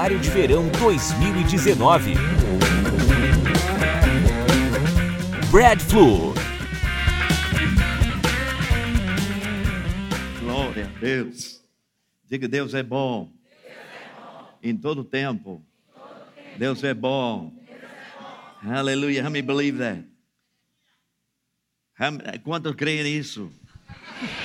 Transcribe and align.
Seminário 0.00 0.18
de 0.18 0.30
Verão 0.30 0.66
2019. 0.78 2.14
Brad 5.50 5.78
Flu. 5.78 6.32
Glória 10.40 10.86
a 10.86 10.98
Deus. 10.98 11.62
Diga, 12.26 12.48
Deus 12.48 12.72
é 12.72 12.82
bom. 12.82 13.30
Em 14.62 14.74
todo 14.74 15.04
tempo. 15.04 15.62
Deus 16.56 16.82
é 16.82 16.94
bom. 16.94 17.52
Aleluia. 18.62 19.22
How 19.22 19.30
many 19.30 19.42
believe 19.42 19.78
that? 19.80 20.02
Quantos 22.42 22.74
creem 22.74 23.02
nisso? 23.02 23.52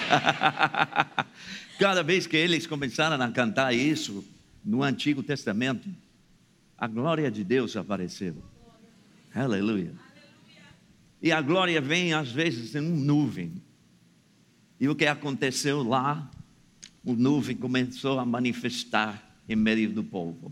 Cada 1.80 2.04
vez 2.04 2.28
que 2.28 2.36
eles 2.36 2.68
começaram 2.68 3.24
a 3.24 3.32
cantar 3.32 3.74
isso 3.74 4.35
no 4.66 4.82
Antigo 4.82 5.22
Testamento, 5.22 5.88
a 6.76 6.88
glória 6.88 7.30
de 7.30 7.44
Deus 7.44 7.78
apareceu. 7.78 8.36
Aleluia. 9.34 9.94
E 11.22 11.32
a 11.32 11.42
glória 11.42 11.80
vem 11.80 12.14
às 12.14 12.32
vezes 12.32 12.74
em 12.74 12.80
uma 12.80 13.06
nuvem. 13.06 13.62
E 14.80 14.90
o 14.90 14.96
que 14.96 15.06
aconteceu 15.06 15.84
lá? 15.84 16.30
O 17.04 17.14
nuvem 17.14 17.56
começou 17.56 18.20
a 18.20 18.26
manifestar 18.26 19.38
em 19.48 19.56
meio 19.56 19.92
do 19.92 20.04
povo. 20.04 20.52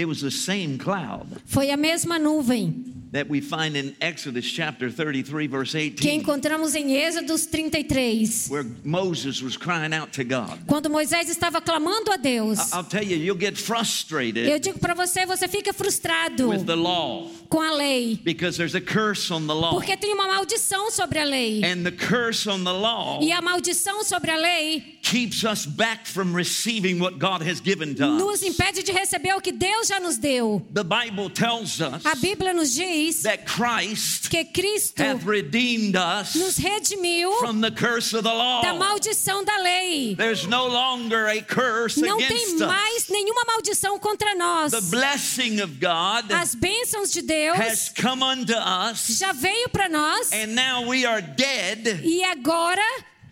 It 0.00 0.06
was 0.08 0.22
the 0.22 0.30
same 0.30 0.78
cloud 0.78 1.26
Foi 1.44 1.70
a 1.70 1.76
mesma 1.76 2.18
nuvem 2.18 2.94
that 3.12 3.28
we 3.28 3.40
find 3.40 3.76
in 3.76 3.92
Exodus 4.00 4.44
chapter 4.44 4.88
33, 4.88 5.48
verse 5.48 5.72
que 5.72 5.90
18, 5.90 6.20
encontramos 6.22 6.76
em 6.76 6.92
Êxodos 6.96 7.44
33, 7.44 8.48
where 8.48 8.64
Moses 8.84 9.42
was 9.42 9.56
crying 9.56 9.92
out 9.92 10.12
to 10.12 10.22
God. 10.22 10.56
quando 10.66 10.88
Moisés 10.88 11.28
estava 11.28 11.60
clamando 11.60 12.12
a 12.12 12.16
Deus. 12.16 12.72
I'll 12.72 12.84
tell 12.84 13.02
you, 13.02 13.16
you'll 13.16 13.36
get 13.38 13.58
frustrated 13.58 14.48
Eu 14.48 14.60
digo 14.60 14.78
para 14.78 14.94
você, 14.94 15.26
você 15.26 15.48
fica 15.48 15.72
frustrado 15.72 16.48
with 16.50 16.64
the 16.64 16.76
law 16.76 17.28
com 17.48 17.60
a 17.60 17.74
lei, 17.74 18.16
because 18.22 18.56
there's 18.56 18.76
a 18.76 18.80
curse 18.80 19.28
on 19.32 19.48
the 19.48 19.54
law. 19.54 19.72
porque 19.72 19.96
tem 19.96 20.14
uma 20.14 20.28
maldição 20.28 20.88
sobre 20.92 21.18
a 21.18 21.24
lei. 21.24 21.62
And 21.64 21.82
the 21.82 21.90
curse 21.90 22.48
on 22.48 22.62
the 22.62 22.72
law 22.72 23.18
E 23.20 23.32
a 23.32 23.42
maldição 23.42 24.04
sobre 24.04 24.30
a 24.30 24.36
lei 24.36 24.98
keeps 25.02 25.42
us 25.42 25.66
back 25.66 26.06
from 26.06 26.32
receiving 26.32 27.00
what 27.00 27.18
God 27.18 27.42
has 27.42 27.60
given 27.60 27.92
to 27.96 28.06
nos 28.06 28.40
us. 28.40 28.42
impede 28.44 28.84
de 28.84 28.92
receber 28.92 29.34
o 29.34 29.40
que 29.40 29.50
Deus 29.50 29.89
já 29.90 29.98
nos 29.98 30.16
deu. 30.16 30.64
The 30.72 30.84
Bible 30.84 31.28
tells 31.30 31.80
us 31.80 32.06
A 32.06 32.14
Bíblia 32.14 32.54
nos 32.54 32.72
diz 32.74 33.22
that 33.22 33.44
Christ 33.44 34.30
que 34.30 34.44
Cristo 34.44 35.02
nos 35.02 36.56
us 36.56 36.58
redimiu 36.58 37.32
from 37.40 37.60
the 37.60 37.70
curse 37.72 38.14
of 38.16 38.22
the 38.22 38.30
da 38.30 38.32
law. 38.34 38.78
maldição 38.78 39.44
da 39.44 39.56
lei. 39.58 40.14
There's 40.14 40.46
no 40.46 40.68
longer 40.68 41.26
a 41.26 41.42
curse 41.42 42.00
Não 42.00 42.18
tem 42.18 42.56
mais 42.58 43.08
nenhuma 43.08 43.42
maldição 43.46 43.98
contra 43.98 44.34
nós. 44.36 44.70
The 44.70 44.80
blessing 44.82 45.60
of 45.60 45.74
God 45.80 46.30
As 46.30 46.54
bênçãos 46.54 47.10
de 47.12 47.20
has 47.20 47.26
Deus 47.26 47.92
come 48.00 48.22
unto 48.22 48.52
us, 48.54 49.18
já 49.18 49.32
veio 49.32 49.68
para 49.70 49.88
nós 49.88 50.30
and 50.32 50.54
now 50.54 50.86
we 50.88 51.04
are 51.04 51.20
dead. 51.20 52.00
e 52.04 52.22
agora 52.24 52.82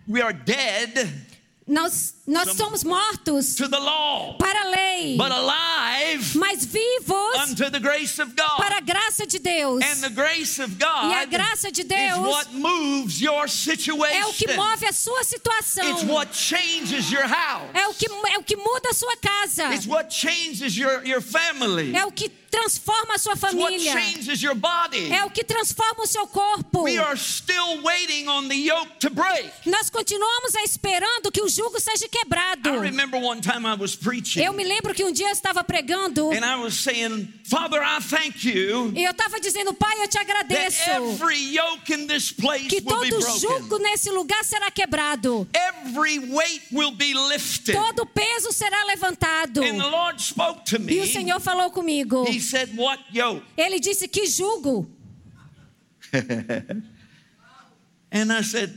We 0.09 0.21
are 0.23 0.33
dead 0.33 1.09
nós, 1.67 2.15
nós 2.29 2.57
somos 2.57 2.85
mortos 2.85 3.55
to 3.55 3.69
the 3.69 3.79
law, 3.79 4.35
para 4.39 4.61
a 4.61 4.65
lei, 4.69 5.17
but 5.17 5.33
alive 5.33 6.37
mas 6.37 6.65
vivos 6.65 7.39
unto 7.49 7.71
the 7.71 7.81
grace 7.81 8.21
of 8.21 8.33
God. 8.37 8.57
para 8.59 8.77
a 8.77 8.81
graça 8.81 9.27
de 9.27 9.39
Deus. 9.39 9.83
And 9.83 10.01
the 10.03 10.11
grace 10.11 10.61
of 10.63 10.73
E 10.79 10.85
a 10.85 11.25
God 11.25 11.31
graça 11.31 11.73
de 11.73 11.83
is 11.83 11.89
Deus 11.89 12.19
what 12.19 12.53
moves 12.55 13.21
your 13.21 13.47
é 13.47 14.25
o 14.27 14.33
que 14.33 14.47
situation. 14.47 14.57
move 14.57 14.87
a 14.87 14.93
sua 14.93 15.25
situação. 15.25 15.91
It's 15.91 16.05
what 16.05 16.37
changes 16.37 17.11
your 17.11 17.27
house. 17.27 17.71
É 17.75 17.89
o 17.89 17.95
que, 17.95 18.07
é 18.07 18.39
o 18.39 18.43
que 18.43 18.57
muda 18.57 18.91
a 18.91 18.95
sua 18.95 19.17
casa. 19.17 19.75
It's 19.75 19.87
what 19.87 20.15
changes 20.15 20.77
your, 20.77 21.05
your 21.07 21.23
family. 21.23 21.97
É 21.97 22.05
o 22.05 22.13
que 22.13 22.29
transforma 22.29 23.15
a 23.15 23.19
sua 23.19 23.35
It's 23.35 23.43
what 23.43 23.55
família. 23.55 23.93
changes 23.93 24.43
your 24.43 24.55
body. 24.55 25.13
É 25.13 25.25
o 25.25 25.31
que 25.31 25.45
transforma 25.45 26.03
o 26.03 26.07
seu 26.07 26.27
corpo. 26.27 26.83
We 26.83 26.99
are 26.99 27.17
still 27.19 27.83
waiting 27.83 28.29
on 28.29 28.49
the 28.49 28.55
yoke 28.57 28.99
to 29.01 29.11
break. 29.11 29.51
Nós 29.67 29.91
continuamos 29.91 30.55
esperando 30.65 31.31
que 31.31 31.43
o 31.43 31.49
jugo 31.49 31.81
seja 31.81 32.09
quebrado. 32.09 32.18
I 32.65 32.77
remember 32.81 33.19
one 33.19 33.41
time 33.41 33.67
I 33.67 33.75
was 33.75 33.95
preaching 33.97 34.43
Eu 34.43 34.53
me 34.53 34.65
lembro 34.65 34.95
que 34.95 35.05
um 35.05 35.13
dia 35.13 35.29
eu 35.29 35.33
estava 35.33 35.63
pregando 35.65 36.31
saying, 36.71 37.33
e 38.95 39.05
eu 39.05 39.11
estava 39.11 39.41
dizendo, 39.41 39.73
Pai, 39.75 40.03
eu 40.03 40.09
te 40.09 40.19
agradeço 40.19 40.83
que 42.69 42.81
todo 42.83 43.39
jugo 43.39 43.79
nesse 43.79 44.11
lugar 44.11 44.45
será 44.45 44.71
quebrado. 44.71 45.49
Todo 47.73 48.07
peso 48.07 48.53
será 48.53 48.85
levantado. 48.85 49.63
E 50.89 51.01
o 51.01 51.07
Senhor 51.07 51.41
falou 51.41 51.71
comigo. 51.71 52.25
Said? 52.41 52.71
Ele 53.57 53.81
disse 53.81 54.09
que 54.09 54.27
jugo. 54.27 54.91
And 58.11 58.33
I 58.33 58.43
said, 58.43 58.73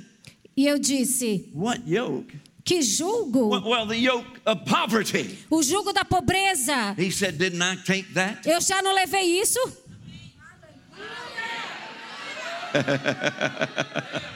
E 0.56 0.68
eu 0.68 0.78
disse, 0.78 1.50
What 1.54 1.84
yoke? 1.88 2.41
Que 2.64 2.82
jugo? 2.82 3.50
Well, 3.64 3.86
the 3.88 3.98
yoke 3.98 4.40
of 4.46 4.66
poverty. 4.66 5.38
O 5.50 5.62
jugo 5.62 5.94
da 5.94 6.04
pobreza. 6.04 6.96
He 6.98 7.12
said, 7.12 7.38
Didn't 7.38 7.62
I 7.62 7.76
take 7.86 8.14
that? 8.14 8.46
Eu 8.48 8.60
já 8.62 8.82
não 8.82 8.94
levei 8.94 9.42
isso? 9.42 9.60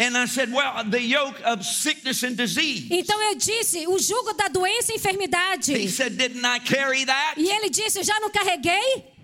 And 0.00 0.16
I 0.16 0.26
said, 0.26 0.52
Well, 0.52 0.84
the 0.88 1.02
yoke 1.02 1.42
of 1.44 1.64
sickness 1.64 2.22
and 2.22 2.36
disease. 2.36 2.86
Então 2.90 3.20
eu 3.20 3.34
disse, 3.34 3.84
o 3.88 3.98
jugo 3.98 4.32
da 4.34 4.46
doença 4.46 4.92
e 4.92 4.96
enfermidade. 4.96 5.72
He 5.72 5.88
said, 5.88 6.16
Didn't 6.16 6.44
I 6.44 6.60
carry 6.60 7.04
that? 7.04 7.34
E 7.36 7.50
ele 7.50 7.68
disse, 7.68 7.98
eu 7.98 8.04
já 8.04 8.18
não 8.20 8.30
carreguei? 8.30 9.17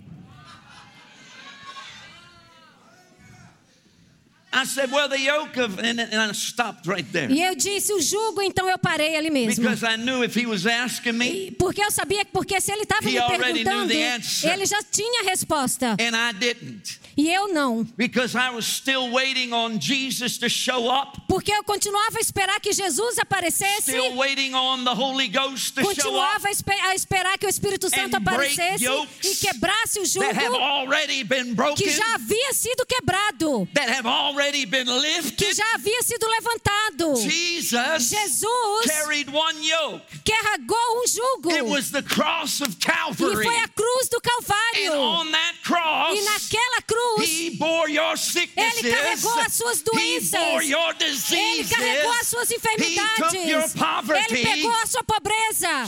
I 4.56 4.64
said, 4.66 4.90
Well, 4.92 5.08
the 5.08 5.18
yoke 5.18 5.56
of, 5.56 5.78
and, 5.80 5.98
and 6.00 6.14
I 6.14 6.32
stopped 6.32 6.86
right 6.86 7.04
there. 7.12 7.28
E 7.30 7.42
eu 7.42 7.56
disse, 7.56 7.92
o 7.92 8.00
jugo, 8.00 8.40
então 8.40 8.68
eu 8.68 8.78
parei 8.78 9.16
ali 9.16 9.28
mesmo. 9.30 9.62
Because 9.64 9.82
I 9.84 9.96
knew 9.96 10.22
if 10.22 10.36
he 10.36 10.46
was 10.46 10.64
asking 10.64 11.14
me 11.14 11.50
Porque 11.58 11.82
eu 11.82 11.90
sabia 11.90 12.24
que 12.24 12.30
porque 12.32 12.60
se 12.60 12.70
ele 12.70 12.82
estava 12.84 13.02
me 13.02 13.12
perguntando, 13.20 13.92
ele 13.92 14.66
já 14.66 14.80
tinha 14.90 15.22
a 15.22 15.24
resposta. 15.24 15.96
and 15.98 16.14
I 16.16 16.32
didn't, 16.32 17.00
E 17.16 17.32
eu 17.32 17.48
não. 17.52 17.84
because 17.96 18.36
I 18.36 18.50
was 18.50 18.64
still 18.64 19.10
waiting 19.10 19.52
on 19.52 19.80
Jesus 19.80 20.38
to 20.38 20.48
show 20.48 20.88
up, 20.88 21.20
Porque 21.28 21.52
eu 21.52 21.64
continuava 21.64 22.18
a 22.18 22.20
esperar 22.20 22.60
que 22.60 22.72
Jesus 22.72 23.18
aparecesse. 23.18 23.90
still 23.90 24.14
waiting 24.16 24.54
on 24.54 24.84
the 24.84 24.94
Holy 24.94 25.28
Ghost 25.28 25.74
to 25.74 25.80
show 25.82 25.90
up 25.90 25.96
Continuava 25.96 26.48
a 26.48 26.50
espe- 26.52 26.80
a 26.80 26.94
esperar 26.94 27.38
que 27.38 27.46
o 27.46 27.48
Espírito 27.48 27.88
Santo 27.90 28.16
aparecesse 28.16 28.84
e 29.24 29.34
quebrasse 29.36 29.98
o 29.98 30.04
jugo 30.04 30.26
that 30.26 30.38
have 30.44 30.54
already 30.56 31.24
been 31.24 31.54
broken, 31.54 31.74
que 31.76 31.90
já 31.90 32.14
havia 32.14 32.52
sido 32.52 32.84
quebrado, 32.86 33.68
that 33.74 33.90
have 33.90 34.06
already 34.06 34.43
been 34.66 34.86
que 34.86 34.92
lifted. 34.92 35.54
já 35.54 35.74
havia 35.74 36.02
sido 36.02 36.26
levantado. 36.26 37.16
Jesus 37.16 38.08
Jesus 38.10 38.86
carried 38.86 39.28
one 39.30 39.56
yoke. 39.66 40.02
carregou 40.24 41.02
um 41.02 41.06
jugo. 41.06 41.50
It 41.52 41.64
was 41.64 41.90
the 41.90 42.02
cross 42.02 42.60
of 42.60 42.70
E 42.72 42.76
Calvary. 42.76 43.44
foi 43.44 43.56
a 43.58 43.68
cruz 43.68 44.08
do 44.08 44.16
And 44.18 44.20
Calvário. 44.20 44.92
on 45.00 45.30
that 45.32 45.54
cross, 45.64 46.18
E 46.18 46.22
naquela 46.24 46.82
cruz, 46.86 47.28
He 47.28 47.50
bore 47.56 47.88
your 47.90 48.16
sicknesses. 48.16 48.84
Ele 48.84 48.94
carregou 48.94 49.38
as 49.40 49.52
suas 49.54 49.80
He 49.80 49.84
doenças. 49.84 50.30
bore 50.40 50.64
your 50.66 50.90
ele 51.00 51.10
diseases. 51.10 51.70
carregou 51.70 52.12
as 52.12 52.28
suas 52.28 52.50
He 52.50 52.58
took 52.58 52.68
your 52.78 53.62
enfermidades. 53.62 53.72
poverty. 53.74 54.34
Ele 54.34 54.42
pegou 54.46 54.72
a 54.72 54.86
sua 54.86 55.02
pobreza. 55.04 55.86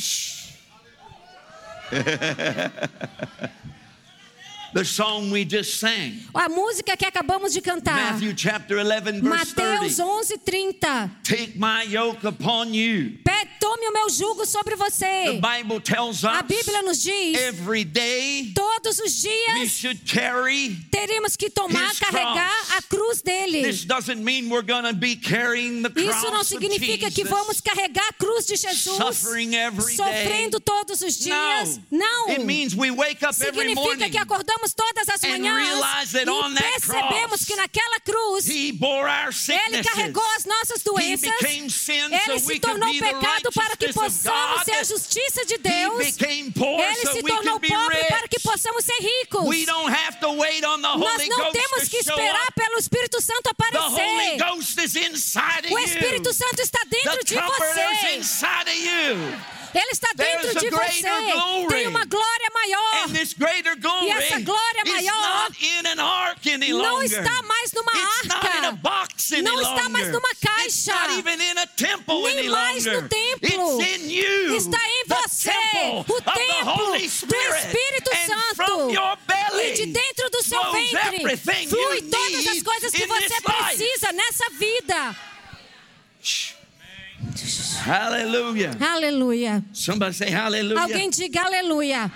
The 4.77 4.85
song 4.85 5.31
we 5.31 5.47
just 5.47 5.81
sang, 5.81 6.21
A 6.35 6.51
música 6.51 6.99
que 6.99 7.07
acabamos 7.07 7.55
de 7.55 7.63
cantar. 7.63 8.13
Matthew 8.13 8.35
chapter 8.35 8.77
11, 8.77 9.23
verse 9.23 9.55
Mateus 9.57 9.97
30. 9.97 10.05
11, 10.05 10.39
30. 10.45 11.11
Take 11.25 11.57
my 11.59 11.83
yoke 11.85 12.23
upon 12.25 12.75
you. 12.75 13.17
Tome 13.59 13.89
o 13.89 13.93
meu 13.93 14.09
jugo 14.09 14.47
sobre 14.47 14.77
The 14.77 14.85
você. 14.85 15.41
Bible 15.41 15.81
tells 15.81 16.25
A 16.25 16.41
us 16.41 16.43
Bíblia 16.47 16.83
nos 16.83 17.03
diz: 17.03 17.37
every 17.37 17.85
day 17.85 18.53
todos 18.55 18.99
os 18.99 19.25
we 19.25 19.31
dias 19.31 19.71
should 19.71 20.01
carry. 20.07 20.77
teríamos 20.91 21.37
que 21.37 21.51
tomar, 21.51 21.91
His 21.91 21.99
carregar 21.99 22.49
cross. 22.49 22.79
a 22.79 22.83
cruz 22.83 23.23
dele. 23.23 23.63
This 23.63 23.85
doesn't 23.85 24.23
mean 24.23 24.49
we're 24.51 24.63
going 24.63 24.85
to 24.85 24.95
be 24.95 25.17
carrying 25.17 25.83
the 25.83 25.91
cross 25.91 26.17
Isso 26.17 26.31
não 26.31 26.45
significa 26.45 27.11
que 27.11 27.25
vamos 27.25 27.61
carregar 27.61 28.07
a 28.09 28.13
cruz 28.13 28.47
de 28.47 28.57
Jesus, 28.57 28.97
suffering 28.97 29.55
every 29.57 29.97
day. 29.97 29.97
sofrendo 29.97 30.61
todos 30.61 31.01
os 31.03 31.19
dias. 31.19 31.81
Não. 31.91 32.29
It 32.31 32.45
means 32.45 32.75
we 32.75 32.91
wake 32.91 33.25
up 33.25 33.35
every 33.41 33.69
Significa 33.69 33.75
morning. 33.81 34.11
que 34.11 34.19
acordamos 34.19 34.66
todas 34.75 35.09
as 35.09 35.21
manhãs 35.43 35.69
e 36.15 36.25
percebemos 36.73 37.45
que 37.45 37.57
naquela 37.57 38.01
cruz 38.01 38.47
ele 39.55 39.83
carregou 39.85 40.25
as 40.37 40.45
nossas 40.45 40.83
doenças. 40.83 41.31
Ele 42.13 42.39
se 42.39 42.61
tornou 42.61 42.89
pecado 43.01 43.53
para 43.55 43.77
que 43.77 43.87
possamos 43.93 44.65
ser 44.65 44.73
a 44.73 44.85
justiça 44.85 45.45
de 45.47 45.59
Deus. 45.59 45.99
Ele 46.83 46.97
se 47.13 47.23
tornou 47.23 47.61
pobre 47.61 48.05
para 48.09 48.29
que 48.29 48.41
possamos 48.41 48.85
ser 48.85 48.99
ricos. 49.01 49.45
Nós 50.99 51.29
não 51.29 51.37
temos 51.53 51.89
que 51.89 51.97
esperar 51.99 52.53
pelo 52.55 52.79
Espírito 52.79 53.21
Santo 53.21 53.51
aparecer. 53.51 54.37
O. 55.73 55.79
Espírito 55.79 56.33
Santo 56.33 56.61
está 56.61 56.81
dentro 56.89 57.25
de 57.25 57.35
você. 57.59 57.81
Ele 59.77 59.91
está 59.93 60.09
dentro 60.15 60.49
de 60.61 60.71
você. 60.71 61.03
Tem 61.69 61.87
uma 61.87 62.05
glória 62.07 62.49
maior. 62.55 63.09
E 64.07 64.11
essa 64.11 64.41
glória 64.41 64.83
maior 64.87 65.51
não 66.73 67.03
está 67.03 67.43
mais 67.43 67.73
numa 67.73 67.93
arca. 68.37 68.61
Não 69.43 69.61
está 69.61 69.89
mais 69.89 70.07
numa 70.13 70.35
caixa. 70.41 70.93
Nem 72.37 72.49
mais 72.51 72.85
no 72.87 73.09
templo. 73.09 73.79
Está 74.57 74.79
em 74.89 75.05
você, 75.07 75.51
o 76.09 76.23
templo 76.23 76.87
do. 76.87 76.97
Espírito 77.59 78.11
Santo. 78.27 78.91
E 79.63 79.73
de 79.73 79.87
dentro 79.87 80.31
do 80.31 80.43
seu 80.43 80.59
ventre 80.73 81.37
flui 81.69 82.03
todas 82.03 82.47
as 82.47 82.63
coisas 82.63 82.93
que 82.93 83.07
você 83.07 83.41
precisa 83.43 84.13
nessa 84.13 84.51
vida. 84.51 85.17
Hallelujah. 87.85 88.77
Aleluia. 88.81 89.65
Somebody 89.73 90.15
say 90.15 90.31
hallelujah. 90.31 90.83
Alguém 90.83 91.11
diga 91.11 91.43
aleluia. 91.43 92.11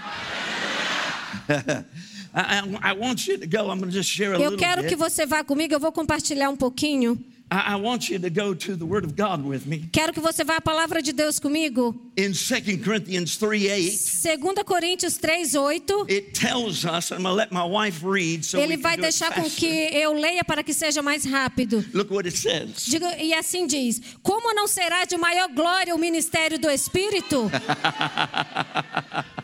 Eu 4.41 4.57
quero 4.57 4.83
bit. 4.83 4.89
que 4.89 4.97
você 4.97 5.27
vá 5.27 5.43
comigo, 5.43 5.75
eu 5.75 5.81
vou 5.81 5.91
compartilhar 5.91 6.49
um 6.49 6.57
pouquinho. 6.57 7.19
I, 7.51 7.75
I 7.75 7.77
want 7.77 8.09
you 8.09 8.19
to 8.21 8.31
go 8.31 8.55
to 8.55 8.77
the 8.77 8.87
Word 8.87 9.05
of 9.05 9.17
God 9.17 9.45
with 9.45 9.67
me. 9.67 9.89
Quero 9.93 10.13
que 10.13 10.21
você 10.21 10.45
vá 10.45 10.57
à 10.57 10.61
palavra 10.61 11.03
de 11.03 11.13
Deus 11.13 11.41
comigo. 11.41 11.95
In 12.17 12.33
2 12.33 12.79
Corinthians 12.85 13.37
3 13.37 13.71
8, 13.71 14.39
2 14.39 14.65
Coríntios 14.65 15.17
3, 15.19 15.57
8. 15.57 16.07
it 16.09 16.35
tells 16.35 16.85
us, 16.85 17.11
I'm 17.11 17.23
going 17.23 17.33
to 17.33 17.37
let 17.37 17.51
my 17.51 17.65
wife 17.65 18.05
read 18.05 18.45
so 18.45 18.59
Ele 18.59 18.77
vai 18.77 18.97
deixar 18.97 19.33
com 19.35 19.43
que 19.51 19.67
eu 19.67 20.13
leia 20.13 20.45
para 20.45 20.63
que 20.63 20.73
seja 20.73 21.03
mais 21.03 21.25
rápido. 21.25 21.85
Look 21.93 22.13
what 22.13 22.27
it 22.27 22.37
says. 22.37 22.85
Diga- 22.87 23.17
e 23.19 23.35
assim 23.35 23.67
diz: 23.67 24.01
Como 24.23 24.55
não 24.55 24.69
será 24.69 25.05
de 25.05 25.17
maior 25.17 25.49
glória 25.49 25.95
o 25.95 25.99
ministério 25.99 26.59
do 26.59 26.71
Espírito? 26.71 27.51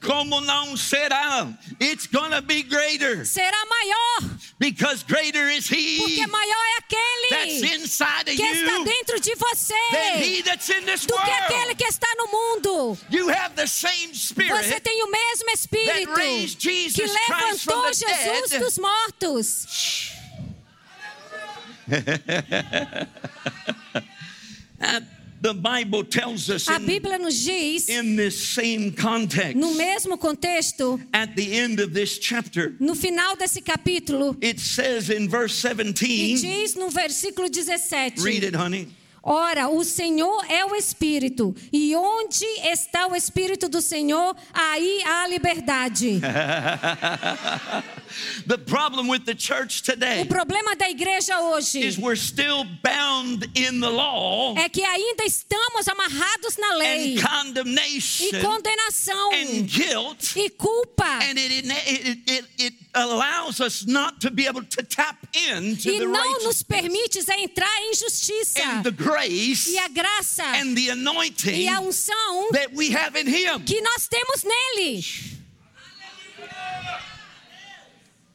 Como 0.00 0.40
não 0.40 0.76
será? 0.78 1.46
It's 1.78 2.06
to 2.30 2.40
be 2.40 2.62
greater 2.62 3.24
Será 3.26 3.64
maior, 3.66 4.30
because 4.58 5.02
greater 5.02 5.50
is 5.50 5.68
He 5.70 5.98
porque 5.98 6.26
maior 6.26 6.64
é 6.64 6.80
that's 7.28 7.62
aquele 7.62 7.74
inside 7.76 8.30
of 8.30 8.36
que 8.36 8.42
está 8.42 8.82
dentro 8.82 9.20
de 9.20 9.34
than 9.34 9.38
você 9.38 9.74
He 10.22 10.42
that's 10.42 10.70
in 10.70 10.86
this 10.86 11.04
do 11.04 11.14
que 11.14 11.30
aquele 11.30 11.64
world. 11.64 11.76
que 11.76 11.84
está 11.84 12.08
no 12.16 12.26
mundo. 12.28 12.98
You 13.10 13.28
have 13.28 13.54
the 13.56 13.66
same 13.66 14.14
Você 14.14 14.28
Spirit 14.34 14.80
tem 14.80 15.02
o 15.02 15.10
mesmo 15.10 15.50
Espírito 15.50 16.06
that 16.08 16.18
raised 16.18 16.60
Jesus 16.60 16.94
que 16.94 17.26
Christ 17.26 17.64
from 17.64 17.74
levantou 17.74 17.90
the 17.90 17.94
Jesus 17.94 18.50
dead. 18.50 18.60
dos 18.62 18.78
mortos. 18.78 19.66
And 25.42 25.54
the 25.56 25.60
Bible 25.60 26.04
tells 26.04 26.50
us 26.50 26.68
A 26.68 26.76
in, 26.76 26.82
Bíblia 26.82 27.18
nos 27.18 27.44
diz, 27.44 27.88
in 27.88 28.16
this 28.16 28.48
same 28.48 28.92
context, 28.92 29.56
no 29.56 29.74
mesmo 29.74 30.18
contexto, 30.18 31.00
at 31.12 31.34
the 31.36 31.58
end 31.58 31.80
of 31.80 31.92
this 31.94 32.18
chapter, 32.18 32.74
no 32.78 32.94
final 32.94 33.36
desse 33.36 33.62
capítulo, 33.62 34.36
it 34.40 34.60
says 34.60 35.10
in 35.10 35.28
verse 35.28 35.54
17, 35.54 36.40
diz 36.40 36.76
no 36.76 36.88
versículo 36.88 37.52
17: 37.52 38.22
read 38.22 38.44
it, 38.44 38.54
honey. 38.54 38.88
Ora, 39.22 39.68
o 39.68 39.84
Senhor 39.84 40.44
é 40.50 40.64
o 40.64 40.74
Espírito, 40.74 41.54
e 41.72 41.94
onde 41.94 42.44
está 42.64 43.06
o 43.06 43.14
Espírito 43.14 43.68
do 43.68 43.82
Senhor, 43.82 44.34
aí 44.52 45.02
há 45.04 45.28
liberdade. 45.28 46.20
The 48.46 48.58
problem 48.58 49.08
with 49.08 49.20
the 49.20 49.36
church 49.38 49.84
today 49.84 50.22
O 50.22 50.26
problema 50.26 50.74
da 50.74 50.90
igreja 50.90 51.38
hoje 51.40 51.78
is 51.78 51.96
we're 51.96 52.16
still 52.16 52.64
bound 52.82 53.48
in 53.54 53.80
the 53.80 53.88
law 53.88 54.56
é 54.58 54.68
que 54.68 54.82
ainda 54.82 55.24
estamos 55.24 55.86
amarrados 55.86 56.56
na 56.56 56.74
lei, 56.74 56.88
and 56.88 57.18
e 57.18 57.22
condemnation 57.22 58.40
condenação, 58.42 59.32
and 59.32 59.62
guilt, 59.62 60.36
e 60.36 60.50
culpa, 60.50 61.04
and 61.22 61.38
it, 61.38 61.68
it, 61.68 62.22
it, 62.26 62.48
it 62.58 62.76
allows 62.94 63.60
us 63.60 63.86
not 63.86 64.20
to 64.20 64.30
be 64.30 64.46
able 64.46 64.62
to 64.64 64.82
tap 64.82 65.16
into 65.34 65.88
e 65.90 65.98
the 65.98 66.06
não 66.06 66.42
nos 66.44 66.62
permite 66.62 67.18
entrar 67.18 67.82
em 67.82 67.94
justiça, 67.94 68.62
and 68.62 68.82
the 68.82 68.90
grace 68.90 69.70
e 69.70 69.78
a 69.78 69.88
graça, 69.88 70.44
and 70.44 70.74
the 70.74 70.90
anointing 70.90 71.62
e 71.62 71.68
a 71.68 71.80
unção 71.80 72.50
that 72.52 72.74
we 72.74 72.94
have 72.94 73.16
in 73.16 73.28
Him. 73.28 73.64
que 73.64 73.80
nós 73.80 74.08
temos 74.08 74.42
nele. 74.42 75.04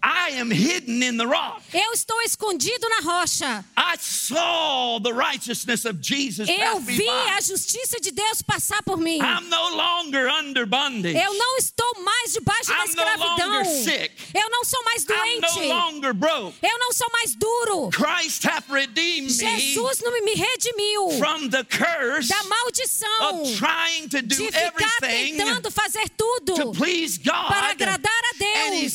I 0.08 0.34
am 0.40 0.52
hidden 0.52 1.02
in 1.02 1.18
the 1.18 1.26
rock. 1.26 1.64
Eu 1.74 1.92
estou 1.94 2.22
escondido 2.22 2.88
na 2.90 3.00
rocha. 3.12 3.66
I 3.76 3.96
saw 3.98 5.00
the 5.00 5.12
righteousness 5.12 5.84
of 5.86 5.98
Jesus 6.00 6.48
Eu 6.48 6.80
me 6.80 6.94
vi 6.94 7.10
a 7.10 7.42
justiça 7.42 8.00
de 8.00 8.12
Deus 8.12 8.44
passar 8.44 8.84
por 8.84 8.98
mim. 8.98 9.18
I'm 9.20 9.50
no 9.50 9.70
longer 9.76 10.28
under 10.30 10.68
bondage. 10.68 11.18
Eu 11.18 11.34
não 11.34 11.58
estou 11.58 11.92
mais 12.04 12.34
debaixo 12.34 12.68
da 12.70 12.76
I'm 12.76 12.80
no 12.84 12.86
escravidão. 12.90 13.50
longer 13.64 13.66
sick. 13.84 14.12
Eu 14.34 14.48
não 14.52 14.64
sou 14.64 14.84
mais 14.84 15.04
I'm 15.04 15.42
doente. 15.42 15.60
no 15.60 15.74
longer 15.74 16.14
broke. 16.14 16.56
Eu 16.62 16.78
não 16.78 16.94
sou 16.94 17.08
mais 17.12 17.34
duro. 17.36 17.90
Christ 17.90 18.46
hath 18.46 18.70
redeemed 18.70 19.32
me 19.42 19.60
Jesus 19.60 20.00
não 20.02 20.12
me 20.24 20.34
redimiu 20.34 21.12
from 21.18 21.50
the 21.50 21.64
curse 21.64 22.28
da 22.30 22.44
maldição 22.44 23.42
of 23.42 23.58
trying 23.58 24.08
to 24.10 24.22
do 24.22 24.36
de 24.36 24.52
ficar 24.52 24.62
everything 25.02 25.38
tentando 25.38 25.72
fazer 25.72 26.08
to 26.10 26.16
tudo 26.46 26.72
please 26.74 27.18
God. 27.18 27.48
para 27.48 27.70
agradar 27.72 28.12
a 28.12 28.36
And 28.36 28.74
He's 28.76 28.95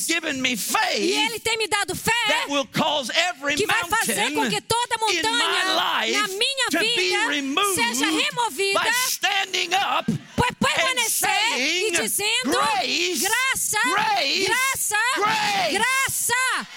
E 0.97 1.25
Ele 1.25 1.39
tem 1.39 1.57
me 1.57 1.67
dado 1.67 1.95
fé 1.95 2.11
that 2.27 2.49
will 2.49 2.67
cause 2.67 3.11
every 3.15 3.55
que 3.55 3.65
vai 3.65 3.83
fazer 3.85 4.31
com 4.33 4.49
que 4.49 4.61
toda 4.61 4.95
in 4.95 4.99
my 4.99 5.21
montanha 5.21 5.65
na 6.21 6.27
minha 6.27 6.67
vida 6.71 7.75
seja 7.75 8.05
removida 8.05 8.79
by 8.79 8.89
standing 9.07 9.69
up 9.75 10.11
por 10.35 10.53
permanecer 10.55 11.29
e 11.57 11.91
dizendo 11.91 12.51
"Grace, 12.51 13.19
graça, 13.19 13.79
grace, 13.83 14.45
graça, 14.45 14.97
grace." 15.17 15.73
graça. 15.73 16.67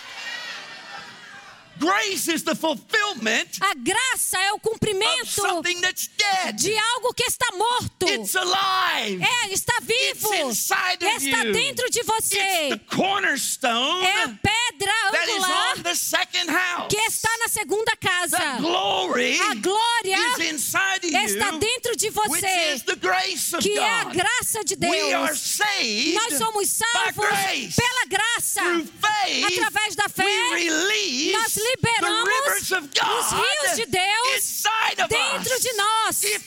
Grace 1.79 2.29
is 2.29 2.43
the 2.45 2.55
fulfillment 2.55 3.59
A 3.61 3.75
graça 3.75 4.39
é 4.39 4.53
o 4.53 4.57
of 4.57 4.63
cumprimento 4.63 5.27
something 5.27 5.81
that's 5.81 6.09
dead. 6.17 6.55
de 6.57 6.77
algo 6.77 7.13
que 7.15 7.25
está 7.25 7.47
morto. 7.57 8.07
It's 8.09 8.35
alive. 8.37 9.23
É, 9.23 9.53
está 9.53 9.75
vivo. 9.83 10.33
It's 10.35 10.71
inside 10.71 11.05
of 11.05 11.25
Está 11.27 11.45
you. 11.45 11.53
dentro 11.53 11.91
de 11.91 11.99
It's 12.01 12.07
você. 12.07 12.69
the 12.71 12.79
cornerstone 12.95 14.05
É 14.07 14.23
a 14.25 14.29
pedra 14.29 14.93
that 15.13 15.29
is 15.29 15.35
angular 15.45 15.79
on 15.79 15.83
the 15.83 15.95
second 15.95 16.49
house. 16.51 16.89
que 16.89 16.97
está 17.01 17.31
na 17.39 17.49
segunda 17.49 17.97
casa. 17.97 18.39
The 18.39 18.59
glory 18.61 19.39
A 19.41 19.55
glória 19.55 20.19
is 20.39 20.53
inside 20.53 21.05
of 21.05 21.15
está 21.15 21.51
you, 21.53 21.59
dentro 21.59 21.97
de 21.97 22.07
which 22.07 22.15
você, 22.41 22.75
is 22.75 22.83
the 22.83 22.97
grace 22.97 23.55
of 23.55 23.63
que 23.63 23.79
é 23.79 23.91
a 24.01 24.05
God. 24.05 24.15
graça 24.15 24.65
de 24.65 24.77
We 24.81 25.13
are 25.13 25.27
Deus. 25.29 25.39
saved 25.41 26.15
Nós 26.15 26.39
somos 26.39 26.69
by 26.69 26.75
salvos 26.75 27.27
grace. 27.29 27.77
pela 27.77 28.05
graça. 28.07 28.61
Through 28.63 28.87
faith, 29.01 29.45
Através 29.59 29.95
da 29.97 30.09
fé, 30.09 30.25
we 30.25 30.65
release 30.65 31.33
nós 31.33 31.53
liberamos 31.65 32.71
os 32.71 33.31
rios 33.33 33.77
de 33.77 33.87
Deus 33.87 34.63
dentro 35.09 35.61
de 35.61 35.73
nós. 35.75 36.17
Se 36.17 36.39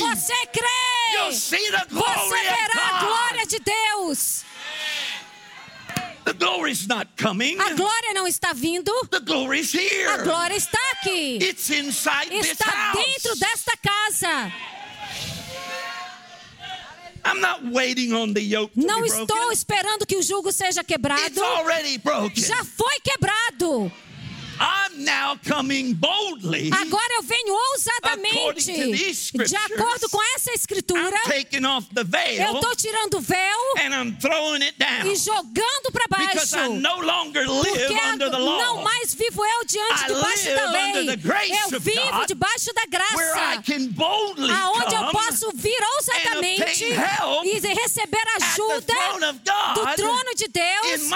você 0.00 0.46
crê, 0.46 1.18
você 1.18 1.56
verá 2.42 2.88
a 2.88 3.04
glória 3.04 3.46
de 3.46 3.58
Deus. 3.60 4.44
A 6.24 6.32
glória 7.74 8.14
não 8.14 8.26
está 8.26 8.52
vindo, 8.52 8.92
a 9.12 9.18
glória 9.18 10.56
está 10.56 10.78
aqui. 10.92 11.38
It's 11.42 11.68
inside 11.70 12.30
this 12.30 12.52
Está 12.52 12.70
house. 12.70 13.04
dentro 13.04 13.36
desta 13.36 13.72
casa. 13.76 14.52
I'm 14.54 15.10
not 15.98 16.20
waiting 16.22 16.70
on 16.70 16.94
the 16.94 17.10
yoke 17.10 17.10
to 17.11 17.11
Não 18.74 19.04
estou 19.04 19.52
esperando 19.52 20.06
que 20.06 20.16
o 20.16 20.22
jugo 20.22 20.52
seja 20.52 20.80
It's 20.80 20.86
quebrado. 20.86 21.42
already 21.42 21.98
broken. 21.98 22.42
Já 22.42 22.64
foi 22.64 22.98
quebrado. 23.02 23.92
I'm 24.60 25.04
now 25.04 25.36
coming 25.48 25.94
boldly. 25.94 26.70
Agora 26.72 27.14
eu 27.16 27.22
venho 27.22 27.54
ousadamente, 27.54 28.72
de 29.48 29.56
acordo 29.56 30.08
com 30.10 30.22
essa 30.36 30.52
escritura. 30.52 31.20
Eu 32.38 32.54
estou 32.54 32.76
tirando 32.76 33.14
o 33.14 33.20
véu 33.20 33.58
e 35.04 35.16
jogando 35.16 35.92
para 35.92 36.06
baixo. 36.08 36.56
Porque 36.56 37.94
não 38.38 38.82
mais 38.82 39.14
vivo 39.14 39.44
eu 39.44 39.64
diante 39.64 40.06
debaixo 40.06 40.54
da 40.54 40.70
lei. 40.70 41.08
Eu 41.72 41.80
vivo 41.80 42.26
debaixo 42.26 42.72
da 42.74 42.84
graça. 42.86 43.62
Aonde 44.62 44.94
eu 44.94 45.10
posso 45.10 45.50
vir 45.54 45.78
ousadamente 45.96 46.84
e 47.44 47.58
receber 47.74 48.26
ajuda 48.40 48.94
do 49.74 49.86
trono 49.96 50.34
de 50.36 50.48
Deus 50.48 51.10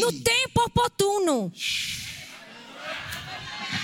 no 0.00 0.12
tempo 0.22 0.62
oportuno. 0.64 1.52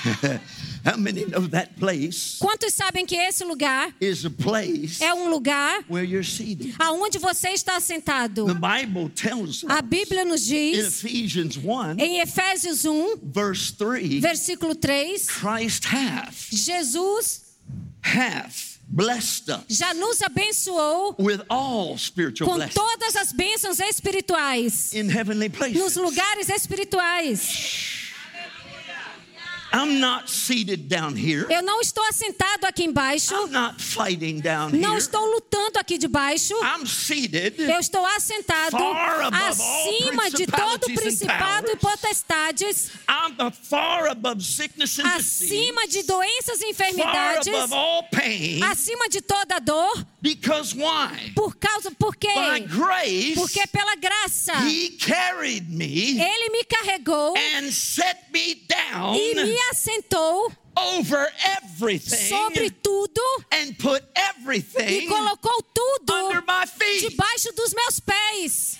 How 0.82 0.96
many 0.96 1.26
know 1.26 1.46
that 1.48 1.74
place 1.78 2.38
Quantos 2.38 2.72
sabem 2.72 3.04
que 3.04 3.14
esse 3.14 3.44
lugar 3.44 3.92
is 4.00 4.24
a 4.24 4.30
place 4.30 5.02
é 5.02 5.12
um 5.12 5.28
lugar 5.28 5.84
where 5.90 6.04
you're 6.04 6.24
seated? 6.24 6.74
aonde 6.78 7.18
você 7.18 7.50
está 7.50 7.78
sentado? 7.80 8.46
The 8.46 8.54
Bible 8.54 9.10
tells 9.10 9.62
A 9.68 9.82
Bíblia 9.82 10.24
nos 10.24 10.50
in 10.50 10.72
diz 10.72 11.04
Ephesians 11.04 11.56
1, 11.58 11.98
em 11.98 12.20
Efésios 12.20 12.84
1, 12.86 13.18
verse 13.22 13.72
3, 13.72 14.20
versículo 14.20 14.74
3, 14.74 15.26
Christ 15.26 15.84
hath, 15.84 16.48
Jesus 16.50 17.42
hath 18.02 18.78
blessed 18.88 19.50
us 19.50 19.64
já 19.68 19.92
nos 19.92 20.22
abençoou 20.22 21.14
with 21.18 21.42
all 21.48 21.96
spiritual 21.98 22.48
com 22.48 22.56
blessings 22.56 22.74
todas 22.74 23.16
as 23.16 23.32
bênçãos 23.32 23.78
espirituais 23.80 24.94
in 24.94 25.10
heavenly 25.10 25.48
nos 25.50 25.58
places. 25.58 25.96
lugares 25.96 26.48
espirituais. 26.48 27.99
Eu 31.48 31.62
não 31.62 31.80
estou 31.80 32.04
assentado 32.04 32.66
aqui 32.66 32.84
embaixo, 32.84 33.34
I'm 33.34 33.50
not 33.50 33.80
fighting 33.80 34.40
down 34.40 34.70
não 34.70 34.90
here. 34.90 34.98
estou 34.98 35.24
lutando 35.24 35.78
aqui 35.78 35.96
debaixo. 35.96 36.54
I'm 36.62 36.86
seated 36.86 37.60
Eu 37.60 37.78
estou 37.78 38.04
assentado 38.04 38.76
Far 38.76 39.20
above 39.22 39.62
all 39.62 39.88
acima 39.88 40.30
de 40.30 40.46
todo 40.46 40.86
principado 40.94 41.70
e 41.70 41.76
potestades, 41.76 42.90
I'm 43.08 43.52
far 43.62 44.08
above 44.10 44.42
sickness 44.42 44.98
and 44.98 45.04
disease, 45.16 45.54
acima 45.54 45.86
de 45.86 46.02
doenças 46.02 46.60
e 46.60 46.74
far 46.74 46.88
enfermidades, 46.90 47.48
above 47.48 47.74
all 47.74 48.02
pain. 48.10 48.62
acima 48.64 49.08
de 49.08 49.20
toda 49.20 49.58
dor. 49.60 50.04
Because 50.20 50.74
why? 50.74 51.32
Por 51.34 51.56
causa, 51.56 51.90
por 51.92 52.14
quê? 52.14 52.28
By 52.34 52.60
grace, 52.60 53.34
Porque 53.34 53.66
pela 53.68 53.96
graça 53.96 54.52
He 54.68 54.90
carried 54.90 55.70
me 55.70 56.20
Ele 56.20 56.50
me 56.50 56.62
carregou 56.64 57.34
and 57.38 57.72
set 57.72 58.18
me 58.30 58.54
down 58.68 59.16
e 59.16 59.34
me 59.60 59.70
assentou 59.70 60.52
over 60.76 61.26
everything 61.58 62.28
sobre 62.28 62.70
tudo 62.70 63.20
and 63.52 63.76
put 63.78 64.02
e 64.02 64.20
everything 64.20 65.08
colocou 65.08 65.62
tudo 65.74 66.12
under 66.12 66.42
my 66.46 66.64
feet. 66.66 67.10
debaixo 67.10 67.52
dos 67.54 67.74
meus 67.74 68.00
pés. 68.00 68.78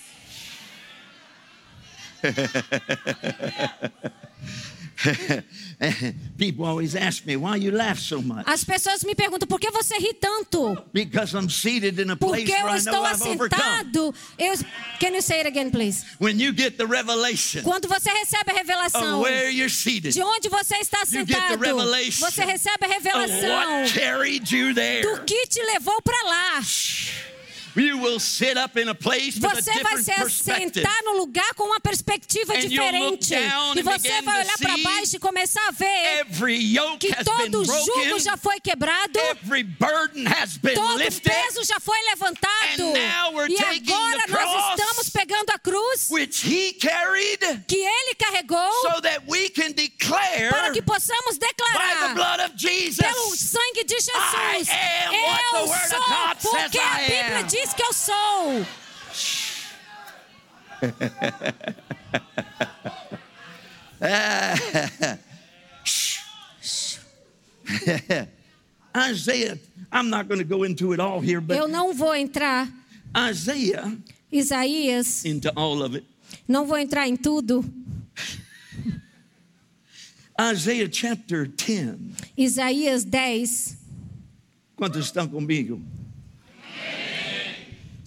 People 6.37 6.65
always 6.65 6.95
ask 6.95 7.25
me, 7.25 7.35
why 7.35 7.55
you 7.55 7.71
laugh 7.71 7.97
so 7.97 8.21
much? 8.21 8.45
As 8.47 8.63
pessoas 8.63 9.03
me 9.03 9.15
perguntam 9.15 9.47
por 9.47 9.59
que 9.59 9.71
você 9.71 9.97
ri 9.97 10.13
tanto? 10.13 10.77
Because 10.93 11.33
I'm 11.33 11.49
seated 11.49 11.99
in 11.99 12.11
a 12.11 12.15
place 12.15 12.43
Porque 12.45 12.51
where 12.63 12.69
I 12.69 12.79
know 12.81 13.03
estou 13.03 13.03
I've 13.03 13.21
overcome. 13.21 13.59
assentado. 13.61 14.15
Eu, 14.37 14.53
can 14.99 15.13
you 15.15 15.21
say 15.21 15.39
it 15.39 15.47
again, 15.47 15.71
please? 15.71 16.05
When 16.19 16.39
you 16.39 16.53
get 16.53 16.77
the 16.77 16.85
revelation 16.85 17.63
Quando 17.63 17.87
você 17.87 18.11
recebe 18.11 18.51
a 18.51 18.53
revelação 18.53 19.19
of 19.19 19.23
where 19.23 19.49
you're 19.49 19.69
seated, 19.69 20.13
de 20.13 20.21
onde 20.21 20.49
você 20.49 20.75
está 20.77 20.99
You 21.11 21.25
get 21.25 21.27
the 21.27 21.57
sentado, 21.57 21.59
revelation 21.61 22.25
você 22.29 22.45
recebe 22.45 22.77
a 22.83 22.85
of 22.85 22.93
revelação 22.93 23.81
what 23.81 23.93
carried 23.93 24.51
you 24.55 24.73
there, 24.75 25.01
do 25.01 25.23
que 25.25 25.47
te 25.47 25.61
levou 25.63 25.99
para 26.03 26.23
lá. 26.25 26.59
you 26.59 27.30
will 27.75 28.19
sit 28.19 28.57
up 28.57 28.77
in 28.77 28.89
a 28.89 28.95
place 28.95 29.39
with 29.39 29.45
a 29.45 29.61
Você 29.61 29.83
vai 29.83 29.97
se 30.03 30.11
assentar 30.11 31.03
no 31.03 31.17
lugar 31.17 31.53
com 31.55 31.63
uma 31.63 31.79
perspectiva 31.79 32.57
diferente. 32.57 33.33
down 33.35 33.73
E 33.77 33.81
você 33.81 34.21
vai 34.21 34.41
olhar 34.41 34.57
para 34.57 34.77
baixo 34.77 35.15
e 35.15 35.19
começar 35.19 35.65
a 35.67 35.71
ver 35.71 36.19
Every 36.19 36.55
yoke 36.55 37.07
que 37.07 37.23
todo 37.23 37.63
jugo 37.65 38.19
já 38.19 38.35
foi 38.37 38.59
quebrado, 38.59 39.17
Every 39.19 39.63
burden 39.63 40.25
has 40.27 40.57
been 40.57 40.75
todo 40.75 40.97
lifted, 40.97 41.31
peso 41.31 41.63
já 41.63 41.79
foi 41.79 41.97
levantado. 42.09 42.81
And 42.81 42.93
now 42.93 43.33
we're 43.33 43.51
E 43.51 43.55
taking 43.55 43.91
agora 43.93 44.23
the 44.25 44.31
nós 44.33 44.79
estamos 44.79 45.09
pegando 45.09 45.51
a 45.53 45.59
cruz 45.59 46.07
which 46.09 46.45
He 46.45 46.73
carried, 46.73 47.39
que 47.67 47.77
ele 47.77 48.15
carregou 48.15 48.71
so 48.81 49.01
that 49.01 49.23
we 49.27 49.49
can 49.49 49.71
declare 49.71 50.49
para 50.49 50.71
que 50.71 50.81
possamos 50.81 51.37
by 51.37 51.39
the 51.39 51.47
declarar 51.47 52.15
blood 52.15 52.39
of 52.41 52.55
Jesus. 52.55 52.97
pelo 52.97 53.35
sangue 53.35 53.83
de 53.85 53.95
Jesus. 53.95 54.13
I 54.13 54.63
am 54.69 55.13
what 55.23 55.41
the 55.51 55.57
Eu 55.57 55.67
Word 55.67 55.93
of 55.93 56.41
sou 56.41 56.51
porque 56.51 56.79
a 56.79 56.97
Bíblia 56.99 57.39
am. 57.39 57.47
Diz 57.61 57.73
que 57.73 57.83
eu 57.83 57.93
sou. 57.93 58.65
Isaiah, 68.95 69.57
I'm 69.91 70.09
not 70.09 70.27
going 70.27 70.39
to 70.39 70.43
go 70.45 70.63
into 70.63 70.93
it 70.93 70.99
all 70.99 71.19
here, 71.21 71.39
but 71.41 71.57
Eu 71.57 71.67
não 71.67 71.93
vou 71.93 72.13
entrar, 72.15 72.67
Isaiah, 73.15 73.97
Isaías, 74.31 75.25
into 75.25 75.51
all 75.55 75.81
of 75.83 75.95
it. 75.95 76.05
não 76.47 76.65
vou 76.65 76.77
entrar 76.77 77.07
em 77.07 77.15
tudo. 77.15 77.63
Isaiah 80.39 80.89
chapter 80.91 81.47
10. 81.47 81.97
Isaías 82.35 83.03
10. 83.05 83.77
Quantos 84.75 85.05
estão 85.05 85.27
comigo? 85.27 85.79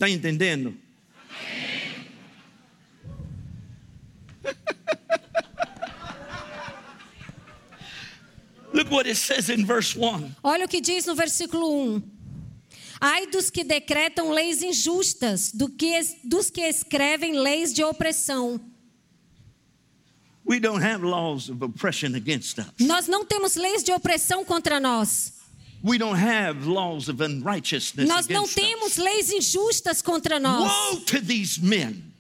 Está 0.05 0.11
entendendo? 0.11 0.77
Look 8.75 8.91
what 8.91 9.09
it 9.09 9.17
says 9.17 9.49
in 9.49 9.65
verse 9.65 9.97
1. 9.97 10.37
Olha 10.43 10.67
o 10.67 10.69
que 10.69 10.83
diz 10.83 11.07
no 11.07 11.15
versículo 11.15 11.71
1. 11.97 12.03
Ai 13.01 13.27
dos 13.29 13.49
que 13.49 13.65
decretam 13.65 14.31
leis 14.31 14.63
injustas, 14.63 15.51
do 15.53 15.71
que, 15.71 15.99
dos 16.23 16.51
que 16.51 16.61
escrevem 16.61 17.39
leis 17.39 17.73
de 17.73 17.83
opressão. 17.83 18.61
We 20.45 20.61
don't 20.61 20.85
have 20.85 21.03
laws 21.03 21.49
of 21.49 21.65
oppression 21.65 22.15
against 22.15 22.59
us. 22.59 22.67
Nós 22.79 23.09
não 23.09 23.25
temos 23.25 23.55
leis 23.57 23.83
de 23.83 23.93
opressão 23.93 24.45
contra 24.45 24.79
nós. 24.79 25.34
We 25.85 25.99
don't 25.99 26.17
have 26.17 26.67
laws 26.67 27.11
of 27.11 27.21
unrighteousness 27.21 28.09
Nós 28.09 28.27
não 28.27 28.49
temos 28.49 28.93
us. 28.93 28.97
leis 28.97 29.31
injustas 29.31 30.01
contra 30.01 30.41
nós. 30.41 30.63
Woe 30.63 31.01
to 31.05 31.21
these 31.21 31.61
men. 31.61 32.14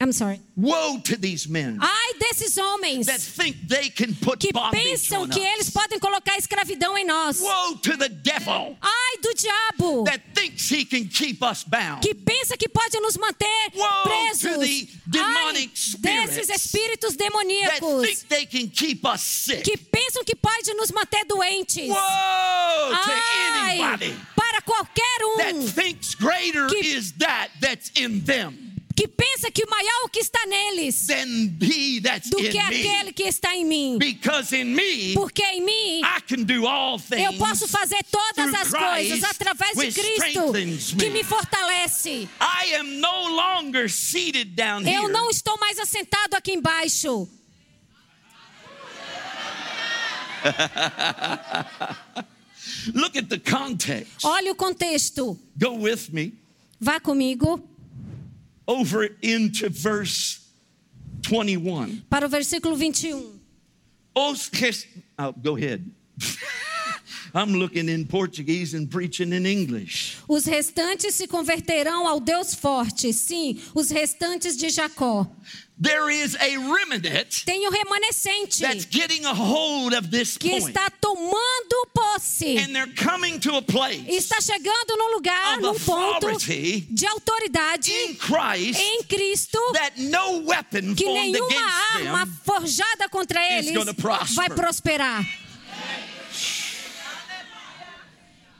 I'm 0.00 0.12
sorry. 0.12 0.40
Woe 0.54 0.98
to 1.04 1.16
these 1.16 1.48
men 1.48 1.78
Ai 1.82 2.12
desses 2.20 2.56
homens 2.56 3.06
that 3.06 3.20
think 3.20 3.56
they 3.66 3.88
can 3.90 4.14
put 4.14 4.38
que 4.38 4.52
pensam 4.52 5.28
que 5.28 5.40
us. 5.40 5.46
eles 5.54 5.70
podem 5.70 5.98
colocar 5.98 6.36
escravidão 6.38 6.96
em 6.96 7.04
nós. 7.04 7.40
Woe 7.40 7.76
to 7.82 7.96
the 7.96 8.08
devil 8.08 8.76
Ai 8.80 9.16
do 9.20 9.34
diabo 9.34 10.04
that 10.04 10.20
thinks 10.34 10.68
he 10.70 10.84
can 10.84 11.06
keep 11.08 11.42
us 11.42 11.64
bound. 11.64 12.02
que 12.02 12.14
pensa 12.14 12.56
que 12.56 12.68
pode 12.68 12.94
nos 13.00 13.16
manter 13.16 13.46
Woe 13.74 14.02
presos. 14.04 14.40
to 14.40 14.58
the 14.60 14.88
demonic 15.08 15.70
Ai 15.70 16.26
desses 16.26 16.48
espíritos 16.48 17.16
that 17.16 17.30
demoníacos 17.32 18.02
think 18.06 18.28
they 18.28 18.46
can 18.46 18.68
keep 18.68 19.04
us 19.04 19.20
sick. 19.20 19.64
que 19.64 19.76
pensam 19.76 20.24
que 20.24 20.36
pode 20.36 20.74
nos 20.76 20.92
manter 20.92 21.24
doentes. 21.26 21.88
Woe 21.88 21.94
to 21.94 23.10
Ai, 23.10 23.78
anybody 23.80 24.14
para 24.36 24.60
qualquer 24.62 25.18
that 25.38 25.54
um 25.56 25.66
thinks 25.66 26.14
greater 26.14 26.68
que- 26.68 26.78
is 26.86 27.12
that 27.18 27.48
that's 27.60 27.90
in 27.96 28.20
them 28.24 28.67
que 28.98 29.06
pensa 29.06 29.48
que 29.48 29.62
o 29.62 29.70
maior 29.70 30.06
o 30.06 30.08
que 30.08 30.18
está 30.18 30.44
neles 30.44 31.06
do 32.28 32.38
que 32.38 32.58
aquele 32.58 33.12
que 33.12 33.22
está 33.22 33.54
em 33.54 33.64
mim. 33.64 33.96
Porque 35.14 35.44
em 35.44 35.64
mim 35.64 36.00
eu 37.16 37.32
posso 37.34 37.68
fazer 37.68 38.04
todas 38.10 38.52
as 38.52 38.72
coisas 38.72 39.22
através 39.22 39.76
de 39.76 39.92
Cristo 39.92 40.52
que 40.98 41.10
me. 41.10 41.22
fortalece. 41.22 42.28
I 42.40 42.74
am 42.74 42.98
no 42.98 43.28
longer 43.28 43.88
seated 43.88 44.56
down 44.56 44.82
Eu 44.82 45.04
here. 45.04 45.12
não 45.12 45.30
estou 45.30 45.56
mais 45.58 45.78
assentado 45.78 46.34
aqui 46.34 46.54
embaixo. 46.54 47.28
Look 52.94 53.16
at 53.16 53.28
the 53.28 53.38
context. 53.38 54.24
Olha 54.24 54.50
o 54.50 54.56
contexto. 54.56 55.38
Go 55.56 55.82
with 55.82 56.08
me 56.10 56.32
Vá 56.80 57.00
comigo 57.00 57.67
over 58.68 59.08
into 59.22 59.68
verse 59.70 60.40
21. 61.22 62.02
para 62.08 62.26
o 62.26 62.28
versículo 62.28 62.76
21. 62.76 63.40
Os 64.14 64.48
res- 64.52 64.86
oh, 65.18 65.32
go 65.32 65.56
ahead. 65.56 65.84
I'm 67.34 67.52
looking 67.54 67.88
in 67.88 68.06
Portuguese 68.06 68.74
and 68.74 68.88
preaching 68.90 69.32
in 69.32 69.44
English. 69.46 70.16
Os 70.28 70.44
restantes 70.46 71.14
se 71.14 71.26
converterão 71.26 72.06
ao 72.06 72.20
Deus 72.20 72.54
forte, 72.54 73.12
sim, 73.12 73.60
os 73.74 73.90
restantes 73.90 74.56
de 74.56 74.70
Jacó. 74.70 75.26
There 75.80 76.10
is 76.10 76.36
a 76.40 76.56
remnant 76.56 77.44
Tem 77.44 77.66
o 77.66 77.70
remanescente 77.70 78.60
that's 78.60 78.84
getting 78.84 79.24
a 79.24 79.32
hold 79.32 79.94
of 79.94 80.10
this 80.10 80.36
que 80.36 80.50
point. 80.50 80.74
está 80.74 80.90
tomando 81.00 81.86
posse. 81.94 82.58
And 82.58 82.74
they're 82.74 82.92
coming 82.94 83.38
to 83.40 83.56
a 83.56 83.62
place 83.62 84.02
Está 84.08 84.40
chegando 84.40 84.96
num 84.96 85.14
lugar, 85.14 85.54
of 85.54 85.62
num 85.62 85.74
ponto 85.74 86.26
authority 86.26 86.80
de 86.90 87.06
autoridade 87.06 87.92
in 87.92 88.16
Christ 88.16 88.80
em 88.80 89.04
Cristo 89.04 89.58
that 89.72 89.92
no 89.98 90.40
weapon 90.40 90.96
que 90.96 91.06
nenhuma 91.06 91.46
against 91.46 91.96
arma 91.96 92.26
forjada 92.44 93.08
contra 93.08 93.40
eles 93.40 93.72
vai 94.34 94.48
prosperar. 94.50 95.24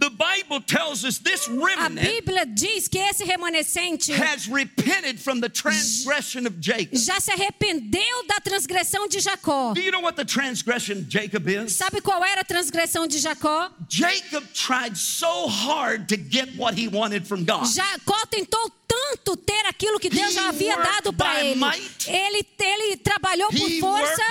The 0.08 0.16
Bible 0.16 0.60
tells 0.62 1.04
us 1.04 1.18
this 1.18 1.46
A 1.48 1.52
remnant 1.52 2.00
Bíblia 2.00 2.46
diz 2.46 2.88
que 2.88 2.98
esse 2.98 3.22
remanescente 3.24 4.10
has 4.12 4.48
repented 4.48 5.20
from 5.20 5.38
the 5.40 5.50
transgression 5.50 6.46
of 6.46 6.58
Jacob. 6.60 6.96
já 6.96 7.20
se 7.20 7.30
arrependeu 7.30 8.24
da 8.26 8.40
transgressão 8.40 9.06
de 9.06 9.20
Jacó. 9.20 9.74
Do 9.74 9.80
you 9.82 9.90
know 9.92 10.00
what 10.00 10.16
the 10.16 10.24
transgression 10.24 10.98
of 11.00 11.08
Jacob 11.10 11.46
is? 11.46 11.74
Sabe 11.74 12.00
qual 12.00 12.24
era 12.24 12.40
a 12.40 12.44
transgressão 12.44 13.06
de 13.06 13.18
Jacó? 13.18 13.70
Jacob 13.88 14.44
tried 14.54 14.96
so 14.96 15.46
hard 15.46 16.08
to 16.08 16.16
get 16.16 16.56
what 16.56 16.74
he 16.74 16.88
wanted 16.88 17.26
from 17.26 17.44
God. 17.44 17.66
Jacó 17.66 18.24
tentou 18.30 18.70
tanto 18.88 19.36
ter 19.36 19.66
aquilo 19.66 19.98
que 20.00 20.08
Deus 20.08 20.30
He 20.30 20.32
já 20.32 20.48
havia 20.48 20.76
dado 20.76 21.12
para 21.12 21.44
ele. 21.44 21.56
might. 21.60 22.08
Ele. 22.08 22.46
Ele 22.58 22.96
trabalhou 22.96 23.48
por 23.50 23.68
He 23.70 23.80
força. 23.80 24.22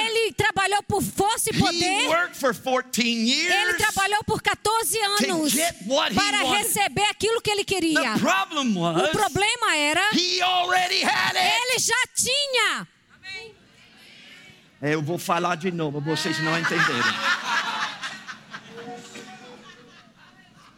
Ele 0.00 0.32
trabalhou 0.32 0.82
por 0.84 1.02
força 1.02 1.50
He 1.50 1.58
poder, 1.58 2.08
worked 2.08 2.36
for 2.36 2.54
14 2.54 3.02
ele 3.08 3.30
years. 3.30 3.76
trabalhou 3.78 4.22
por 4.24 4.40
14 4.42 4.75
anos 5.22 5.52
get 5.52 5.74
what 5.86 6.12
he 6.12 6.14
para 6.14 6.42
receber 6.58 7.04
aquilo 7.10 7.40
que 7.40 7.50
ele 7.50 7.64
queria. 7.64 8.14
O 8.14 9.10
problema 9.10 9.76
era, 9.76 10.10
ele 10.12 11.78
já 11.78 12.06
tinha. 12.14 12.86
Eu 14.82 15.02
vou 15.02 15.18
falar 15.18 15.56
de 15.56 15.70
novo, 15.70 16.00
vocês 16.00 16.38
não 16.40 16.58
entenderam. 16.58 17.14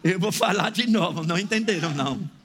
Eu 0.04 0.20
vou 0.20 0.30
falar 0.30 0.70
de 0.70 0.88
novo, 0.88 1.24
não 1.24 1.36
entenderam 1.36 1.90
não. 1.90 2.37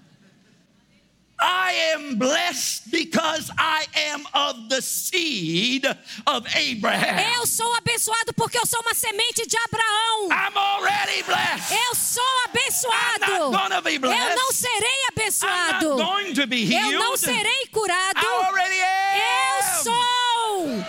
I 1.46 1.74
am 1.94 2.16
blessed 2.16 2.90
because 2.90 3.52
I 3.58 3.86
am 4.14 4.26
of 4.34 4.70
the 4.70 4.82
seed 4.82 5.86
of 6.26 6.48
Abraham. 6.56 7.20
Eu 7.36 7.46
sou 7.46 7.76
abençoado 7.76 8.34
porque 8.34 8.58
eu 8.58 8.66
sou 8.66 8.80
uma 8.80 8.94
semente 8.94 9.46
de 9.46 9.58
Abraão. 9.58 10.30
I'm 10.32 10.58
already 10.58 11.22
blessed. 11.24 11.76
Eu 11.76 11.96
sou 11.96 12.24
abençoado. 12.46 13.26
I'm 13.26 13.52
not 13.52 13.52
gonna 13.52 13.82
be 13.82 13.98
blessed. 14.00 14.30
Eu 14.30 14.36
não 14.38 14.54
serei 14.54 14.88
I'm 14.88 15.12
abençoado. 15.12 15.90
not 15.90 16.02
going 16.04 16.34
to 16.34 16.48
be 16.48 16.64
healed. 16.64 16.94
Eu 16.94 17.00
não 17.00 17.18
serei 17.18 17.68
curado. 17.74 18.20
I 18.20 18.26
already 18.26 18.80
am. 18.80 19.20
Eu 19.20 19.64
sou. 19.84 20.86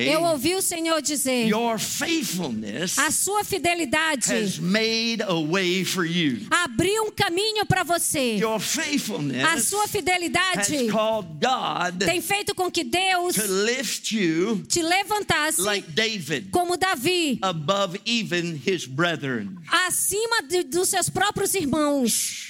Eu 0.09 0.23
ouvi 0.23 0.55
o 0.55 0.61
Senhor 0.61 1.01
dizer: 1.01 1.47
Your 1.49 1.77
faithfulness 1.77 2.97
a 2.97 3.11
sua 3.11 3.43
fidelidade 3.43 4.31
has 4.33 4.57
made 4.57 5.21
a 5.21 5.33
way 5.35 5.83
for 5.83 6.05
you. 6.05 6.47
abriu 6.49 7.03
um 7.03 7.11
caminho 7.11 7.65
para 7.65 7.83
você. 7.83 8.37
Your 8.37 8.55
A 8.55 8.59
faithfulness 8.59 9.67
sua 9.67 9.87
fidelidade 9.87 10.75
has 10.75 10.91
called 10.91 11.27
God 11.41 11.99
tem 12.05 12.21
feito 12.21 12.55
com 12.55 12.71
que 12.71 12.83
Deus 12.83 13.35
to 13.35 13.45
lift 13.65 14.11
you 14.15 14.63
te 14.67 14.81
levantasse 14.81 15.61
like 15.61 15.91
David 15.91 16.49
como 16.51 16.77
Davi, 16.77 17.37
above 17.41 17.99
even 18.05 18.59
his 18.65 18.85
brethren. 18.85 19.57
acima 19.87 20.41
de- 20.47 20.63
dos 20.63 20.89
seus 20.89 21.09
próprios 21.09 21.53
irmãos. 21.53 22.47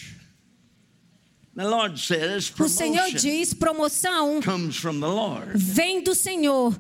The 1.60 1.68
Lord 1.68 2.00
says 2.00 2.54
O 2.58 2.70
Senhor 2.70 3.04
promotion 3.04 3.20
diz: 3.20 3.54
promoção 3.54 4.42
comes 4.42 4.78
from 4.78 5.02
the 5.02 5.10
Lord. 5.10 5.58
vem 5.58 6.02
do 6.02 6.16
Senhor. 6.16 6.74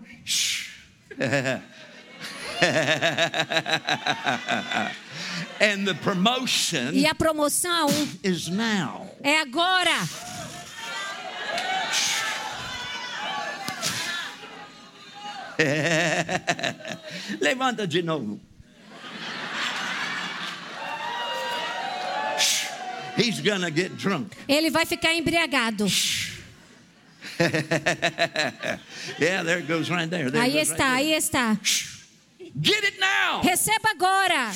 And 5.59 5.85
the 5.85 5.95
promotion 5.95 6.93
E 6.93 7.05
a 7.05 7.13
promoção 7.13 7.89
is 8.23 8.47
now. 8.47 9.05
é 9.21 9.41
agora. 9.41 9.91
Levanta 17.41 17.85
de 17.85 18.01
novo. 18.01 18.39
He's 23.17 23.39
gonna 23.41 23.69
get 23.71 23.95
drunk. 23.97 24.35
Ele 24.47 24.69
vai 24.69 24.85
ficar 24.85 25.13
embriagado. 25.15 25.85
Yeah, 29.19 29.43
there 29.43 29.59
it 29.59 29.67
goes 29.67 29.89
right 29.89 30.09
there. 30.09 30.29
there 30.29 30.41
Aí 30.41 30.53
goes 30.53 30.69
está, 30.71 30.93
right 30.93 31.05
aí 31.05 31.13
está. 31.13 31.55
there. 31.55 32.51
Get 32.61 32.83
it 32.83 32.99
now. 32.99 33.41
Receba 33.41 33.89
agora. 33.91 34.51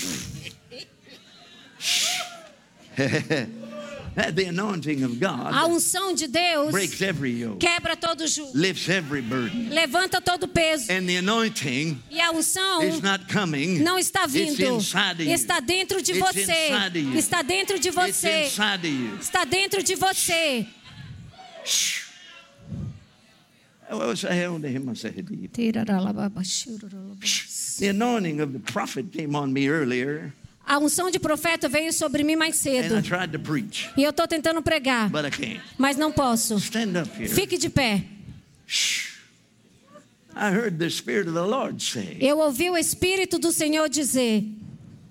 The 4.15 4.45
anointing 4.45 5.03
of 5.03 5.13
A 5.13 5.15
God 5.19 5.71
unção 5.71 6.13
de 6.13 6.27
Deus 6.27 6.69
breaks 6.71 7.01
every 7.01 7.31
yoke, 7.31 7.59
quebra 7.59 7.95
todo 7.95 8.27
jugo, 8.27 8.51
lifts 8.53 8.87
every 8.87 9.21
burden. 9.21 9.69
levanta 9.71 10.21
todo 10.21 10.47
peso. 10.47 10.91
And 10.91 11.07
the 11.07 11.17
anointing 11.17 11.99
E 12.11 12.21
a 12.21 12.31
unção 12.31 12.83
is 12.83 13.01
not 13.01 13.27
coming. 13.27 13.79
não 13.83 13.97
está 13.97 14.25
It's 14.25 14.33
vindo, 14.33 14.77
está 14.77 15.59
dentro 15.59 16.01
de 16.01 16.11
It's 16.11 16.19
você. 16.21 16.41
inside 16.41 16.97
of 16.99 16.99
you. 16.99 17.17
Está 17.17 17.41
dentro 17.41 17.79
de 17.79 17.87
It's 17.89 17.95
você. 17.95 18.43
inside 18.45 18.85
of 18.85 18.87
you. 18.87 19.17
Está 19.19 19.45
dentro 19.45 19.81
de 19.83 19.95
você. 19.95 20.67
The 27.79 27.87
anointing 27.89 28.39
of 28.41 28.53
the 28.53 28.59
prophet 28.59 29.11
came 29.11 29.35
on 29.35 29.51
me 29.51 29.67
earlier, 29.67 30.33
A 30.65 30.77
unção 30.79 31.11
de 31.11 31.19
profeta 31.19 31.67
veio 31.67 31.91
sobre 31.91 32.23
mim 32.23 32.35
mais 32.35 32.55
cedo. 32.55 32.95
preach, 33.43 33.89
E 33.97 34.03
eu 34.03 34.11
estou 34.11 34.27
tentando 34.27 34.61
pregar, 34.61 35.09
mas 35.77 35.97
não 35.97 36.11
posso. 36.11 36.57
Fique 37.29 37.57
de 37.57 37.69
pé. 37.69 38.05
I 40.35 40.49
heard 40.49 40.79
the 40.79 40.89
Spirit 40.89 41.27
of 41.27 41.35
the 41.35 41.45
Lord 41.45 41.81
say, 41.83 42.17
Eu 42.19 42.39
ouvi 42.39 42.69
o 42.69 42.77
Espírito 42.77 43.37
do 43.37 43.51
Senhor 43.51 43.87
dizer: 43.87 44.43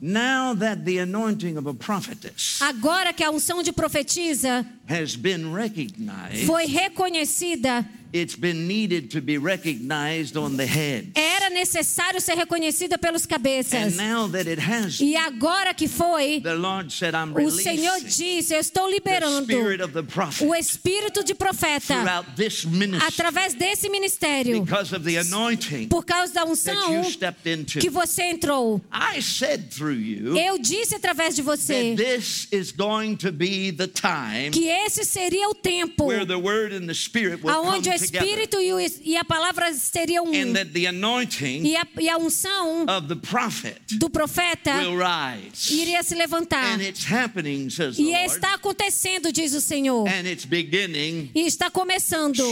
Now 0.01 0.55
that 0.57 0.85
the 0.85 0.99
anointing 0.99 1.57
of 1.57 1.69
a 1.69 1.75
prophetess 1.75 2.61
agora 2.61 3.12
que 3.12 3.23
a 3.23 3.31
unção 3.31 3.62
de 3.62 3.73
profetiza 3.73 4.67
has 4.88 5.15
been 5.15 5.55
recognized, 5.55 6.45
foi 6.45 6.67
reconhecida, 6.67 7.87
it's 8.12 8.37
been 8.37 8.66
needed 8.66 9.11
to 9.11 9.20
be 9.20 9.38
recognized 9.38 10.37
on 10.37 10.57
the 10.57 10.66
head. 10.66 11.12
era 11.14 11.51
necessário 11.51 12.20
ser 12.20 12.37
reconhecida 12.37 12.98
pelos 12.98 13.25
And 13.25 13.29
cabeças. 13.29 13.96
now 13.96 14.29
that 14.29 14.46
it 14.48 14.61
has, 14.61 15.01
E 15.01 15.16
agora 15.16 15.75
que 15.75 15.88
foi, 15.88 16.40
the 16.40 16.55
Lord 16.55 16.92
said, 16.92 17.14
I'm 17.14 17.33
o 17.35 17.51
Senhor 17.51 18.01
disse: 18.01 18.53
Eu 18.55 18.61
estou 18.61 18.87
the 18.88 18.94
liberando 18.94 19.44
spirit 19.44 19.81
of 19.83 19.92
the 19.92 20.03
prophet 20.03 20.46
o 20.46 20.55
espírito 20.55 21.25
de 21.25 21.35
profeta 21.35 21.94
throughout 21.94 22.27
this 22.37 22.64
ministry 22.64 23.07
através 23.09 23.55
desse 23.55 23.88
ministério, 23.88 24.62
because 24.64 24.94
of 24.94 25.05
the 25.05 25.16
anointing 25.18 25.88
por 25.88 26.05
causa 26.05 26.33
da 26.33 26.42
that 26.44 26.51
unção 26.51 26.92
you 26.94 27.05
stepped 27.05 27.46
into. 27.51 27.79
que 27.79 27.88
você 27.90 28.22
entrou. 28.25 28.81
I 28.92 29.20
said 29.20 29.70
through 29.70 29.94
you 29.98 30.37
Eu 30.37 30.59
disse 30.59 30.94
através 30.94 31.35
de 31.35 31.42
você 31.42 31.94
that 31.94 31.96
this 31.96 32.48
is 32.53 32.72
going 32.72 33.16
to 33.16 33.33
be 33.33 33.70
the 33.70 33.87
time 33.87 34.51
que 34.51 34.68
esse 34.68 35.05
seria 35.05 35.48
o 35.48 35.55
tempo 35.55 36.05
where 36.07 36.27
the 36.27 36.37
word 36.38 36.75
and 36.75 36.87
the 36.87 36.94
spirit 36.94 37.42
will 37.42 37.53
come 37.55 37.66
aonde 37.68 37.88
o 37.88 37.92
together 37.92 38.02
espírito 38.05 38.61
e, 38.61 38.73
o, 38.73 38.79
e 38.81 39.17
a 39.17 39.25
palavra 39.25 39.73
seriam 39.75 40.25
um. 40.27 40.35
and 40.35 40.53
that 40.55 40.71
the 40.73 40.87
anointing 40.87 41.65
E 41.65 41.77
a, 41.77 41.87
e 42.01 42.09
a 42.09 42.17
unção 42.19 42.83
of 42.88 43.09
the 43.09 43.17
prophet 43.17 43.81
do 43.99 44.09
profeta 44.11 44.75
will 44.79 44.97
rise. 44.99 45.73
iria 45.73 46.03
se 46.03 46.15
levantar. 46.15 46.75
And 46.79 46.83
it's 46.83 47.05
happening, 47.05 47.71
says 47.71 47.97
the 47.97 48.03
E 48.03 48.12
Lord. 48.12 48.27
está 48.35 48.55
acontecendo, 48.55 49.33
diz 49.33 49.55
o 49.55 49.61
Senhor. 49.61 50.09
And 50.09 50.27
it's 50.29 50.45
beginning. 50.45 51.31
E 51.35 51.47
está 51.47 51.71
começando. 51.71 52.43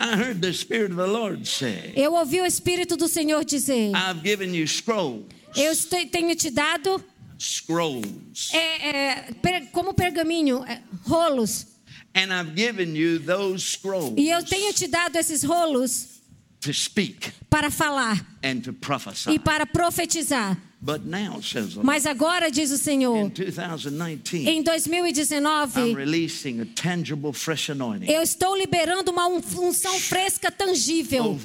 I 0.00 0.16
heard 0.16 0.40
the 0.40 0.52
Spirit 0.52 0.90
of 0.92 0.96
the 0.96 1.06
Lord 1.06 1.46
say, 1.46 1.92
Eu 1.96 2.14
ouvi 2.14 2.40
o 2.40 2.46
Espírito 2.46 2.96
do 2.96 3.08
Senhor 3.08 3.44
dizer: 3.44 3.92
I've 3.94 4.22
given 4.22 4.54
you 4.54 4.66
scrolls. 4.66 5.24
Eu 5.56 5.72
tenho 6.10 6.34
te 6.36 6.50
dado 6.50 7.02
Scrolls. 7.40 8.50
é, 8.52 8.88
é, 8.88 9.60
como 9.72 9.94
pergaminho, 9.94 10.64
é, 10.64 10.82
rolos. 11.04 11.66
And 12.14 12.32
I've 12.32 12.54
given 12.56 12.96
you 12.96 13.18
those 13.20 13.64
scrolls 13.64 14.14
E 14.16 14.28
eu 14.30 14.44
tenho 14.44 14.72
te 14.72 14.88
dado 14.88 15.16
esses 15.16 15.44
rolos 15.44 16.20
to 16.60 16.72
speak 16.74 17.32
para 17.48 17.70
falar 17.70 18.26
and 18.42 18.60
to 18.62 18.72
prophesy. 18.72 19.30
e 19.30 19.38
para 19.38 19.64
profetizar. 19.64 20.56
Mas 21.84 22.06
agora, 22.06 22.50
diz 22.50 22.70
o 22.70 22.78
Senhor, 22.78 23.30
2019, 23.30 24.48
em 24.48 24.60
I'm 24.60 24.62
2019, 24.62 25.94
releasing 25.94 26.60
a 26.62 26.66
tangible, 26.74 27.32
fresh 27.34 27.68
anointing 27.70 28.10
eu 28.10 28.22
estou 28.22 28.56
liberando 28.56 29.10
uma 29.10 29.26
un- 29.26 29.42
unção 29.58 29.98
fresca, 30.00 30.50
tangível 30.50 31.38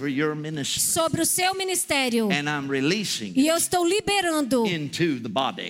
sobre 0.81 1.21
o 1.21 1.25
seu 1.25 1.53
ministério. 1.55 2.29
E 3.35 3.47
eu 3.47 3.57
estou 3.57 3.85
liberando 3.85 4.63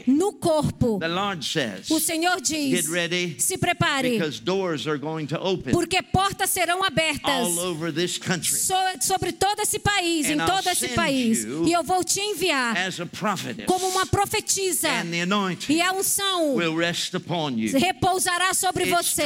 no 0.08 0.32
corpo. 0.34 1.00
O 1.90 2.00
Senhor 2.00 2.40
diz: 2.42 2.86
se 3.40 3.58
prepare, 3.58 4.18
porque 5.74 6.02
portas 6.04 6.50
serão 6.52 6.84
abertas 6.84 7.48
sobre 9.02 9.32
todo 9.32 9.60
esse 9.62 9.80
país, 9.80 10.28
em 10.30 10.38
todo 10.46 10.68
esse 10.70 10.88
país. 10.90 11.44
E 11.68 11.72
eu 11.72 11.84
vou 11.84 12.04
te 12.04 12.20
enviar 12.20 12.76
Como 13.66 13.88
uma 13.88 14.06
profetisa. 14.06 14.90
E 15.70 15.82
a 15.82 15.92
unção 15.94 16.56
repousará 17.78 18.54
sobre 18.54 18.86
você. 18.86 19.24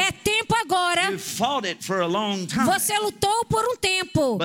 É 0.00 0.10
tempo 0.12 0.54
agora. 0.56 1.12
Você 2.66 2.98
lutou 2.98 3.44
por 3.46 3.64
um 3.64 3.76
tempo. 3.76 4.36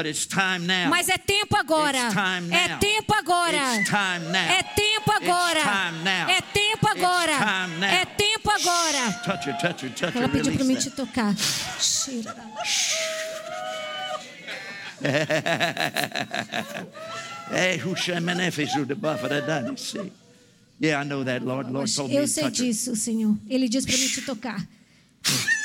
Mas 0.90 1.10
é 1.10 1.18
tempo 1.18 1.58
agora. 1.58 1.98
It's 1.98 2.14
time 2.14 2.56
É 2.56 2.68
now. 2.70 2.80
tempo 2.80 3.14
agora. 3.14 3.58
É 3.58 4.64
tempo 4.64 5.12
agora. 5.12 5.60
É 6.28 6.42
tempo 6.42 6.88
agora. 6.88 7.32
É 7.86 8.06
tempo 8.06 8.52
agora. 8.52 9.22
Ela 10.16 10.30
pediu 10.30 10.54
para 10.54 10.64
mim 10.66 10.76
te 10.76 10.90
tocar. 10.92 11.34
me 22.08 22.16
Eu 22.16 22.24
to 22.24 22.28
sei 22.28 22.50
disso, 22.50 22.96
Senhor. 22.96 23.38
Ele 23.50 23.68
disse 23.68 23.86
para 23.86 23.98
mim 23.98 24.08
te 24.08 24.22
tocar. 24.22 24.66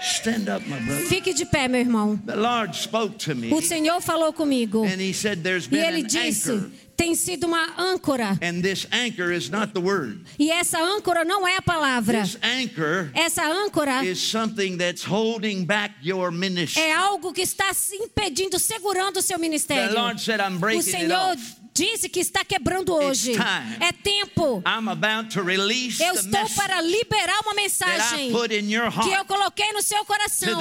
Stand 0.00 0.09
up, 0.48 0.66
my 0.68 0.78
brother. 0.80 1.04
Fique 1.06 1.32
de 1.34 1.44
pé, 1.46 1.68
meu 1.68 1.80
irmão. 1.80 2.16
The 2.26 2.36
Lord 2.36 2.76
spoke 2.76 3.16
to 3.24 3.34
me, 3.34 3.52
O 3.52 3.60
Senhor 3.60 4.00
falou 4.00 4.32
comigo. 4.32 4.84
and 4.84 5.00
He 5.00 5.12
said, 5.12 5.42
There's 5.42 5.66
E 5.70 5.76
ele 5.76 6.02
disse: 6.02 6.50
anchor, 6.50 6.70
tem 6.96 7.14
sido 7.14 7.46
uma 7.46 7.74
âncora. 7.78 8.38
and 8.42 8.60
this 8.62 8.86
anchor 8.92 9.32
is 9.32 9.48
not 9.48 9.72
the 9.72 9.80
word. 9.80 10.20
E 10.38 10.50
essa 10.50 10.78
âncora 10.78 11.24
não 11.24 11.46
é 11.48 11.56
a 11.56 11.62
palavra. 11.62 12.20
This 12.22 12.36
anchor 12.42 13.10
Essa 13.14 13.42
âncora 13.50 14.04
is 14.04 14.18
something 14.20 14.76
that's 14.76 15.02
holding 15.02 15.64
back 15.64 15.94
your 16.02 16.30
ministry. 16.30 16.82
é 16.82 16.92
algo 16.94 17.32
que 17.32 17.40
está 17.42 17.72
se 17.72 17.96
impedindo, 17.96 18.58
segurando 18.58 19.18
o 19.18 19.22
seu 19.22 19.38
The 19.38 19.42
ministério. 19.42 19.94
Lord 19.94 20.20
said, 20.20 20.40
I'm 20.40 20.56
O 20.56 20.58
breaking 20.58 20.80
it 20.80 20.90
Senhor. 20.90 21.36
Disse 21.74 22.08
que 22.08 22.20
está 22.20 22.44
quebrando 22.44 22.94
hoje. 22.94 23.32
É 23.80 23.92
tempo. 23.92 24.62
Eu 26.00 26.14
estou 26.14 26.50
para 26.56 26.80
liberar 26.80 27.40
uma 27.42 27.54
mensagem 27.54 28.30
que 28.30 29.12
eu 29.12 29.24
coloquei 29.24 29.72
no 29.72 29.82
seu 29.82 30.04
coração 30.04 30.60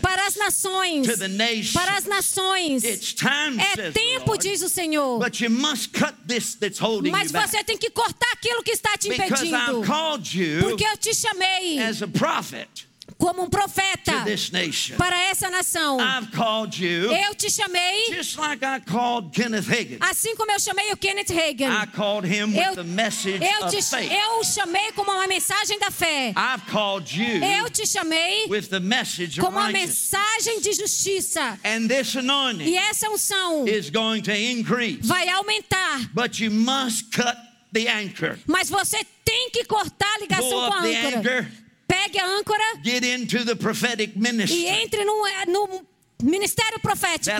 para 0.00 0.26
as 0.26 0.36
nações. 0.36 1.06
Para 1.72 1.96
as 1.96 2.04
nações. 2.04 2.84
É 2.84 3.90
tempo, 3.90 4.36
diz 4.36 4.62
o 4.62 4.68
Senhor. 4.68 5.18
But 5.18 5.40
you 5.40 5.50
must 5.50 5.90
cut 5.90 6.14
this 6.26 6.54
that's 6.54 6.78
holding 6.78 7.10
Mas 7.10 7.30
você 7.30 7.62
tem 7.64 7.76
que 7.76 7.90
cortar 7.90 8.30
aquilo 8.32 8.62
que 8.62 8.72
está 8.72 8.96
te 8.96 9.08
impedindo. 9.08 9.82
Porque 10.60 10.84
eu 10.84 10.96
te 10.96 11.14
chamei 11.14 11.78
como 13.18 13.42
um 13.44 13.48
profeta 13.48 14.12
para 14.96 15.18
essa 15.24 15.50
nação. 15.50 15.98
Eu 17.12 17.34
te 17.34 17.50
chamei 17.50 18.06
like 18.36 18.64
assim 20.00 20.34
como 20.36 20.50
eu 20.50 20.58
chamei 20.60 20.92
o 20.92 20.96
Kenneth 20.96 21.30
Hagin. 21.30 21.64
Eu, 22.56 22.74
eu, 23.42 23.68
te, 23.68 23.78
eu 24.14 24.44
chamei 24.44 24.92
como 24.92 25.10
uma 25.12 25.26
mensagem 25.26 25.78
da 25.78 25.90
fé. 25.90 26.32
Eu 27.60 27.70
te 27.70 27.86
chamei 27.86 28.46
como 29.40 29.58
uma 29.58 29.70
mensagem 29.70 30.60
de 30.60 30.72
justiça. 30.72 31.58
And 31.64 31.88
this 31.88 32.14
E 32.66 32.76
essa 32.76 33.08
unção 33.10 33.66
is 33.66 33.90
going 33.90 34.22
to 34.22 34.32
increase. 34.32 35.06
vai 35.06 35.28
aumentar. 35.28 36.00
Mas 38.46 38.68
você 38.70 39.04
tem 39.24 39.50
que 39.50 39.64
cortar 39.64 40.14
a 40.14 40.18
ligação 40.18 40.48
com 40.50 40.72
a 40.72 40.80
âncora. 40.80 41.63
Pegue 41.86 42.18
a 42.20 42.38
âncora 42.38 42.80
Get 42.82 43.04
into 43.04 43.44
the 43.44 43.54
prophetic 43.56 44.14
e 44.16 44.18
ministry. 44.18 44.66
entre 44.66 45.04
no, 45.04 45.14
no 45.46 45.86
ministério 46.24 46.78
profético 46.80 47.36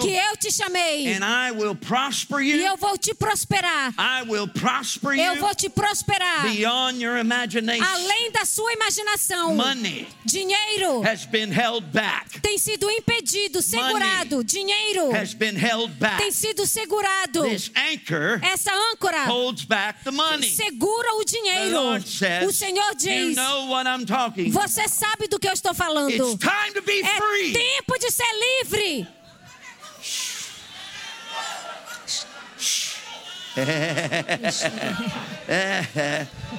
que 0.00 0.10
eu 0.16 0.36
te 0.38 0.50
chamei. 0.52 1.08
and 1.14 1.24
I 1.24 1.50
will 1.52 1.74
prosper 1.74 2.40
E 2.40 2.64
eu 2.64 2.76
vou 2.76 2.96
te 2.96 3.12
prosperar. 3.14 3.92
I 3.98 4.22
will 4.28 4.48
prosper 4.48 5.18
Eu 5.18 5.36
vou 5.36 5.54
te 5.54 5.68
prosperar. 5.68 6.42
beyond 6.42 7.02
your 7.02 7.16
imagination. 7.18 7.84
Além 7.84 8.30
da 8.30 8.44
sua 8.44 8.72
imaginação. 8.72 9.54
Money 9.56 10.06
Dinheiro 10.24 11.02
has 11.02 11.24
been 11.26 11.50
held 11.52 11.86
back. 11.92 12.40
tem 12.40 12.58
sido 12.58 12.90
impedido, 12.90 13.60
segurado. 13.62 14.44
Dinheiro 14.44 15.10
Has 15.14 15.34
been 15.34 15.56
held 15.56 15.92
back. 15.98 16.18
tem 16.18 16.30
sido 16.30 16.66
segurado. 16.66 17.42
This 17.48 17.70
anchor 17.74 18.38
Essa 18.42 18.70
âncora 18.92 19.24
holds 19.24 19.64
back 19.64 20.02
the 20.04 20.10
money. 20.10 20.50
segura 20.50 21.14
o 21.16 21.24
The 21.24 21.32
dinheiro. 21.32 21.70
Lord 21.74 22.08
says, 22.08 22.46
O 22.48 22.52
Senhor 22.52 22.90
you 22.92 22.96
diz: 22.96 23.36
know 23.36 23.66
what 23.68 23.88
I'm 23.88 24.04
talking. 24.06 24.50
Você 24.50 24.86
sabe 24.88 25.26
do 25.28 25.38
que 25.38 25.48
eu 25.48 25.52
estou 25.52 25.74
falando. 25.74 26.10
It's 26.10 26.36
time 26.38 26.72
to 26.74 26.82
be 26.82 27.00
É 27.00 27.16
free. 27.16 27.52
Tempo 27.58 27.92
de 27.98 28.10
ser 28.10 28.32
livre. 28.46 29.08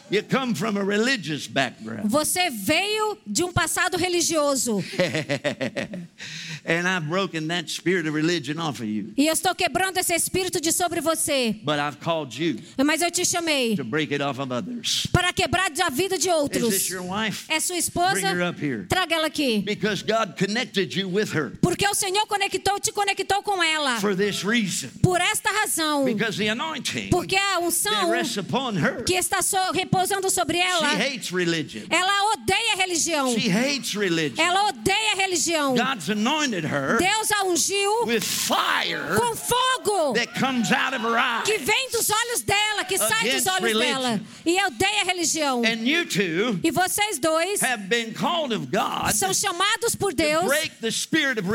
You 0.09 0.21
come 0.23 0.53
from 0.53 0.75
a 0.75 0.83
religious 0.83 1.47
background. 1.47 2.09
Você 2.11 2.49
veio 2.49 3.17
de 3.25 3.43
um 3.45 3.53
passado 3.53 3.95
religioso. 3.97 4.83
and 6.65 6.87
I've 6.87 7.07
broken 7.07 7.47
that 7.47 7.69
spirit 7.69 8.07
of 8.07 8.15
religion 8.15 8.59
off 8.59 8.81
of 8.81 8.85
you. 8.89 9.13
E 9.17 9.27
eu 9.27 9.33
estou 9.33 9.53
quebrando 9.55 9.97
esse 9.97 10.13
espírito 10.13 10.59
de 10.61 10.71
sobre 10.71 11.01
você. 11.01 11.55
But 11.63 11.75
I've 11.79 11.97
called 11.99 12.41
you 12.41 12.57
Mas 12.83 13.01
eu 13.01 13.09
te 13.11 13.25
chamei 13.25 13.75
to 13.75 13.83
break 13.83 14.13
it 14.13 14.21
off 14.23 14.39
of 14.39 14.51
others. 14.53 15.07
para 15.11 15.31
quebrar 15.33 15.71
a 15.83 15.89
vida 15.89 16.17
de 16.17 16.27
Is 16.29 16.33
outros. 16.35 16.69
this 16.69 16.89
your 16.89 17.03
wife? 17.03 17.45
É 17.49 17.59
sua 17.59 17.77
esposa? 17.77 18.11
Bring 18.21 18.25
her 18.25 18.49
up 18.49 18.59
here. 18.63 18.85
Traga 18.87 19.15
ela 19.15 19.27
aqui. 19.27 19.59
Because 19.59 20.03
God 20.03 20.35
connected 20.37 20.93
you 20.95 21.07
with 21.09 21.31
her 21.33 21.51
Porque 21.61 21.87
o 21.87 21.93
Senhor 21.93 22.25
conectou, 22.27 22.79
te 22.79 22.91
conectou 22.91 23.41
com 23.43 23.61
ela. 23.63 23.99
for 23.99 24.15
this 24.15 24.43
reason. 24.43 24.89
Por 25.01 25.19
esta 25.21 25.49
razão. 25.51 26.05
Because 26.05 26.37
the 26.37 26.49
anointing 26.49 27.09
Porque 27.09 27.35
a 27.35 27.59
unção 27.59 28.09
rests 28.11 28.37
upon 28.37 28.73
her, 28.77 29.03
que 29.03 29.15
está 29.15 29.41
so- 29.41 29.71
repousando 29.73 30.29
sobre 30.29 30.57
she 30.57 30.63
ela, 30.63 30.87
hates 30.95 31.29
religion. 31.29 31.83
ela 31.89 32.33
odeia 32.33 32.73
a 32.73 32.77
religião. 32.77 33.33
She 33.37 33.49
hates 33.49 33.93
religion. 33.95 34.41
Ela 34.41 34.67
odeia 34.69 35.13
a 35.13 35.17
religião. 35.17 35.75
God's 35.75 36.09
anointed 36.51 36.65
her 36.65 36.97
Deus 36.97 37.31
a 37.31 37.45
ungiu 37.45 38.05
with 38.05 38.21
fire 38.23 39.15
com 39.17 39.35
fogo 39.35 40.13
that 40.13 40.27
comes 40.39 40.71
out 40.71 40.93
of 40.93 41.01
her 41.01 41.15
que 41.45 41.53
eyes. 41.53 41.61
vem 41.61 41.89
dos 41.91 42.09
olhos 42.09 42.41
dela, 42.41 42.83
que 42.85 42.97
sai 42.97 43.29
dos 43.29 43.47
olhos 43.47 43.71
religion. 43.71 44.01
dela. 44.01 44.21
E 44.45 44.63
odeia 44.65 45.01
a 45.01 45.05
religião. 45.05 45.61
And 45.65 45.85
you 45.87 46.05
two 46.05 46.59
E 46.63 46.71
vocês 46.71 47.19
dois 47.19 47.61
have 47.63 47.87
been 47.87 48.13
called 48.13 48.53
of 48.53 48.67
God 48.67 49.11
são 49.13 49.33
chamados 49.33 49.95
por 49.95 50.13
Deus 50.13 50.45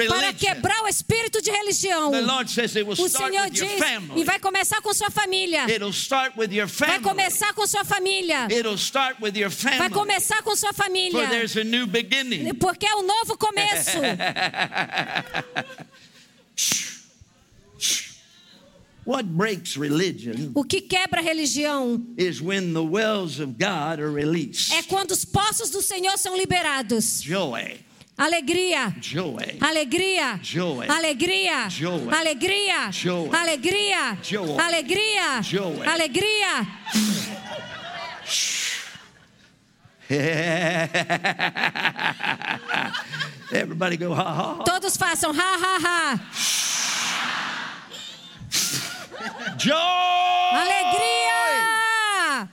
para 0.09 0.33
quebrar 0.33 0.83
o 0.83 0.89
espírito 0.89 1.41
de 1.43 1.51
religião. 1.51 2.11
The 2.11 2.21
Lord 2.21 2.51
says 2.51 2.75
it 2.77 2.85
will 2.87 2.97
O 2.99 3.07
start 3.07 3.31
Senhor 3.33 3.45
with 3.47 3.57
your 3.59 3.69
diz, 3.69 3.77
e 3.77 3.79
family. 3.79 4.25
vai 4.25 4.39
começar 4.39 4.81
com 4.81 4.93
sua 4.95 5.11
família. 5.11 5.67
It'll 5.71 5.91
start 5.93 6.37
with 6.37 6.53
your 6.53 6.67
Vai 6.67 6.89
family. 6.89 7.03
começar 7.05 7.53
com 7.55 7.67
sua 7.67 7.85
família. 7.85 8.47
It'll 8.51 8.75
start 8.79 9.17
with 9.21 9.37
your 9.37 9.51
Vai 9.51 9.73
family. 9.79 9.91
começar 9.95 10.43
com 10.43 10.55
sua 10.57 10.73
For 10.73 10.85
família. 10.85 11.29
there's 11.29 11.57
a 11.57 11.65
new 11.65 11.87
beginning. 11.87 12.55
Porque 12.55 12.87
é 12.87 12.95
um 12.97 13.03
novo 13.03 13.37
começo. 13.37 13.99
What 19.07 19.23
breaks 19.29 19.77
religion 19.77 20.51
O 20.53 20.65
que 20.65 20.81
quebra 20.81 21.21
a 21.21 21.23
religião 21.23 22.05
is 22.19 22.41
when 22.43 22.73
the 22.73 22.83
wells 22.83 23.39
of 23.39 23.53
God 23.57 24.01
are 24.01 24.11
released. 24.11 24.73
é 24.73 24.83
quando 24.83 25.13
os 25.13 25.25
poços 25.25 25.71
do 25.71 25.81
Senhor 25.81 26.19
são 26.19 26.37
liberados. 26.37 27.23
Joy, 27.23 27.79
Alegria. 28.19 28.97
joy, 29.01 29.59
Alegria, 29.61 30.41
Joy. 30.43 30.89
alegria, 30.89 31.69
Joy. 31.69 32.09
alegria, 32.11 32.91
Joy. 32.91 33.29
alegria, 33.33 34.19
Joy. 34.23 34.59
alegria, 34.59 35.43
Joy. 35.43 35.87
alegria. 35.87 36.67
Everybody 43.53 43.97
go 43.97 44.13
ha 44.13 44.25
ha 44.25 44.55
ha. 44.57 44.65
Todos 44.65 44.97
façam 44.97 45.35
ha 45.35 45.59
ha 45.59 45.79
ha. 45.81 46.21
Joy! 49.57 49.73
Alegria! 50.53 52.49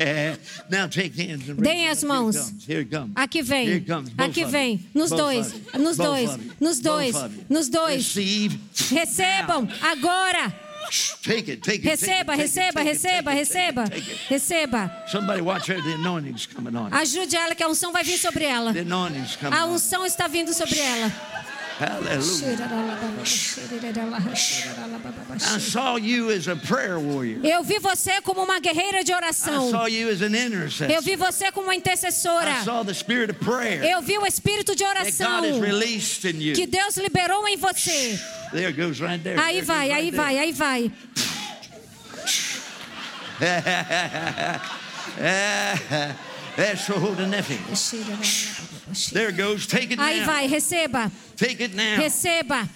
Eh, 0.00 0.36
now 0.70 0.86
take 0.86 1.14
hands 1.16 1.48
and 1.48 1.60
Deem 1.60 1.88
as 1.88 2.04
mãos. 2.04 2.52
Here 2.64 2.80
it 2.80 2.90
comes. 2.90 3.12
Aqui 3.16 3.38
Here 3.38 3.44
vem, 3.44 3.68
it 3.68 3.86
comes. 3.86 4.10
Both 4.10 4.28
aqui 4.28 4.44
vem, 4.44 4.86
nos 4.94 5.10
dois, 5.10 5.52
nos 5.74 5.96
dois, 5.96 6.38
nos 6.60 6.80
dois, 6.80 7.14
nos 7.48 7.68
dois. 7.68 8.14
Recebam 8.90 9.68
agora. 9.82 10.67
Take 11.22 11.52
it, 11.52 11.62
take 11.62 11.84
it. 11.84 11.90
Receba, 11.90 12.36
take 12.36 12.40
it, 12.40 12.52
receba, 12.52 12.82
receba, 12.82 13.34
receba. 13.34 13.84
Receba. 14.28 15.08
Somebody 15.08 15.40
watch 15.40 15.66
her. 15.68 15.80
The 15.80 15.94
anointing's 15.94 16.46
coming 16.46 16.74
on. 16.76 16.90
Ajude 16.92 17.36
ela 17.36 17.54
que 17.54 17.62
a 17.62 17.68
unção 17.68 17.92
vai 17.92 18.02
vir 18.02 18.18
sobre 18.18 18.44
ela. 18.44 18.72
The 18.72 18.80
anointing's 18.80 19.36
coming 19.36 19.56
A 19.56 19.66
unção 19.66 20.04
está 20.06 20.26
vindo 20.28 20.52
sobre 20.52 20.78
ela. 20.78 21.12
Hallelujah. 21.78 22.58
I 25.30 25.58
saw 25.58 25.96
you 25.96 26.30
as 26.30 26.48
a 26.48 26.56
prayer 26.56 26.98
warrior. 26.98 27.38
Eu 27.44 27.62
vi 27.62 27.78
você 27.78 28.20
como 28.20 28.42
uma 28.42 28.58
guerreira 28.58 29.04
de 29.04 29.12
I 29.12 29.14
oração. 29.14 29.70
saw 29.70 29.86
you 29.86 30.10
as 30.10 30.20
an 30.20 30.34
intercessor. 30.34 30.90
Eu 30.90 31.00
vi 31.00 31.14
você 31.14 31.52
como 31.52 31.68
uma 31.68 31.76
intercessora. 31.76 32.50
I 32.50 32.64
saw 32.64 32.84
the 32.84 32.92
spirit 32.92 33.30
of 33.30 33.38
prayer 33.38 33.84
Eu 33.84 34.02
vi 34.02 34.18
o 34.18 34.26
espírito 34.26 34.74
de 34.74 34.82
that 34.82 34.98
oração 34.98 35.40
God 35.40 35.50
has 35.50 35.60
released 35.60 36.28
in 36.28 36.40
you. 36.40 36.56
que 36.56 36.66
Deus 36.66 36.96
liberou 36.96 37.46
em 37.46 37.56
você. 37.56 38.18
There 38.50 38.66
it 38.66 38.76
goes 38.76 38.98
right 38.98 39.22
there. 39.22 39.38
Aí 39.38 39.62
vai, 39.62 39.92
aí 39.92 40.10
vai, 40.10 40.36
aí 40.36 40.52
vai. 40.52 40.92
there. 43.38 44.60
Goes. 49.32 49.66
Take 49.66 49.92
it 49.92 50.00
Aí 50.00 50.22
vai, 50.22 50.48
receba, 50.48 51.12
Take 51.38 51.62
it 51.62 51.74
now. 51.74 51.96
receba, 51.98 52.68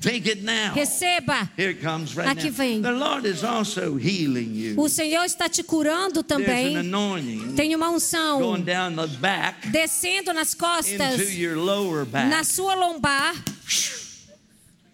Take 0.00 0.28
it 0.30 0.42
now. 0.44 0.74
receba. 0.74 1.48
Here 1.56 1.70
it 1.70 1.80
comes 1.82 2.14
right 2.14 2.28
Aqui 2.28 2.50
now. 2.50 2.56
vem. 2.56 2.82
The 2.82 2.92
Lord 2.92 3.24
is 3.26 3.42
also 3.42 3.96
healing 3.96 4.54
you. 4.54 4.78
O 4.78 4.88
Senhor 4.88 5.24
está 5.24 5.48
te 5.48 5.62
curando 5.62 6.22
There's 6.22 6.40
an 6.40 6.44
também. 6.44 6.76
anointing 6.76 7.54
Tem 7.56 7.74
uma 7.74 7.86
going 7.86 7.96
unção 7.96 8.60
down 8.62 8.94
the 8.94 9.06
back 9.18 9.68
descendo 9.68 10.32
nas 10.34 10.54
costas, 10.54 11.20
into 11.20 11.32
your 11.32 11.56
lower 11.56 12.04
back. 12.04 12.28
na 12.28 12.44
sua 12.44 12.74
lombar. 12.74 13.34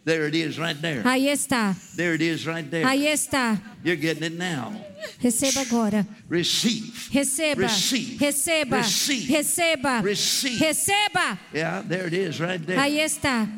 There 0.05 0.27
it 0.27 0.35
is 0.35 0.59
right 0.59 0.77
there. 0.81 1.03
Aí 1.07 1.29
está, 1.29 1.77
There 1.97 2.15
it 2.15 2.23
is 2.23 2.45
right 2.45 2.69
there. 2.69 2.85
aí 2.85 3.07
está. 3.07 3.61
You're 3.85 3.97
getting 4.01 4.25
it 4.25 4.37
now. 4.37 4.73
Receba 5.21 5.61
agora. 5.61 6.07
Receive. 6.29 6.93
Receba, 7.13 7.63
Receive. 7.63 8.17
receba, 8.19 8.77
Receive. 8.79 9.27
receba, 9.33 10.01
Receive. 10.03 10.59
receba. 10.59 11.39
Yeah, 11.55 11.83
there 11.83 12.07
it 12.09 12.15
is 12.15 12.41
right 12.41 12.65
there. 12.67 12.79
Aí 12.81 12.99
está. 12.99 13.49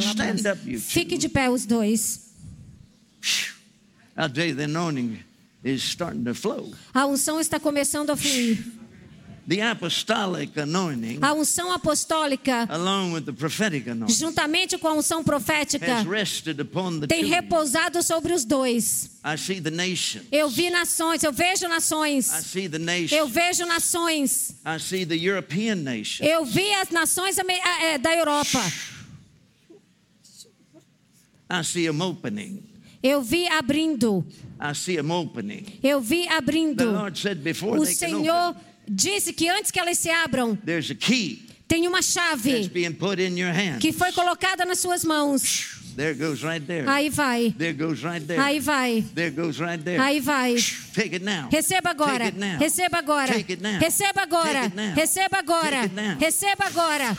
Stand 0.00 0.46
up, 0.46 0.58
you. 0.64 0.78
Fique 0.80 1.18
de 1.18 1.28
pé 1.28 1.48
os 1.50 1.66
dois. 1.66 2.20
I'll 4.16 4.30
tell 4.30 4.46
you, 4.46 4.54
the 4.54 4.64
anointing 4.64 5.18
is 5.62 5.82
starting 5.82 6.24
to 6.24 6.34
flow. 6.34 6.72
A 6.94 7.06
unção 7.06 7.38
está 7.40 7.60
começando 7.60 8.10
a 8.10 8.16
fluir. 8.16 8.58
The 9.48 9.62
apostolic 9.62 10.58
anointing, 10.58 11.20
A 11.22 11.32
unção 11.32 11.70
apostólica, 11.70 12.66
along 12.68 13.12
with 13.12 13.22
the 13.26 13.32
prophetic 13.32 13.88
anointing, 13.88 14.12
juntamente 14.12 14.76
com 14.76 14.88
a 14.88 14.94
unção 14.94 15.22
profética, 15.22 16.00
has 16.00 16.04
rested 16.04 16.60
upon 16.60 16.98
the 16.98 17.06
tem 17.06 17.22
two. 17.22 17.30
repousado 17.30 18.02
sobre 18.02 18.32
os 18.32 18.44
dois. 18.44 19.10
I 19.24 19.36
see 19.38 19.60
the 19.60 19.70
nation. 19.70 20.22
Eu 20.32 20.48
vi 20.48 20.68
nações, 20.68 21.22
eu 21.22 21.32
vejo 21.32 21.66
I 21.66 21.68
nações. 21.68 22.26
see 22.26 22.68
the 22.68 22.76
Eu 22.78 22.80
nation. 22.80 23.26
vejo 23.28 23.66
nações. 23.66 24.56
I 24.66 24.80
see 24.80 25.06
the 25.06 25.14
European 25.16 25.76
nation. 25.76 26.24
Eu 26.24 26.44
vi 26.44 26.72
as 26.74 26.90
nações 26.90 27.36
é, 27.38 27.98
da 27.98 28.12
Europa. 28.16 28.60
I 31.48 31.62
see 31.62 31.86
them 31.86 32.00
opening. 32.02 32.64
Eu 33.02 33.22
vi 33.22 33.46
abrindo. 33.46 34.26
I 34.60 34.74
see 34.74 34.96
them 34.96 35.12
opening. 35.12 35.78
Eu 35.82 36.00
vi 36.00 36.24
The 36.26 36.34
abrindo. 36.34 36.84
Lord 36.90 37.16
said 37.16 37.38
before 37.44 37.78
O 37.78 37.84
they 37.84 37.94
can 37.94 38.08
Senhor 38.08 38.48
open, 38.50 38.62
disse 38.88 39.32
que 39.32 39.48
antes 39.48 39.70
que 39.70 39.78
elas 39.78 39.98
se 39.98 40.10
abram, 40.10 40.56
there's 40.64 40.90
a 40.90 40.94
key 40.94 41.46
tem 41.68 41.86
uma 41.88 42.00
chave 42.00 42.70
que 43.80 43.92
foi 43.92 44.12
colocada 44.12 44.64
nas 44.64 44.78
suas 44.78 45.04
mãos. 45.04 45.74
There 45.96 46.14
goes 46.14 46.42
right 46.42 46.64
there. 46.64 46.86
Aí 46.86 47.08
vai. 47.08 47.54
There 47.56 47.72
goes 47.72 48.02
right 48.02 48.24
there. 48.26 48.38
Aí 48.38 48.60
vai. 48.60 49.02
There 49.14 49.30
goes 49.30 49.58
right 49.58 49.82
there. 49.82 49.98
Aí 49.98 50.20
vai. 50.20 50.54
Take 50.94 51.16
it 51.16 51.24
now. 51.24 51.48
Receba 51.50 51.90
agora. 51.90 52.18
Take 52.18 52.36
it 52.36 52.38
now. 52.38 52.58
Receba 52.58 52.98
agora. 52.98 53.32
Take 53.32 53.52
it 53.54 53.62
now. 53.62 53.78
Receba 53.78 54.20
agora. 54.22 54.52
Take 54.52 54.66
it 54.66 54.76
now. 54.76 54.94
Receba 54.94 55.38
agora. 55.38 55.70
Take 55.70 55.86
it 55.86 55.94
now. 55.94 56.18
Receba 56.18 56.66
agora. 56.66 57.16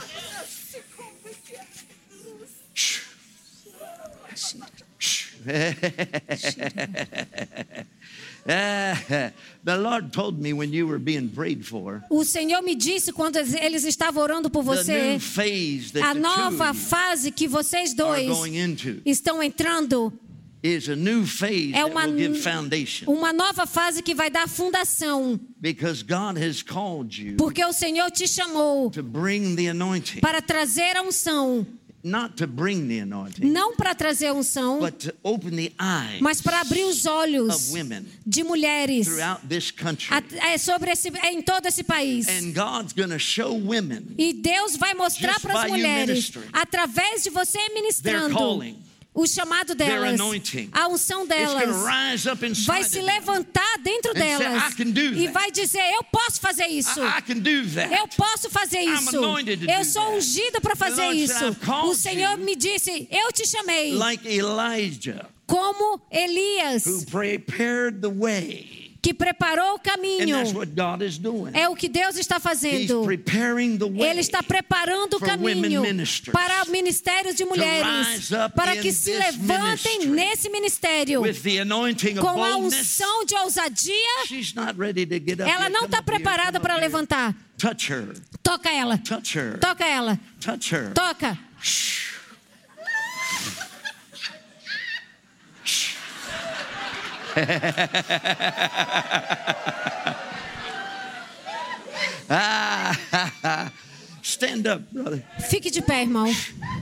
O 12.09 12.23
Senhor 12.23 12.61
me 12.61 12.75
disse 12.75 13.11
quando 13.11 13.37
eles 13.37 13.83
estavam 13.83 14.23
orando 14.23 14.49
por 14.49 14.63
the 14.63 14.75
você, 14.75 15.17
a 16.01 16.13
nova 16.13 16.73
fase 16.73 17.31
que 17.31 17.47
vocês 17.47 17.93
dois 17.93 18.29
estão 19.05 19.43
entrando 19.43 20.13
is 20.63 20.89
a 20.89 20.95
new 20.95 21.25
phase 21.25 21.71
é 21.73 21.83
that 21.83 21.91
uma, 21.91 22.05
will 22.05 22.17
give 22.17 22.39
foundation. 22.39 23.11
uma 23.11 23.31
nova 23.31 23.65
fase 23.65 24.01
que 24.01 24.15
vai 24.15 24.29
dar 24.29 24.47
fundação, 24.47 25.39
Because 25.59 26.03
God 26.03 26.37
has 26.37 26.61
called 26.63 27.21
you 27.21 27.37
porque 27.37 27.63
o 27.63 27.73
Senhor 27.73 28.09
te 28.11 28.27
chamou 28.27 28.89
to 28.89 29.03
bring 29.03 29.55
the 29.55 29.69
anointing, 29.69 30.19
para 30.19 30.41
trazer 30.41 30.97
a 30.97 31.03
unção, 31.03 31.65
not 32.07 32.35
to 32.35 32.47
bring 32.47 32.87
the 32.87 33.01
anointing, 33.01 33.45
não 33.45 33.75
para 33.75 33.93
trazer 33.93 34.27
a 34.27 34.33
unção, 34.33 34.79
but 34.79 34.93
to 34.97 35.13
open 35.23 35.51
the 35.51 35.71
eyes 35.79 36.21
mas 36.21 36.41
para 36.41 36.61
abrir 36.61 36.83
os 36.85 37.05
of 37.05 37.09
olhos 37.09 37.69
women 37.71 38.05
de 38.25 38.43
mulheres 38.43 39.07
throughout 39.07 39.41
this 39.47 39.71
country. 39.71 40.07
a- 40.13 40.23
é 40.53 40.57
sobre 40.57 40.91
esse, 40.91 41.09
é 41.21 41.31
em 41.33 41.41
todo 41.41 41.65
esse 41.67 41.83
país. 41.83 42.27
And 42.27 42.53
God's 42.53 42.93
going 42.93 43.09
to 43.09 43.19
show 43.19 43.53
women 43.53 44.03
E 44.17 44.33
Deus 44.33 44.75
vai 44.77 44.93
mostrar 44.93 45.39
para 45.39 45.61
as 45.63 45.69
mulheres, 45.69 46.31
através 46.53 47.23
de 47.23 47.29
você 47.29 47.57
their 47.57 47.73
ministrando, 47.73 48.33
calling, 48.35 48.77
o 49.17 49.25
chamado 49.25 49.73
delas, 49.73 50.19
a 50.71 50.87
unção 50.87 51.25
delas. 51.25 51.75
Vai 52.65 52.83
se 52.83 53.01
levantar 53.01 53.77
dentro 53.79 54.13
delas 54.13 54.71
"I 54.71 54.75
can 54.75 54.91
do 54.91 55.01
e 55.01 55.23
that." 55.23 55.33
vai 55.33 55.51
dizer: 55.51 55.81
Eu 55.95 56.03
posso 56.03 56.39
fazer 56.39 56.67
isso. 56.67 56.99
Eu 57.91 58.07
posso 58.15 58.47
fazer 58.51 58.79
isso. 58.81 59.15
Eu 59.67 59.83
sou 59.85 60.15
ungido 60.15 60.61
para 60.61 60.75
fazer 60.75 61.07
isso. 61.13 61.33
"I've 61.33 61.65
called 61.65 61.89
O 61.89 61.95
Senhor 61.95 62.37
you." 62.37 62.45
me 62.45 62.55
disse: 62.55 63.07
Eu 63.09 63.31
te 63.31 63.47
chamei. 63.47 63.97
Como 65.47 66.01
Elias, 66.11 66.83
que 69.07 69.13
preparou 69.13 69.75
o 69.75 69.79
caminho. 69.79 70.35
É 71.53 71.69
o 71.69 71.75
que 71.77 71.87
Deus 71.87 72.17
está 72.17 72.41
fazendo. 72.41 73.09
Ele 73.09 74.19
está 74.19 74.43
preparando 74.43 75.13
o 75.13 75.19
caminho 75.21 75.81
para 76.33 76.65
ministérios 76.65 77.33
de 77.33 77.45
mulheres, 77.45 78.29
para 78.53 78.75
que 78.75 78.91
se 78.91 79.13
levantem 79.13 80.07
nesse 80.07 80.49
ministério 80.49 81.21
com 82.19 82.43
a 82.43 82.57
unção 82.57 83.23
de 83.23 83.33
ousadia. 83.35 83.95
Ela 85.47 85.69
não 85.69 85.85
está 85.85 86.01
preparada 86.01 86.59
para 86.59 86.75
levantar. 86.75 87.33
Toca 88.43 88.69
ela, 88.69 88.97
toca 89.61 89.85
ela, 89.85 90.19
toca. 90.93 91.39
stand 104.21 104.67
up, 104.67 104.81
brother. 104.91 105.23
Fique 105.49 105.71
de 105.71 105.81
pé, 105.81 106.01
irmão. 106.03 106.31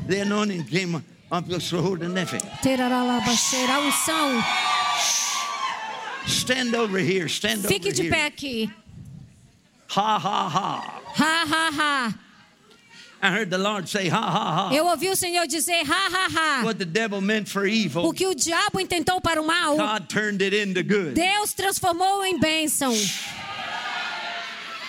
The 0.07 0.19
anointing 0.21 0.65
came 0.65 1.03
up 1.31 1.47
your 1.47 1.59
shoulder, 1.59 2.09
nephew. 2.09 2.39
Teraralabaxeira, 2.61 3.75
a 3.75 3.79
unção. 3.79 4.43
Stand 6.27 6.73
over 6.75 6.97
here. 6.99 7.27
Stand 7.29 7.63
Fique 7.65 7.87
over 7.87 7.95
de 7.95 8.01
here. 8.03 8.11
pé 8.11 8.25
aqui. 8.25 8.69
Ha 9.89 10.17
ha 10.19 10.49
ha. 10.49 11.01
Ha, 11.15 11.45
ha, 11.47 11.71
ha. 11.71 12.13
Eu 14.75 14.85
ouvi 14.87 15.09
o 15.09 15.15
Senhor 15.15 15.47
dizer 15.47 15.83
ha, 15.83 16.07
ha, 16.07 16.27
ha. 16.33 16.63
What 16.65 16.77
the 16.79 16.85
devil 16.85 17.21
meant 17.21 17.47
for 17.49 17.65
evil, 17.67 18.05
O 18.05 18.13
que 18.13 18.25
o 18.27 18.35
diabo 18.35 18.79
intentou 18.79 19.19
para 19.21 19.41
o 19.41 19.45
mal, 19.45 19.75
God 19.77 20.07
turned 20.07 20.43
it 20.43 20.55
into 20.55 20.83
good. 20.83 21.13
Deus 21.13 21.53
transformou 21.53 22.23
em 22.25 22.39
bênção. 22.39 22.93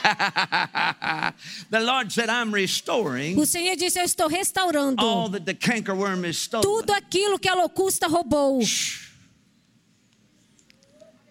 the 1.70 1.80
Lord 1.80 2.12
said, 2.12 2.28
I'm 2.28 2.52
restoring 2.52 3.36
O 3.38 3.44
Senhor 3.46 3.74
disse: 3.76 3.98
Eu 3.98 4.04
estou 4.04 4.28
restaurando 4.28 5.02
all 5.04 5.28
that 5.30 5.44
the 5.44 5.54
cankerworm 5.54 6.24
has 6.24 6.36
stolen. 6.36 6.62
tudo 6.62 6.92
aquilo 6.92 7.38
que 7.38 7.48
a 7.48 7.54
locusta 7.54 8.06
roubou. 8.06 8.60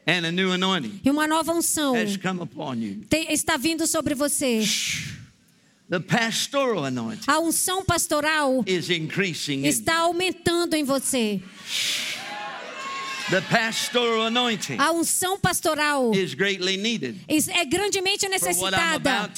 And 0.08 0.24
a 0.28 0.32
new 0.32 0.52
anointing 0.52 1.02
E 1.04 1.10
uma 1.10 1.26
nova 1.26 1.52
unção 1.52 1.96
has 1.96 2.16
come 2.18 2.42
upon 2.42 2.76
you. 2.76 3.02
tem- 3.10 3.32
está 3.32 3.58
vindo 3.58 3.88
sobre 3.88 4.14
você. 4.14 4.62
The 5.88 6.00
pastoral 6.00 6.86
anointing 6.86 7.26
A 7.28 7.40
unção 7.40 7.86
pastoral 7.86 8.64
is 8.66 8.90
increasing. 8.90 9.60
in 9.64 9.66
está 9.66 9.98
aumentando 9.98 10.76
em 10.76 10.84
você. 10.84 11.40
The 13.30 13.42
pastoral 13.42 14.28
anointing 14.28 14.78
A 14.80 14.92
unção 14.92 15.40
pastoral 15.40 16.12
is 16.14 16.36
greatly 16.36 16.78
needed. 16.78 17.20
é 17.28 17.66
grandemente 17.66 18.28
necessitada 18.30 19.32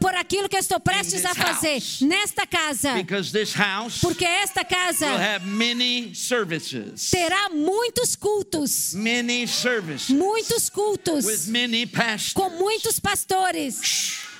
por, 0.00 0.14
aquilo 0.14 0.48
que 0.48 0.56
eu 0.56 0.60
estou 0.60 0.78
prestes 0.78 1.24
a 1.24 1.34
fazer 1.34 1.80
nesta 2.02 2.46
casa. 2.46 2.94
Because 2.94 3.32
this 3.32 3.52
house 3.52 4.00
Porque 4.00 4.24
esta 4.24 4.64
casa 4.64 5.06
will 5.06 5.20
have 5.20 5.44
many 5.46 6.14
services. 6.14 7.10
terá 7.10 7.48
muitos 7.50 8.16
cultos. 8.16 8.92
Many 8.94 9.46
services 9.46 10.08
Muitos 10.10 10.68
cultos. 10.70 11.24
with 11.24 11.46
many 11.48 11.84
pastors. 11.86 12.32
Com 12.32 12.50
muitos 12.50 13.00
pastores. 13.00 14.34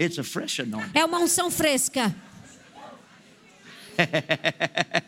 It's 0.00 0.18
a 0.18 0.24
fresh 0.24 0.60
anointing. 0.60 0.98
É 0.98 1.04
uma 1.04 1.18
unção 1.18 1.50
fresca. 1.50 2.14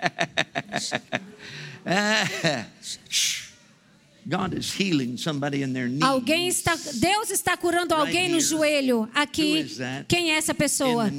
God 1.85 3.52
Alguém 6.01 6.49
está, 6.49 6.77
Deus 6.95 7.31
está 7.31 7.57
curando 7.57 7.95
alguém 7.95 8.29
no 8.29 8.41
joelho. 8.41 9.09
Aqui. 9.15 9.67
Quem 10.09 10.33
é 10.33 10.37
essa 10.37 10.55
pessoa? 10.55 11.11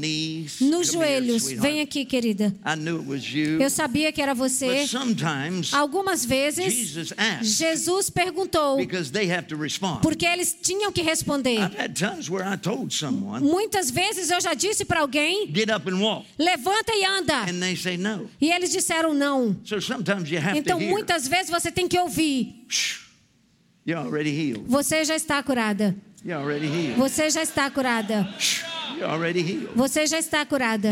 Nos 0.62 0.92
joelhos. 0.92 1.52
Vem 1.52 1.82
aqui, 1.82 2.06
querida. 2.06 2.54
I 2.66 2.76
knew 2.76 3.00
it 3.00 3.10
was 3.10 3.24
you. 3.34 3.62
Eu 3.62 3.70
sabia 3.70 4.12
que 4.12 4.22
era 4.22 4.34
você. 4.34 4.86
Algumas 5.74 6.26
vezes, 6.26 6.96
Jesus 7.42 8.10
perguntou, 8.10 8.78
porque 10.02 10.26
eles 10.26 10.58
tinham 10.62 10.92
que 10.92 11.02
responder. 11.02 11.60
I've 11.60 11.78
had 11.78 11.94
times 11.94 12.30
where 12.30 12.48
I 12.48 12.58
told 12.58 12.94
someone, 12.94 13.44
Muitas 13.44 13.90
vezes 13.92 14.30
eu 14.32 14.40
já 14.42 14.54
disse 14.54 14.86
para 14.86 15.02
alguém: 15.02 15.52
levanta 16.38 16.92
e 16.94 17.06
anda. 17.06 17.46
E 18.40 18.52
eles 18.52 18.72
disseram 18.72 19.14
não. 19.14 19.56
So 19.64 19.82
sometimes 19.82 20.30
you 20.30 20.40
have 20.40 20.58
Então 20.58 20.80
muitas 20.80 21.28
vezes 21.28 21.50
você 21.50 21.72
tem 21.72 21.88
que 21.88 22.00
ouvir. 22.00 22.63
Você 24.68 25.04
já 25.04 25.16
está 25.16 25.44
curada. 25.44 25.96
Você 26.96 27.30
já 27.30 27.44
está 27.44 27.70
curada. 27.70 28.28
Você 29.76 30.08
já 30.08 30.20
está 30.20 30.46
curada. 30.46 30.90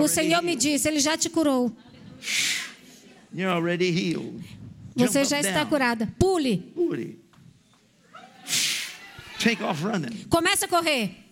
O 0.00 0.08
Senhor 0.08 0.42
me 0.42 0.54
disse: 0.54 0.88
Ele 0.88 1.00
já 1.00 1.16
te 1.16 1.30
curou. 1.30 1.74
You're 3.34 3.52
already 3.52 3.86
healed. 3.86 4.44
Você 4.94 5.24
já 5.24 5.40
está 5.40 5.64
curada. 5.66 6.08
Pule. 6.18 6.72
Começa 10.28 10.66
a 10.66 10.68
correr. 10.68 11.23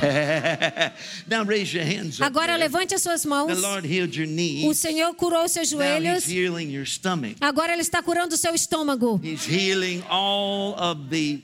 Now 1.26 1.42
raise 1.44 1.72
your 1.72 1.84
hands 1.84 2.20
Agora 2.20 2.48
there. 2.48 2.58
levante 2.58 2.94
as 2.94 3.02
suas 3.02 3.24
mãos. 3.24 3.48
The 3.48 3.60
Lord 3.60 3.84
healed 3.84 4.14
your 4.14 4.26
O 4.26 4.30
knees. 4.30 4.78
Senhor 4.78 5.14
curou 5.14 5.48
seus 5.48 5.72
Now 5.72 5.80
He's 5.80 6.24
joelhos. 6.24 6.24
healing 6.26 6.70
your 6.70 6.86
stomach. 6.86 7.36
Agora 7.40 7.72
Ele 7.72 7.82
está 7.82 8.02
curando 8.02 8.34
o 8.34 8.38
seu 8.38 8.54
estômago. 8.54 9.20
He's 9.22 9.44
healing 9.44 10.02
all 10.10 10.74
of 10.78 11.08
the 11.10 11.42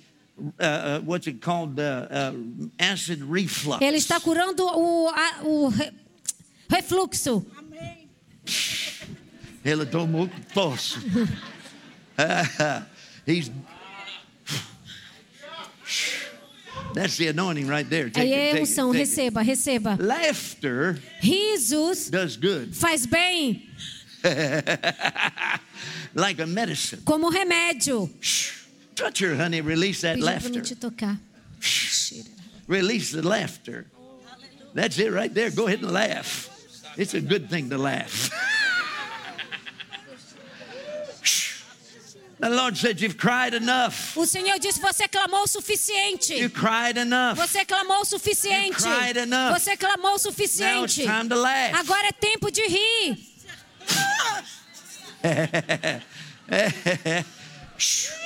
uh, 0.58 0.64
uh, 0.64 1.00
what's 1.04 1.26
it 1.26 1.40
called 1.40 1.78
uh, 1.78 2.32
acid 2.78 3.22
reflux. 3.22 3.80
Ele 3.82 3.96
está 3.98 4.18
curando 4.20 4.64
o, 4.64 5.08
a- 5.08 5.42
o 5.44 5.68
re- 5.68 5.92
refluxo. 6.68 7.44
Ele 9.64 9.86
tomou 9.86 10.28
posse. 10.52 10.96
He's 13.26 13.50
That's 16.94 17.16
the 17.16 17.28
anointing 17.28 17.66
right 17.68 17.88
there. 17.88 18.10
Take 18.10 18.24
Aí 18.24 18.32
é 18.32 18.54
it, 18.54 18.62
unção. 18.62 18.90
Receba, 18.92 19.42
receba. 19.42 19.96
Laughter 19.98 20.98
Risos 21.20 22.10
does 22.10 22.36
good, 22.36 22.74
faz 22.74 23.06
bem 23.06 23.68
like 26.14 26.40
a 26.40 26.46
medicine. 26.46 27.02
como 27.04 27.30
remédio. 27.30 28.08
Touch 28.94 29.20
her, 29.20 29.34
honey. 29.34 29.60
Release 29.62 30.02
that 30.02 30.18
laughter. 30.20 30.60
te 30.60 30.74
tocar. 30.76 31.18
Release 32.68 33.10
the 33.12 33.22
laughter. 33.22 33.86
That's 34.74 34.98
it 34.98 35.12
right 35.12 35.32
there. 35.32 35.50
Go 35.50 35.66
ahead 35.66 35.82
and 35.82 35.90
laugh. 35.92 36.48
It's 36.96 37.14
a 37.14 37.20
good 37.20 37.48
thing 37.50 37.70
to 37.70 37.78
laugh. 37.78 38.30
O 44.16 44.26
Senhor 44.26 44.58
disse: 44.58 44.80
Você 44.80 45.06
clamou 45.06 45.40
o 45.40 45.42
You 45.42 45.48
suficiente. 45.48 46.34
cried 46.50 46.98
enough. 46.98 47.36
Você 47.36 47.64
clamou 47.64 48.00
o 48.00 48.04
suficiente. 48.04 48.86
You 48.86 48.98
cried 48.98 49.18
enough. 49.18 49.52
Você 49.52 49.76
clamou 49.76 50.14
o 50.14 50.18
suficiente. 50.18 51.06
Agora 51.06 52.08
é 52.08 52.12
tempo 52.12 52.50
de 52.50 52.66
rir. 52.66 53.28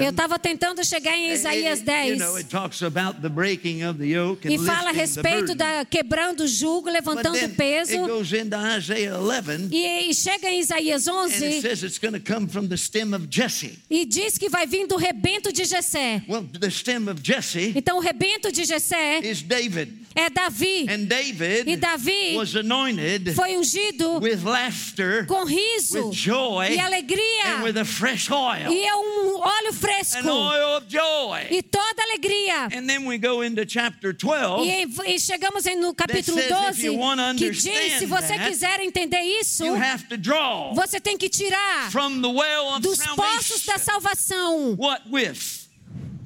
Eu 0.00 0.10
estava 0.10 0.38
tentando 0.38 0.84
chegar 0.84 1.16
em 1.16 1.32
Isaías 1.32 1.78
You 1.78 1.84
10 1.84 2.18
know, 2.18 2.36
it 2.36 2.48
talks 2.48 2.82
about 2.82 3.20
the 3.20 3.28
breaking 3.28 3.84
of 3.84 3.98
the 3.98 4.06
yoke 4.06 4.46
and 4.48 4.52
e 4.52 4.58
fala 4.58 4.90
a 4.90 4.92
respeito 4.92 5.54
da 5.54 5.84
quebrando 5.84 6.42
o 6.42 6.48
jugo, 6.48 6.90
levantando 6.90 7.38
o 7.38 7.48
peso. 7.50 7.92
it 7.92 8.08
goes 8.08 8.32
into 8.32 8.56
Isaiah 8.56 9.16
11 9.16 9.68
E, 9.70 10.12
chega 10.12 10.48
em 10.48 10.58
Isaías 10.58 11.06
and 11.06 11.28
it 11.28 11.34
11 11.36 11.60
says 11.60 11.82
it's 11.84 11.98
going 11.98 12.14
to 12.14 12.20
come 12.20 12.48
from 12.48 12.66
the 12.66 12.76
stem 12.76 13.14
of 13.14 13.28
Jesse. 13.30 13.78
e 13.88 14.04
diz 14.04 14.36
que 14.36 14.48
vai 14.48 14.66
vir 14.66 14.88
do 14.88 14.96
rebento 14.96 15.52
de 15.52 15.64
Jessé. 15.64 16.22
Well, 16.28 16.48
the 16.58 16.70
stem 16.70 17.08
of 17.08 17.20
Jesse 17.22 17.72
Então 17.76 17.98
o 17.98 18.00
rebento 18.00 18.50
de 18.50 18.64
Jessé 18.64 19.20
is 19.22 19.42
David. 19.42 20.02
é 20.14 20.28
Davi. 20.28 20.86
And 20.88 21.04
David 21.06 21.70
E 21.70 21.76
Davi 21.76 22.34
was 22.36 22.54
anointed 22.54 23.34
Foi 23.34 23.56
ungido 23.56 24.20
with 24.20 24.42
laughter 24.44 25.26
com 25.26 25.44
riso 25.44 26.08
with 26.08 26.12
joy 26.12 26.71
e 26.74 26.80
alegria. 26.80 27.46
and 27.46 27.62
with 27.62 27.76
a 27.76 27.84
fresh 27.84 28.30
oil. 28.30 28.70
E 28.70 28.84
é 28.84 28.94
um 28.94 29.38
óleo 29.38 29.72
fresco. 29.72 30.28
oil 30.28 30.76
of 30.76 30.86
joy. 30.88 31.46
E 31.50 31.62
toda 31.62 32.02
alegria. 32.02 32.64
And 32.76 32.86
then 32.86 33.06
we 33.06 33.18
go 33.18 33.42
into 33.42 33.64
chapter 33.66 34.12
12. 34.12 34.66
E, 35.06 35.18
chegamos 35.18 35.64
no 35.76 35.94
capítulo 35.94 36.38
says 36.38 36.50
if 36.50 36.82
12 36.82 36.84
you 36.84 36.98
wanna 36.98 37.34
que 37.34 37.50
diz: 37.50 37.62
se 37.62 38.06
você 38.06 38.36
that, 38.36 38.48
quiser 38.48 38.80
entender 38.80 39.20
isso, 39.20 39.64
You 39.64 39.74
have 39.74 40.04
to 40.08 40.16
draw 40.16 40.74
você 40.74 41.00
tem 41.00 41.16
que 41.16 41.28
tirar 41.28 41.90
from 41.90 42.20
the 42.20 42.28
well 42.28 42.74
of 42.74 42.80
dos 42.82 42.98
poços 42.98 43.64
da 43.64 43.78
salvação 43.78 44.74
What 44.76 45.08
with? 45.10 45.68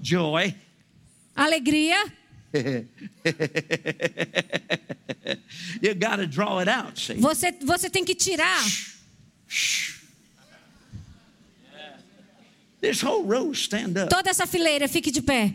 Joy. 0.02 0.54
alegria. 1.34 2.12
you 5.82 5.94
got 5.94 6.16
to 6.16 6.26
draw 6.26 6.58
it 6.60 6.68
out, 6.68 6.98
see. 6.98 7.14
Você, 7.14 7.52
você 7.62 7.90
tem 7.90 8.04
que 8.04 8.14
tirar. 8.14 8.62
This 12.86 13.00
whole 13.00 13.24
row 13.24 13.52
stand 13.52 13.98
up. 13.98 14.08
Toda 14.08 14.30
essa 14.30 14.46
fileira, 14.46 14.86
fique 14.86 15.10
de 15.10 15.20
pé. 15.20 15.52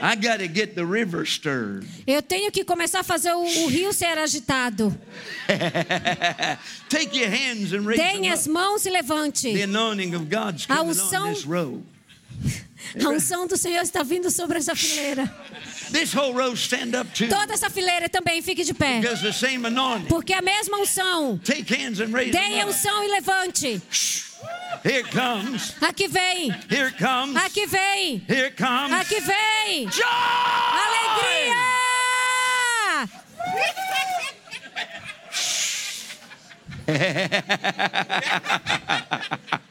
I 0.00 0.14
got 0.14 0.38
to 0.38 0.46
get 0.46 0.76
the 0.76 0.86
river 0.86 1.26
stirred. 1.26 1.84
Eu 2.06 2.22
tenho 2.22 2.52
que 2.52 2.64
começar 2.64 3.00
a 3.00 3.02
fazer 3.02 3.32
o, 3.32 3.40
o 3.42 3.66
rio 3.66 3.92
ser 3.92 4.16
agitado. 4.16 4.96
Take 6.88 7.16
your 7.18 7.28
hands 7.30 7.72
and 7.72 7.84
raise 7.84 8.00
as 8.28 8.46
mãos 8.46 8.86
e 8.86 8.90
levante. 8.90 9.52
The 9.52 9.62
anointing 9.62 10.14
of 10.14 10.26
God's 10.26 10.64
A 10.68 10.76
coming 10.76 10.90
unção- 10.92 11.26
on 11.30 11.34
this 11.34 11.44
row. 11.44 11.82
A 13.04 13.08
unção 13.08 13.46
do 13.46 13.56
Senhor 13.56 13.82
está 13.82 14.02
vindo 14.02 14.30
sobre 14.30 14.58
essa 14.58 14.74
fileira. 14.74 15.32
This 15.92 16.14
whole 16.14 16.32
row 16.32 16.54
stand 16.54 16.98
up 16.98 17.10
too. 17.12 17.28
Toda 17.28 17.54
essa 17.54 17.68
fileira 17.70 18.08
também 18.08 18.42
fique 18.42 18.64
de 18.64 18.74
pé. 18.74 19.00
Because 19.00 19.22
the 19.22 19.32
same 19.32 19.66
anointing. 19.66 20.08
Porque 20.08 20.32
a 20.32 20.42
mesma 20.42 20.78
unção. 20.78 21.38
Take 21.44 21.74
hands 21.74 22.00
and 22.00 22.12
raise 22.12 22.32
them 22.32 22.60
a 22.60 22.66
unção 22.66 23.04
e 23.04 23.08
levante. 23.08 23.82
Here 24.84 25.04
comes. 25.04 25.74
Aqui 25.80 26.08
vem. 26.08 26.50
Here 26.68 26.92
comes. 26.98 27.36
Aqui 27.36 27.66
vem. 27.66 28.24
Here 28.28 28.50
comes. 28.50 28.92
Aqui 28.92 29.20
vem. 29.20 29.88
Joy! 29.90 30.02
Alegria! 30.74 31.72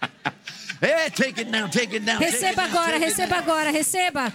Yeah, 0.82 1.10
take 1.10 1.38
it 1.38 1.48
now, 1.50 1.68
take 1.68 1.94
it 1.94 2.04
now. 2.04 2.18
take 2.18 2.34
it 2.34 2.42
Receba 2.42 2.64
agora, 2.64 2.98
receba 2.98 3.38
agora, 3.38 3.72
receba. 3.72 4.34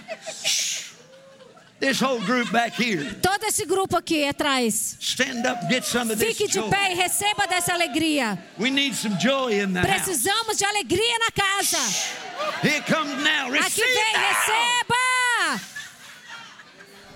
This 1.79 1.99
whole 1.99 2.19
group 2.21 2.51
back 2.51 2.73
here, 2.73 3.03
Todo 3.21 3.45
esse 3.45 3.63
grupo 3.65 3.97
aqui 3.97 4.23
atrás. 4.27 4.95
stand 4.99 5.45
up, 5.45 5.59
get 5.69 5.83
some 5.83 6.09
of 6.09 6.17
this 6.17 6.35
Fique 6.37 6.47
de 6.47 6.53
joy. 6.59 6.69
pé 6.69 6.91
e 6.93 6.95
receba 6.95 7.45
dessa 7.47 7.73
alegria. 7.73 8.37
We 8.57 8.69
need 8.71 8.95
some 8.95 9.15
joy 9.19 9.59
in 9.61 9.73
the 9.73 9.81
house. 9.81 9.89
Precisamos 10.07 10.57
de 10.57 10.65
alegria 10.65 11.19
na 11.19 11.29
casa. 11.31 11.77
Here 12.63 12.81
comes 12.81 13.21
now. 13.23 13.49
Aqui 13.53 13.59
Receive 13.59 13.93
vem, 13.93 14.13
now. 14.13 14.33
receba! 14.33 14.95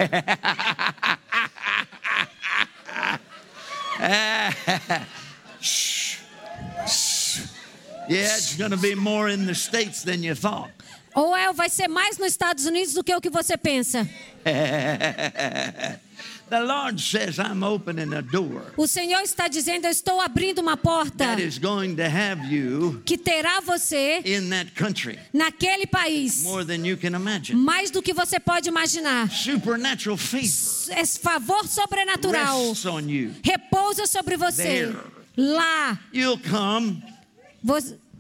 Yeah, 8.10 8.36
it's 8.38 8.56
going 8.58 8.72
to 8.72 8.78
be 8.78 8.96
more 8.96 9.30
in 9.32 9.46
the 9.46 9.56
States 9.56 10.04
than 10.04 10.24
you 10.24 10.36
thought. 10.36 10.72
Ou 11.14 11.36
é, 11.36 11.52
vai 11.54 11.70
ser 11.70 11.88
mais 11.90 12.18
nos 12.18 12.28
Estados 12.30 12.66
Unidos 12.66 12.94
do 12.94 13.04
que 13.04 13.14
o 13.14 13.20
que 13.22 13.30
você 13.30 13.58
pensa? 13.58 14.08
the 16.50 16.60
Lord 16.62 17.00
says, 17.00 17.38
I'm 17.40 17.64
opening 17.64 18.14
a 18.14 18.22
door 18.22 18.62
O 18.78 18.88
Senhor 18.88 19.22
está 19.22 19.48
dizendo: 19.48 19.86
Eu 19.86 19.92
estou 19.92 20.20
abrindo 20.22 20.60
uma 20.60 20.76
porta 20.78 21.26
that 21.26 21.42
is 21.42 21.58
going 21.58 21.96
to 21.96 22.04
have 22.04 22.46
you 22.54 23.02
que 23.06 23.18
terá 23.18 23.60
você 23.62 24.22
in 24.26 24.50
that 24.50 24.72
country 24.72 25.18
naquele 25.34 25.86
país 25.86 26.44
more 26.44 26.66
than 26.66 26.86
you 26.86 26.98
can 26.98 27.16
imagine. 27.16 27.58
mais 27.60 27.92
do 27.92 28.02
que 28.02 28.14
você 28.14 28.40
pode 28.40 28.68
imaginar. 28.70 29.30
Supernatural 29.30 30.18
favor 30.18 30.98
É 30.98 31.06
favor 31.06 31.68
sobrenatural 31.68 32.58
rests 32.70 32.86
on 32.86 33.02
you. 33.10 33.32
repousa 33.44 34.06
sobre 34.06 34.36
você. 34.38 34.64
There. 34.64 34.98
Lá, 35.38 35.98
You'll 36.14 36.40
come, 36.40 37.02
você, 37.64 37.96
you'll 37.96 37.98
come, 37.98 38.11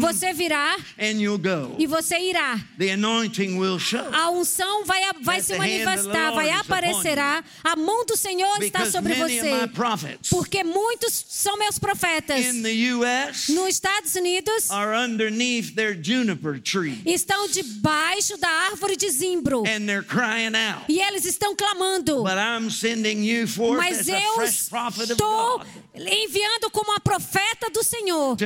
você 0.00 0.32
virá 0.32 0.76
and 0.98 1.20
you'll 1.20 1.38
go. 1.38 1.74
e 1.78 1.86
você 1.86 2.18
irá. 2.18 2.60
The 2.78 2.92
anointing 2.92 3.58
will 3.58 3.78
show. 3.78 4.04
A 4.12 4.30
unção 4.30 4.84
vai, 4.84 5.02
vai 5.22 5.40
se 5.40 5.56
manifestar, 5.56 6.32
vai 6.32 6.50
aparecerá. 6.50 7.44
A 7.62 7.76
mão 7.76 8.04
do 8.06 8.16
Senhor 8.16 8.62
está 8.62 8.90
sobre 8.90 9.14
você. 9.14 9.68
prophets 9.74 10.30
Porque 10.30 10.64
muitos 10.64 11.24
são 11.28 11.56
meus 11.58 11.78
profetas. 11.78 12.44
Nos 12.54 13.68
Estados 13.68 14.14
Unidos 14.14 14.70
are 14.70 14.96
underneath 14.96 15.74
their 15.74 15.94
juniper 15.94 16.60
tree 16.60 17.02
estão 17.04 17.48
debaixo 17.48 18.36
da 18.38 18.48
árvore 18.48 18.96
de 18.96 19.10
zimbro. 19.10 19.60
and 19.66 19.86
they're 19.86 20.02
crying 20.02 20.54
out. 20.54 20.84
E 20.88 21.00
eles 21.00 21.24
estão 21.24 21.54
clamando. 21.54 22.22
But 22.22 22.34
I'm 22.38 22.70
sending 22.70 23.24
you 23.24 23.46
forth 23.46 23.78
Mas 23.78 24.08
eu 24.08 24.42
estou 24.42 25.62
enviando 25.94 26.70
como 26.70 26.94
a 26.94 27.00
profeta 27.00 27.70
do 27.70 27.82
Senhor 27.82 28.36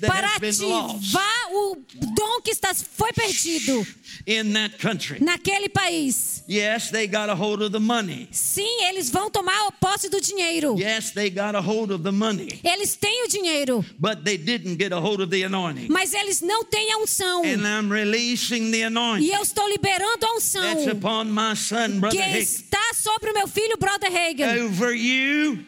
para 0.00 0.36
ativar 0.36 1.52
o 1.52 1.76
dom 2.14 2.40
que 2.42 2.50
está, 2.50 2.72
foi 2.74 3.12
perdido 3.12 3.86
in 4.26 4.52
that 4.52 4.76
country. 4.78 5.22
naquele 5.22 5.68
país. 5.68 6.44
Yes, 6.48 6.90
they 6.90 7.06
got 7.08 7.28
a 7.28 7.34
hold 7.34 7.60
of 7.62 7.72
the 7.72 7.80
money. 7.80 8.28
Sim, 8.30 8.84
eles 8.84 9.10
vão 9.10 9.30
tomar 9.30 9.72
posse 9.80 10.08
do 10.08 10.20
dinheiro. 10.20 10.76
Yes, 10.78 11.10
they 11.10 11.28
got 11.28 11.56
a 11.56 11.60
hold 11.60 11.90
of 11.90 12.02
the 12.04 12.12
money. 12.12 12.60
Eles 12.62 12.96
têm 12.96 13.24
o 13.24 13.28
dinheiro, 13.28 13.84
But 13.98 14.24
they 14.24 14.36
didn't 14.38 14.76
get 14.78 14.92
a 14.92 15.00
hold 15.00 15.20
of 15.20 15.30
the 15.30 15.42
anointing. 15.44 15.88
mas 15.90 16.14
eles 16.14 16.40
não 16.40 16.64
têm 16.64 16.92
a 16.92 16.98
unção. 16.98 17.42
And 17.44 17.66
I'm 17.66 17.90
releasing 17.90 18.70
the 18.70 18.78
E 18.78 18.84
anointing 18.84 19.26
eu 19.32 19.42
estou 19.42 19.68
liberando 19.68 20.24
a 20.24 20.36
unção 20.36 20.62
that's 20.62 20.86
upon 20.86 21.24
my 21.26 21.56
son, 21.56 21.98
Brother 22.00 22.32
que 22.32 22.38
está 22.38 22.92
sobre 22.94 23.30
o 23.30 23.34
meu 23.34 23.48
filho, 23.48 23.76
Brother 23.78 24.10
Hagen. 24.10 24.62
Over 24.66 24.94
you 24.94 25.58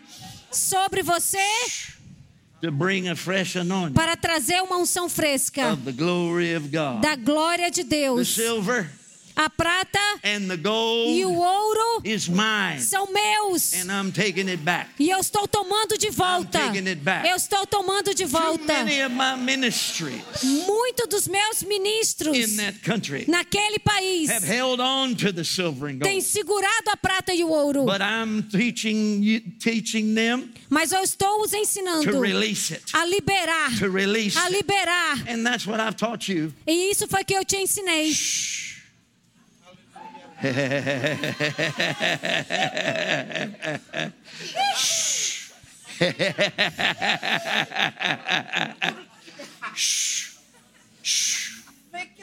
Sobre 0.50 1.02
você 1.02 1.38
para 3.94 4.16
trazer 4.16 4.60
uma 4.62 4.76
unção 4.76 5.08
fresca 5.08 5.72
of 5.72 5.82
the 5.82 5.92
glory 5.92 6.56
of 6.56 6.68
God. 6.68 7.00
da 7.00 7.14
glória 7.16 7.70
de 7.70 7.84
The 7.84 7.96
Deus. 7.96 8.36
A 9.40 9.48
prata 9.48 10.00
and 10.24 10.48
the 10.48 10.58
e 11.06 11.24
o 11.24 11.32
ouro 11.32 12.02
são 12.80 13.06
meus. 13.12 13.72
and 13.72 13.88
I'm 13.88 14.10
taking 14.10 14.48
it 14.48 14.64
back. 14.64 14.90
E 14.98 15.10
eu 15.10 15.20
estou 15.20 15.46
tomando 15.46 15.96
de 15.96 16.10
volta. 16.10 16.58
Eu 17.24 17.36
estou 17.36 17.64
tomando 17.64 18.12
de 18.12 18.24
volta. 18.24 18.74
Muito 20.42 21.06
dos 21.06 21.28
meus 21.28 21.62
ministros 21.62 22.36
naquele 23.28 23.78
país 23.78 24.28
have 24.28 24.44
held 24.44 24.82
on 24.82 25.14
to 25.14 25.32
the 25.32 25.44
silver 25.44 25.88
and 25.88 26.00
têm 26.00 26.20
segurado 26.20 26.90
a 26.90 26.96
prata 26.96 27.32
e 27.32 27.44
o 27.44 27.48
ouro. 27.48 27.84
But 27.84 28.00
I'm 28.00 28.42
teaching 28.42 29.22
you, 29.22 29.40
teaching 29.60 30.16
them 30.16 30.52
Mas 30.68 30.90
eu 30.90 31.04
estou 31.04 31.42
os 31.42 31.52
ensinando 31.52 32.10
a 32.92 33.04
liberar. 33.06 33.70
A 34.36 34.48
liberar. 34.50 35.28
And 35.28 35.44
that's 35.44 35.64
what 35.64 35.80
I've 35.80 35.96
taught 35.96 36.28
you. 36.28 36.52
E 36.66 36.90
isso 36.90 37.06
foi 37.06 37.22
que 37.22 37.34
eu 37.34 37.44
te 37.44 37.56
ensinei. 37.56 38.12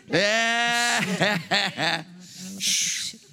Yeah. 0.08 1.02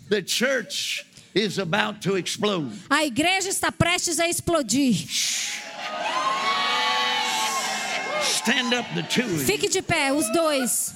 the 0.08 0.22
church 0.22 1.06
is 1.34 1.58
about 1.58 2.02
to 2.02 2.16
explode. 2.16 2.72
A 2.90 3.06
igreja 3.06 3.48
está 3.48 3.70
prestes 3.70 4.18
a 4.18 4.26
explodir. 4.28 4.94
Stand 8.22 8.74
up, 8.74 8.86
the 8.94 9.02
two. 9.04 9.38
Fique 9.38 9.68
de 9.68 9.82
pé, 9.82 10.10
os 10.12 10.28
dois. 10.32 10.92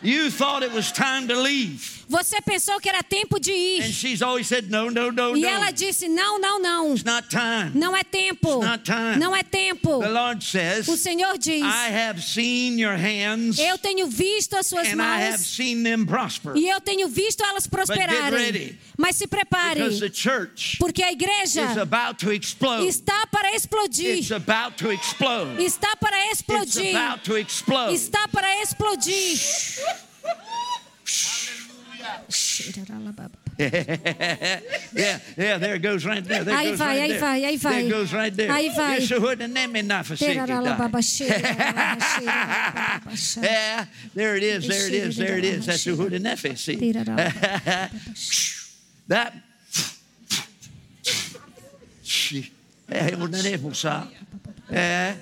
You 0.00 0.30
thought 0.30 0.62
it 0.62 0.72
was 0.72 0.90
time 0.90 1.28
to 1.28 1.38
leave. 1.38 1.95
Você 2.08 2.40
pensou 2.40 2.78
que 2.80 2.88
era 2.88 3.02
tempo 3.02 3.40
de 3.40 3.50
And 3.50 3.54
ir. 3.88 3.92
she's 3.92 4.22
always 4.22 4.46
said, 4.46 4.70
No, 4.70 4.90
no, 4.90 5.10
no, 5.10 5.36
E 5.36 5.40
no. 5.40 5.48
ela 5.48 5.70
disse: 5.72 6.08
Não, 6.08 6.38
não, 6.38 6.60
não. 6.60 6.94
Não 7.74 7.96
é 7.96 8.04
tempo. 8.04 8.48
It's 8.48 8.70
not 8.70 8.84
time. 8.84 9.16
Não 9.18 9.34
é 9.34 9.42
tempo. 9.42 9.98
The 10.00 10.08
Lord 10.08 10.44
says, 10.44 10.86
O 10.86 10.96
Senhor 10.96 11.36
diz: 11.36 11.62
I 11.62 11.90
have 11.92 12.22
seen 12.22 12.78
your 12.80 12.96
hands 12.96 13.58
Eu 13.58 13.76
tenho 13.78 14.06
visto 14.06 14.54
as 14.56 14.66
suas 14.68 14.86
and 14.86 15.02
I 15.02 15.22
have 15.22 15.38
mãos 15.38 15.46
seen 15.46 15.82
them 15.82 16.06
prosper. 16.06 16.56
e 16.56 16.68
eu 16.68 16.80
tenho 16.80 17.08
visto 17.08 17.42
elas 17.42 17.66
prosperarem. 17.66 18.78
Mas 18.96 19.16
se 19.16 19.26
prepare, 19.26 19.80
Because 19.80 20.00
the 20.00 20.10
church 20.12 20.76
porque 20.78 21.02
a 21.02 21.10
igreja 21.12 21.62
está 22.86 23.26
para 23.26 23.54
explodir. 23.54 24.18
It's 24.18 24.30
about 24.30 24.76
to 24.78 24.92
explode. 24.92 25.62
Está 25.62 25.96
para 25.96 26.30
explodir. 26.30 26.94
Está 27.92 28.28
para 28.28 28.62
explodir. 28.62 29.38
Yeah, 33.58 35.18
yeah, 35.36 35.58
there 35.58 35.76
it 35.76 35.82
goes 35.82 36.04
right 36.04 36.22
there. 36.22 36.44
There 36.44 36.54
it 36.54 36.58
Aí 36.58 36.70
goes 36.70 36.78
vai, 36.78 36.98
right 36.98 37.02
aí 37.02 37.08
there. 37.08 37.20
vai, 37.20 37.44
aí 37.44 37.56
vai. 37.56 37.72
There 37.72 37.86
it 37.86 37.90
goes 37.90 38.12
right 38.12 38.36
there. 38.36 38.50
Aí 38.52 38.68
vai. 38.70 38.98
Isso 38.98 39.14
hoje 39.14 39.48
nem 39.48 39.66
me 39.68 39.82
dá. 39.82 40.02
Yeah, 43.42 43.86
there 44.14 44.36
it 44.36 44.42
is, 44.42 44.66
there 44.66 44.86
it 44.86 44.94
is, 44.94 45.16
there 45.16 45.38
it 45.38 45.44
is. 45.44 45.66
That's 45.66 45.84
the 45.84 46.18
nephew 46.18 46.56
see. 46.56 46.76
That. 49.08 49.32
É, 52.88 53.12
eu 53.12 53.28
nem 53.28 53.56
vou 53.56 53.74
saber. 53.74 54.16
É. 54.70 55.16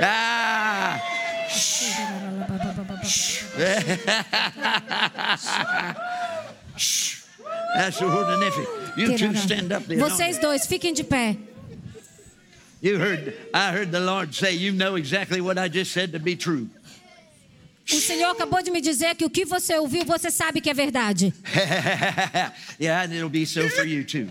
Ah. 0.00 1.02
That's 7.74 7.98
who 7.98 8.08
the 8.08 8.36
nephew. 8.38 8.66
You 8.96 9.18
two 9.18 9.34
stand 9.34 9.72
up 9.72 9.84
there. 9.84 9.98
Vocês 9.98 10.38
dois, 10.38 10.66
fiquem 10.66 10.94
de 10.94 11.04
pé. 11.04 11.36
You 12.80 12.98
heard, 12.98 13.34
I 13.52 13.72
heard 13.72 13.90
the 13.90 14.00
Lord 14.00 14.34
say, 14.34 14.52
you 14.52 14.72
know 14.72 14.94
exactly 14.94 15.40
what 15.40 15.58
I 15.58 15.68
just 15.68 15.92
said 15.92 16.12
to 16.12 16.20
be 16.20 16.36
true. 16.36 16.68
O 17.90 18.00
Senhor 18.00 18.30
acabou 18.30 18.62
de 18.62 18.70
me 18.70 18.80
dizer 18.80 19.16
que 19.16 19.24
o 19.24 19.30
que 19.30 19.44
você 19.44 19.76
ouviu, 19.78 20.04
você 20.04 20.30
sabe 20.30 20.60
que 20.60 20.70
é 20.70 20.74
verdade. 20.74 21.32
yeah, 22.78 23.02
and 23.02 23.14
it'll 23.14 23.30
be 23.30 23.46
so 23.46 23.68
for 23.70 23.84
you 23.84 24.04
too. 24.04 24.28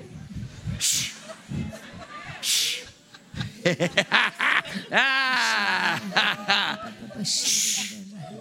ah, 4.92 6.00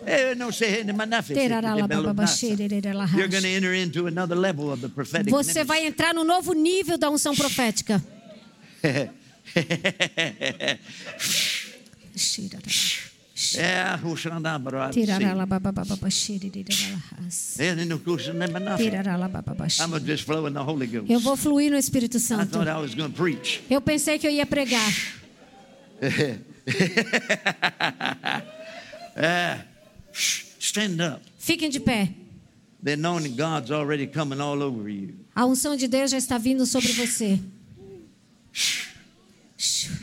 Eh, 0.06 0.36
não 0.36 0.52
sei, 0.52 0.84
mas 0.84 1.08
não 1.08 1.22
fez. 1.22 1.36
You're 1.36 3.28
going 3.28 3.42
to 3.42 3.48
enter 3.48 3.74
into 3.74 4.06
another 4.06 4.38
level 4.38 4.70
of 4.70 4.80
the 4.80 4.88
prophetic 4.88 5.30
Você 5.30 5.64
vai 5.64 5.84
entrar 5.84 6.14
no 6.14 6.22
novo 6.22 6.52
nível 6.52 6.96
da 6.96 7.10
unção 7.10 7.34
profética. 7.34 8.00
É. 8.82 9.08
É, 13.56 13.98
Ghost. 18.02 18.32
Eu 21.12 21.20
vou 21.20 21.36
fluir 21.36 21.70
no 21.70 21.76
Espírito 21.76 22.16
I 22.16 22.20
Santo. 22.20 22.52
thought 22.52 22.68
I 22.68 22.80
was 22.80 22.94
going 22.94 23.10
to 23.10 23.16
preach. 23.16 23.62
Eu 23.68 23.80
pensei 23.80 24.18
que 24.18 24.26
eu 24.26 24.30
ia 24.30 24.46
pregar. 24.46 24.90
Stand 30.58 31.00
up. 31.00 31.22
Fiquem 31.38 31.70
de 31.70 31.80
pé. 31.80 32.12
The 32.82 32.92
anointing 32.92 33.36
God's 33.36 33.70
already 33.70 34.06
coming 34.06 34.40
all 34.40 34.62
over 34.62 34.88
you. 34.88 35.14
A 35.34 35.44
unção 35.46 35.76
de 35.76 35.88
Deus 35.88 36.10
já 36.10 36.18
está 36.18 36.38
vindo 36.38 36.66
sobre 36.66 36.92
você. 36.92 37.38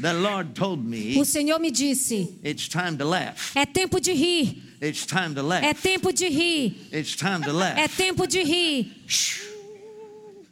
The 0.02 0.14
Lord 0.14 0.54
told 0.54 0.84
me 0.84 1.18
O 1.20 1.26
Senhor 1.26 1.60
me 1.60 1.72
disse: 1.72 2.38
it's 2.44 2.68
time 2.68 2.98
to 2.98 3.06
laugh. 3.06 3.52
é 3.56 3.66
tempo 3.66 4.00
de 4.00 4.14
rir. 4.14 4.62
It's 4.82 5.06
time 5.06 5.34
to 5.36 5.40
É 5.40 5.44
laugh. 5.44 5.82
tempo 5.82 6.12
de 6.12 6.28
rir. 6.28 6.76
It's 6.92 7.16
time 7.16 7.42
to 7.44 7.50
É 7.52 7.54
laugh. 7.54 7.96
tempo 7.96 8.28
de 8.28 8.44
rir. 8.44 8.92
I 9.06 9.06
heard 9.06 9.86
the 9.86 10.10
Lord 10.10 10.36
say 10.36 10.43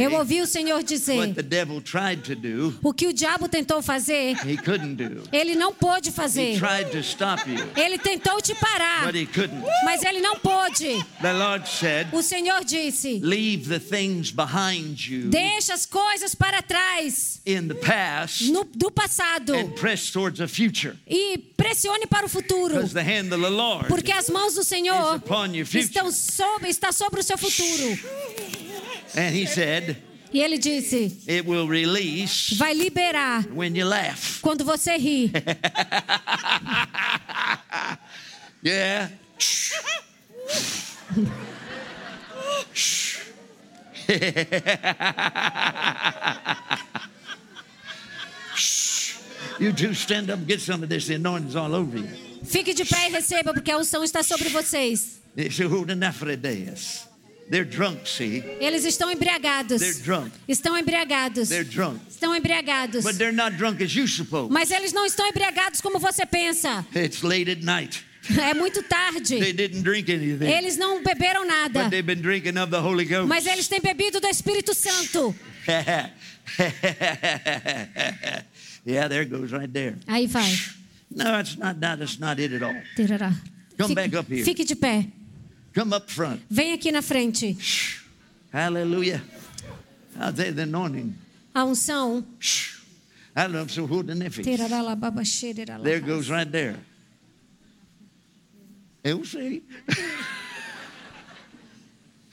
Eu 0.00 0.12
ouvi 0.14 0.40
o 0.40 0.46
Senhor 0.46 0.80
dizer: 0.84 1.34
o 2.82 2.92
que 2.94 3.08
o 3.08 3.12
diabo 3.12 3.48
tentou 3.48 3.82
fazer, 3.82 4.36
ele 5.32 5.56
não 5.56 5.74
pôde 5.74 6.12
fazer. 6.12 6.56
Ele 7.76 7.98
tentou 7.98 8.40
te 8.40 8.54
parar, 8.54 9.06
mas 9.84 10.02
ele 10.04 10.20
não 10.20 10.36
pôde. 10.38 11.04
O 12.12 12.22
Senhor 12.22 12.64
disse: 12.64 13.20
Deixa 15.30 15.74
as 15.74 15.86
coisas 15.86 16.34
para 16.36 16.62
trás 16.62 17.40
no, 18.52 18.64
do 18.64 18.90
passado 18.92 19.52
e 21.08 21.36
pressione 21.56 22.06
para 22.06 22.26
o 22.26 22.28
futuro, 22.28 22.74
porque 23.88 24.12
as 24.12 24.30
mãos 24.30 24.54
do 24.54 24.62
Senhor 24.62 25.20
estão 25.80 26.12
sobre, 26.12 26.68
está 26.70 26.92
sobre 26.92 27.20
o 27.20 27.22
seu 27.24 27.36
futuro. 27.36 27.98
And 29.16 29.34
he 29.34 29.46
said, 29.46 29.96
E 30.32 30.40
ele 30.40 30.58
disse: 30.58 31.22
It 31.28 31.46
will 31.46 31.68
release 31.68 32.56
vai 32.56 32.74
liberar 32.74 33.44
when 33.54 33.76
you 33.76 33.86
laugh. 33.86 34.40
quando 34.42 34.64
você 34.64 34.96
ri. 34.96 35.30
Yeah. 38.64 39.10
you 49.60 49.72
two 49.72 49.92
stand 49.94 50.30
up 50.30 50.38
and 50.38 50.48
get 50.48 50.60
some 50.60 50.82
of 50.82 50.88
this. 50.88 51.06
The 51.06 51.14
anointing's 51.14 51.56
all 51.56 51.74
over 51.74 51.98
you. 51.98 52.08
Fique 52.44 52.74
de 52.74 52.84
pé 52.84 53.08
e 53.08 53.12
receba, 53.12 53.52
porque 53.52 53.70
a 53.70 53.78
unção 53.78 54.02
está 54.02 54.22
sobre 54.22 54.48
vocês. 54.48 55.20
It's 55.36 55.58
Hudanaphrideus. 55.58 57.02
They're 57.02 57.13
drunk, 57.48 58.08
see? 58.08 58.42
Eles 58.60 58.84
estão 58.84 59.10
embriagados. 59.10 59.80
They're 59.80 60.02
drunk. 60.02 60.32
Estão 60.48 60.76
embriagados. 60.76 61.48
They're 61.48 61.64
drunk. 61.64 62.00
Estão 62.08 62.34
embriagados. 62.34 63.04
But 63.04 63.16
they're 63.16 63.32
not 63.34 63.56
drunk 63.56 63.82
as 63.82 63.94
you 63.94 64.06
suppose. 64.06 64.50
Mas 64.52 64.70
eles 64.70 64.92
não 64.92 65.04
estão 65.04 65.26
embriagados 65.26 65.80
como 65.80 65.98
você 65.98 66.24
pensa. 66.26 66.86
It's 66.94 67.22
late 67.22 67.50
at 67.50 67.62
night. 67.62 68.04
É 68.38 68.54
muito 68.54 68.80
They 68.80 68.88
tarde. 68.88 69.52
didn't 69.52 69.82
drink 69.82 70.10
anything. 70.10 70.46
Eles 70.46 70.76
não 70.78 71.02
beberam 71.02 71.44
nada. 71.46 71.82
But 71.84 71.90
they've 71.90 72.06
been 72.06 72.22
drinking 72.22 72.58
of 72.58 72.70
the 72.70 72.80
Holy 72.80 73.04
Ghost. 73.04 73.28
Mas 73.28 73.46
eles 73.46 73.68
têm 73.68 73.80
bebido 73.80 74.18
do 74.20 74.26
Espírito 74.28 74.72
Santo. 74.74 75.34
yeah, 78.86 79.08
there 79.08 79.24
goes 79.26 79.52
right 79.52 79.70
there. 79.70 79.96
Aí 80.06 80.26
vai. 80.26 80.50
No, 81.10 81.38
it's 81.38 81.56
not 81.56 81.78
that. 81.80 82.00
It's 82.00 82.18
not 82.18 82.40
it 82.40 82.52
at 82.54 82.62
all. 82.62 82.74
Come 83.78 83.94
back 83.94 84.14
up 84.14 84.28
here. 84.28 84.44
fique 84.44 84.64
de 84.64 84.74
pé. 84.74 85.06
Come 85.74 85.92
up 85.92 86.08
front. 86.08 86.40
Vem 86.48 86.72
aqui 86.72 86.92
na 86.92 87.02
frente. 87.02 87.56
Tell 90.14 90.46
you 90.46 90.52
the 90.52 90.62
anointing. 90.62 91.14
A 91.52 91.64
unção. 91.64 92.24
There 95.82 96.00
goes 96.00 96.28
right 96.28 96.50
there. 96.50 96.76
Eu 99.02 99.24
sei. 99.24 99.64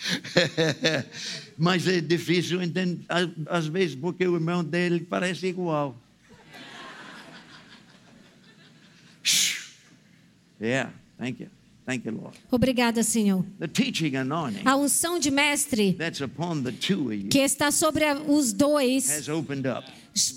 Mas 1.57 1.87
é 1.87 1.99
difícil 1.99 2.61
entender, 2.61 3.03
às 3.47 3.67
vezes, 3.67 3.95
porque 3.95 4.27
o 4.27 4.35
irmão 4.35 4.63
dele 4.63 4.99
parece 5.01 5.47
igual. 5.47 5.95
Yeah, 10.59 10.91
thank 11.17 11.41
you. 11.41 11.49
Thank 11.85 12.05
you, 12.05 12.11
Lord. 12.11 12.37
Obrigada, 12.51 13.03
Senhor. 13.03 13.43
The 13.59 13.67
teaching 13.67 14.15
anointing 14.15 14.61
A 14.65 14.75
unção 14.75 15.17
de 15.19 15.31
mestre 15.31 15.93
that's 15.93 16.21
upon 16.21 16.61
the 16.63 16.71
two 16.71 17.07
of 17.07 17.15
you 17.15 17.29
que 17.29 17.39
está 17.39 17.71
sobre 17.71 18.05
os 18.27 18.53
dois 18.53 19.09
has 19.09 19.27
opened 19.27 19.67
up. 19.67 19.83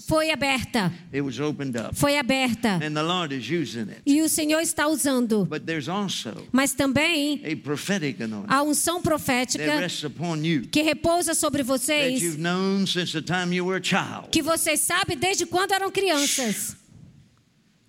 foi 0.06 0.30
aberta. 0.30 0.90
It 1.12 1.20
was 1.20 1.38
opened 1.40 1.76
up. 1.76 1.94
Foi 1.94 2.16
aberta. 2.16 2.80
And 2.82 2.94
the 2.94 3.02
Lord 3.02 3.34
is 3.34 3.48
using 3.50 3.90
it. 3.90 4.00
E 4.06 4.22
o 4.22 4.28
Senhor 4.28 4.60
está 4.60 4.88
usando. 4.88 5.44
But 5.44 5.66
there's 5.66 5.88
also 5.88 6.32
Mas 6.50 6.72
também 6.72 7.42
a 7.44 7.56
prophetic 7.56 8.22
anointing 8.22 8.52
a 8.52 8.62
unção 8.62 8.96
that 8.96 9.08
profética 9.08 9.80
rests 9.80 10.04
upon 10.04 10.44
you 10.44 10.62
que 10.68 10.82
repousa 10.82 11.34
sobre 11.34 11.62
that 11.62 11.68
vocês, 11.68 12.22
you've 12.22 12.40
known 12.40 12.86
since 12.86 13.12
the 13.12 13.22
time 13.22 13.54
you 13.54 13.66
were 13.66 13.78
a 13.78 13.82
child. 13.82 14.30
que 14.30 14.40
vocês 14.42 14.80
sabem 14.80 15.16
desde 15.16 15.44
quando 15.44 15.72
eram 15.72 15.90
crianças. 15.90 16.76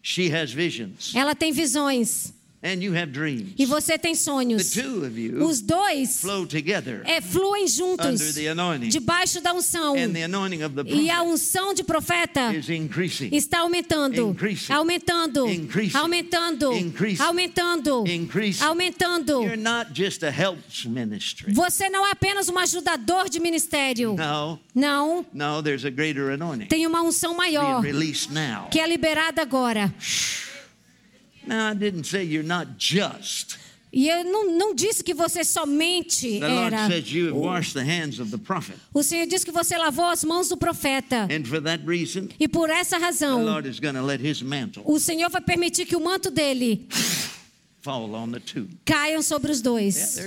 She 0.02 0.30
has 0.32 0.52
visions 0.52 1.16
Ela 1.16 1.34
tem 1.34 1.52
visões 1.52 2.35
and 2.66 2.82
you 2.84 2.94
have 2.98 3.12
dreams. 3.12 3.54
e 3.58 3.66
você 3.66 3.98
tem 3.98 4.14
The 4.14 4.20
sonhos. 4.20 4.72
two 4.72 5.06
of 5.06 5.20
you 5.20 5.46
Os 5.46 5.62
dois 5.62 6.20
flow 6.20 6.46
together 6.48 7.02
é, 7.06 7.22
fluem 7.22 7.68
juntos 7.68 8.06
under 8.22 8.34
the 8.34 8.48
anointing. 8.50 8.90
debaixo 8.90 9.40
da 9.42 9.54
unção. 9.54 9.96
And 9.96 10.12
the 10.14 10.24
anointing 10.24 10.64
of 10.64 10.76
the 10.76 10.84
E 10.92 11.10
a 11.12 11.22
unção 11.22 11.74
de 11.74 11.84
profeta 11.84 12.52
está 13.32 13.60
aumentando, 13.60 14.30
Increasing. 14.30 14.74
aumentando, 14.74 15.48
Increasing. 15.48 15.98
aumentando, 15.98 16.74
Increasing. 16.74 17.22
aumentando, 17.24 18.08
Increasing. 18.08 18.64
aumentando. 18.64 19.42
Você 21.54 21.90
não 21.90 22.06
é 22.08 22.12
apenas 22.12 22.50
um 22.50 22.58
ajudador 22.58 23.30
de 23.30 23.40
ministério. 23.40 24.16
Não, 24.16 24.60
anointing 26.34 26.66
tem 26.68 26.88
uma 26.88 27.02
unção 27.02 27.36
maior 27.36 27.82
que 28.72 28.80
é 28.80 28.88
liberada 28.88 29.42
agora. 29.42 29.94
Now, 31.48 31.72
I 31.72 31.76
didn't 31.76 32.06
say 32.06 32.24
you're 32.24 32.48
not 32.48 32.78
just. 32.78 33.58
E 33.96 34.10
eu 34.10 34.26
não, 34.26 34.52
não 34.58 34.76
disse 34.76 35.02
que 35.02 35.14
você 35.14 35.46
somente 35.46 36.44
era. 36.44 36.88
says 36.90 37.10
you 37.14 37.28
have 37.28 37.38
washed 37.38 37.74
the 37.74 37.82
hands 37.82 38.20
of 38.20 38.30
the 38.30 38.38
prophet. 38.38 38.78
O 38.94 39.02
Senhor 39.02 39.26
disse 39.26 39.46
que 39.46 39.54
você 39.54 39.78
lavou 39.78 40.10
as 40.10 40.22
mãos 40.26 40.50
do 40.50 40.58
profeta. 40.58 41.30
E 42.38 42.48
por 42.50 42.70
essa 42.70 42.98
razão, 42.98 43.46
o 44.84 45.00
Senhor 45.00 45.30
vai 45.30 45.42
permitir 45.42 45.86
que 45.86 45.96
o 45.96 46.02
manto 46.02 46.30
dele 46.30 46.86
caiam 48.86 49.22
sobre 49.22 49.52
os 49.52 49.62
dois. 49.62 50.18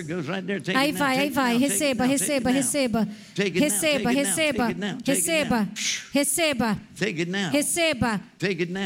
Aí 0.74 0.92
vai, 0.92 1.18
aí 1.18 1.30
vai. 1.30 1.56
Receba, 1.56 2.04
receba, 2.04 2.50
receba. 2.50 3.08
Receba, 3.52 4.10
receba, 4.10 4.68
receba, 5.04 5.68
receba, 6.12 7.50
receba, 7.50 8.20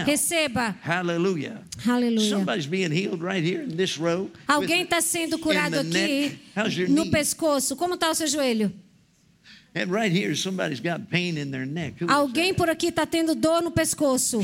receba. 0.04 0.76
Hallelujah. 0.82 1.62
Aleluia. 1.86 2.30
Somebody's 2.30 2.66
being 2.66 2.90
healed 2.90 3.22
right 3.22 3.44
here 3.44 3.62
in 3.62 3.76
this 3.76 3.96
row. 3.96 4.30
Alguém 4.46 4.82
está 4.82 5.00
sendo 5.00 5.38
curado 5.38 5.78
aqui 5.78 6.38
no 6.88 7.10
pescoço. 7.10 7.76
Como 7.76 7.94
está 7.94 8.10
o 8.10 8.14
seu 8.14 8.26
joelho? 8.26 8.72
And 9.74 9.90
right 9.90 10.12
here, 10.12 10.34
somebody's 10.36 10.80
got 10.80 11.08
pain 11.08 11.38
in 11.38 11.50
their 11.50 11.64
neck. 11.64 12.04
Alguém 12.06 12.52
por 12.52 12.68
aqui 12.68 12.88
está 12.88 13.06
tendo 13.06 13.34
dor 13.34 13.62
no 13.62 13.70
pescoço. 13.70 14.40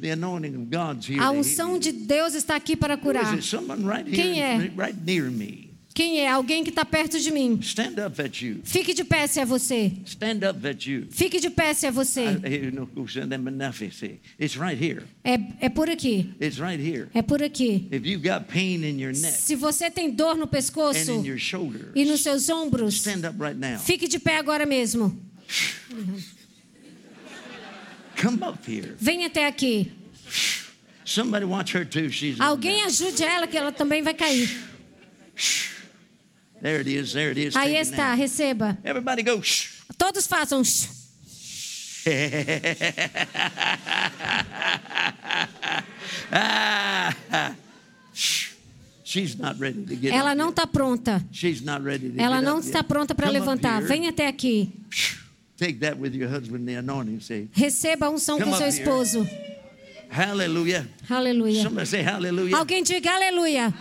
The 0.00 0.10
anointing 0.10 0.56
of 0.56 0.64
God's 0.68 1.08
here. 1.08 1.20
A 1.20 1.30
unção 1.30 1.78
de 1.78 1.92
Deus 1.92 2.34
está 2.34 2.56
aqui 2.56 2.74
para 2.74 2.96
curar. 2.96 3.24
right 3.24 4.06
here, 4.06 4.16
Quem 4.16 4.42
é? 4.42 4.56
right 4.76 4.98
near 5.04 5.30
me. 5.30 5.63
Quem 5.94 6.18
é? 6.18 6.28
Alguém 6.28 6.64
que 6.64 6.70
está 6.70 6.84
perto 6.84 7.20
de 7.20 7.30
mim. 7.30 7.56
Stand 7.62 8.04
up, 8.04 8.16
that's 8.16 8.42
you. 8.42 8.60
Fique 8.64 8.92
de 8.92 9.04
pé 9.04 9.28
se 9.28 9.38
é 9.38 9.44
você. 9.44 9.92
Stand 10.04 10.40
up, 10.50 10.60
that's 10.60 10.84
you. 10.84 11.06
Fique 11.08 11.38
de 11.38 11.48
pé 11.48 11.72
se 11.72 11.86
é 11.86 11.90
você. 11.92 12.36
It's 14.40 14.56
right 14.56 14.84
here. 14.84 15.04
É, 15.22 15.38
é 15.60 15.68
por 15.68 15.88
aqui. 15.88 16.34
It's 16.40 16.58
right 16.58 16.82
here. 16.82 17.06
É 17.14 17.22
por 17.22 17.40
aqui. 17.44 17.86
If 17.92 18.04
you 18.04 18.18
got 18.18 18.48
pain 18.48 18.82
in 18.82 19.00
your 19.00 19.12
neck 19.12 19.36
Se 19.36 19.54
você 19.54 19.88
tem 19.88 20.10
dor 20.10 20.36
no 20.36 20.42
and 20.42 20.48
pescoço 20.48 21.12
in 21.12 21.24
your 21.24 21.38
shoulders, 21.38 21.92
e 21.94 22.04
nos 22.04 22.22
seus 22.22 22.48
ombros, 22.48 22.94
stand 22.94 23.28
up 23.28 23.40
right 23.40 23.56
now. 23.56 23.78
fique 23.78 24.08
de 24.08 24.18
pé 24.18 24.38
agora 24.38 24.66
mesmo. 24.66 25.16
Come 28.20 28.42
up 28.42 28.68
here. 28.68 28.96
Venha 28.98 29.28
até 29.28 29.46
aqui. 29.46 29.92
Somebody 31.04 31.44
watch 31.44 31.76
her 31.76 31.86
too. 31.86 32.10
She's 32.10 32.40
Alguém 32.40 32.82
ajude 32.82 33.22
ela 33.22 33.46
que 33.46 33.56
ela 33.56 33.70
também 33.70 34.02
vai 34.02 34.14
cair. 34.14 34.50
There. 36.64 36.80
It 36.80 36.88
is. 36.88 37.12
There 37.12 37.30
it 37.30 37.38
is. 37.38 37.54
Aí 37.56 37.76
está, 37.76 38.08
now. 38.08 38.16
receba. 38.16 38.78
Everybody 38.82 39.22
go. 39.22 39.40
Shh. 39.42 39.82
Todos 39.98 40.26
façam. 40.26 40.64
shh. 40.64 40.88
Ah, 46.32 47.14
shh. 48.14 48.54
She's 49.04 49.38
not 49.38 49.60
ready 49.60 49.84
to 49.84 49.94
get 49.94 50.12
Ela 50.12 50.34
não 50.34 50.48
está 50.48 50.66
pronta. 50.66 51.24
She's 51.30 51.62
not 51.62 51.84
ready 51.84 52.10
to 52.10 52.20
Ela 52.20 52.38
get 52.38 52.44
não 52.44 52.58
está 52.58 52.82
pronta 52.82 53.14
para 53.14 53.30
levantar. 53.30 53.80
Venha 53.82 54.10
até 54.10 54.26
aqui. 54.26 54.72
Take 55.56 55.78
that 55.80 55.96
with 56.00 56.14
your 56.14 56.28
husband, 56.28 56.66
the 56.66 56.76
anointing. 56.76 57.20
Say, 57.20 57.48
Receba 57.52 58.06
a 58.06 58.10
unção 58.10 58.40
com 58.40 58.56
seu 58.56 58.66
esposo. 58.66 59.24
Aleluia. 60.10 60.88
Hallelujah. 61.08 61.68
Alguém 62.58 62.82
diga 62.82 63.12
aleluia. 63.14 63.72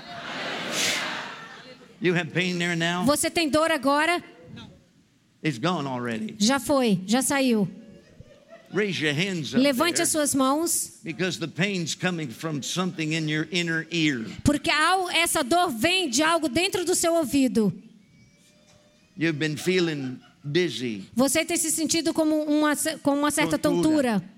You 2.03 2.13
have 2.15 2.33
pain 2.33 2.59
there 2.59 2.75
now. 2.75 3.05
Você 3.05 3.29
tem 3.29 3.49
dor 3.49 3.71
agora? 3.71 4.21
It's 5.41 5.57
gone 5.57 5.87
already. 5.87 6.35
Já 6.37 6.59
foi, 6.59 6.99
já 7.07 7.21
saiu. 7.21 7.65
Raise 8.73 9.01
your 9.01 9.13
hands 9.13 9.53
up 9.53 9.61
Levante 9.63 9.93
there, 9.93 10.03
as 10.03 10.09
suas 10.09 10.35
mãos, 10.35 10.99
because 11.03 11.39
the 11.39 11.47
pain's 11.47 11.95
coming 11.95 12.27
from 12.27 12.61
something 12.61 13.13
in 13.13 13.29
your 13.29 13.47
inner 13.51 13.87
ear. 13.91 14.25
porque 14.43 14.69
essa 15.13 15.43
dor 15.43 15.69
vem 15.69 16.09
de 16.09 16.21
algo 16.23 16.49
dentro 16.49 16.83
do 16.83 16.93
seu 16.93 17.13
ouvido. 17.13 17.71
You've 19.15 19.37
been 19.37 19.55
feeling 19.55 20.19
dizzy. 20.43 21.05
Você 21.15 21.45
tem 21.45 21.55
se 21.55 21.71
sentido 21.71 22.13
como 22.13 22.35
uma, 22.43 22.75
com 23.01 23.13
uma 23.13 23.31
certa 23.31 23.57
Tontura. 23.57 24.19
tontura. 24.19 24.29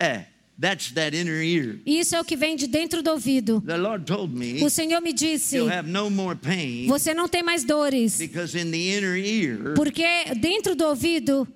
Eh, 0.00 0.24
that's 0.58 0.92
that 0.92 1.16
inner 1.16 1.42
ear. 1.42 1.80
Isso 1.84 2.14
é 2.14 2.20
o 2.20 2.24
que 2.24 2.36
vem 2.36 2.56
de 2.56 2.66
dentro 2.66 3.02
do 3.02 3.10
ouvido. 3.10 3.60
The 3.60 3.76
Lord 3.76 4.04
told 4.04 4.34
me 4.34 4.62
O 4.62 4.70
Senhor 4.70 5.00
me 5.00 5.12
disse: 5.12 5.56
you'll 5.56 5.72
have 5.72 5.88
no 5.88 6.10
more 6.10 6.36
pain 6.36 6.86
você 6.86 7.12
não 7.14 7.28
tem 7.28 7.42
mais 7.42 7.64
dores, 7.64 8.18
because 8.18 8.56
in 8.58 8.70
the 8.70 8.96
inner 8.96 9.16
ear 9.16 9.74
porque 9.74 10.04
dentro 10.40 10.74
do 10.74 10.84
ouvido 10.86 11.46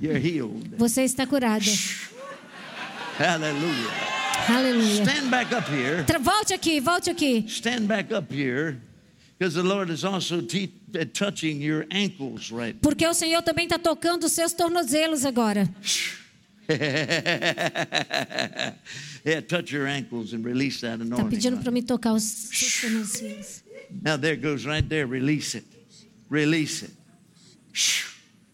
you're 0.00 0.18
healed. 0.18 0.76
você 0.76 1.02
está 1.02 1.26
curada. 1.26 1.64
Hallelujah. 3.18 4.10
Aleluia. 4.48 5.04
Stand 5.04 5.28
back 5.28 5.54
up 5.54 5.70
here. 5.70 6.04
Volte 6.18 6.54
aqui, 6.54 6.80
volte 6.80 7.10
aqui. 7.10 7.44
Stand 7.46 7.82
back 7.82 8.12
up 8.12 8.34
here 8.34 8.80
Porque 12.82 13.06
o 13.06 13.14
Senhor 13.14 13.42
também 13.42 13.64
está 13.64 13.78
tocando 13.78 14.24
os 14.24 14.32
seus 14.32 14.52
tornozelos 14.52 15.24
agora. 15.24 15.68
yeah, 19.24 19.40
touch 19.48 19.72
your 19.74 19.86
ankles 19.88 20.32
and 20.32 20.44
release 20.44 20.80
that 20.80 21.00
Está 21.00 21.14
anointing. 21.16 21.30
pedindo 21.30 21.56
para 21.62 21.70
me 21.72 21.82
tocar 21.82 22.12
os 22.12 22.22
seus 22.22 22.80
tornozelos. 22.80 23.62
Now 24.02 24.16
there 24.16 24.36
goes 24.36 24.64
right 24.64 24.86
there. 24.88 25.06
Release 25.06 25.56
it. 25.56 25.64
Release 26.30 26.84
it. 26.84 26.92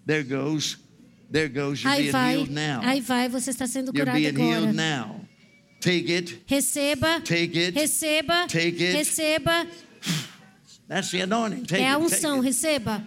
There 0.06 0.22
goes. 0.22 0.78
There 1.30 1.48
goes. 1.48 1.82
You're 1.82 1.92
Aí 1.92 2.02
being 2.04 2.12
vai, 2.12 2.34
healed 2.36 2.50
now. 2.52 2.80
aí 2.82 3.00
vai, 3.00 3.28
você 3.28 3.50
está 3.50 3.66
sendo 3.66 3.92
You're 3.94 4.06
curado 4.06 4.16
being 4.16 4.34
healed 4.34 4.68
agora. 4.68 4.72
now. 4.72 5.20
Take 5.80 6.10
it. 6.10 6.38
Receba, 6.46 7.20
Take 7.20 7.58
it. 7.58 7.74
receba, 7.78 8.46
Take 8.48 8.82
it. 8.82 8.96
receba. 8.96 9.66
That's 10.88 11.10
the 11.10 11.22
anointing. 11.22 11.64
Take 11.64 11.82
É 11.82 11.90
a 11.90 11.98
unção, 11.98 12.40
receba. 12.40 13.02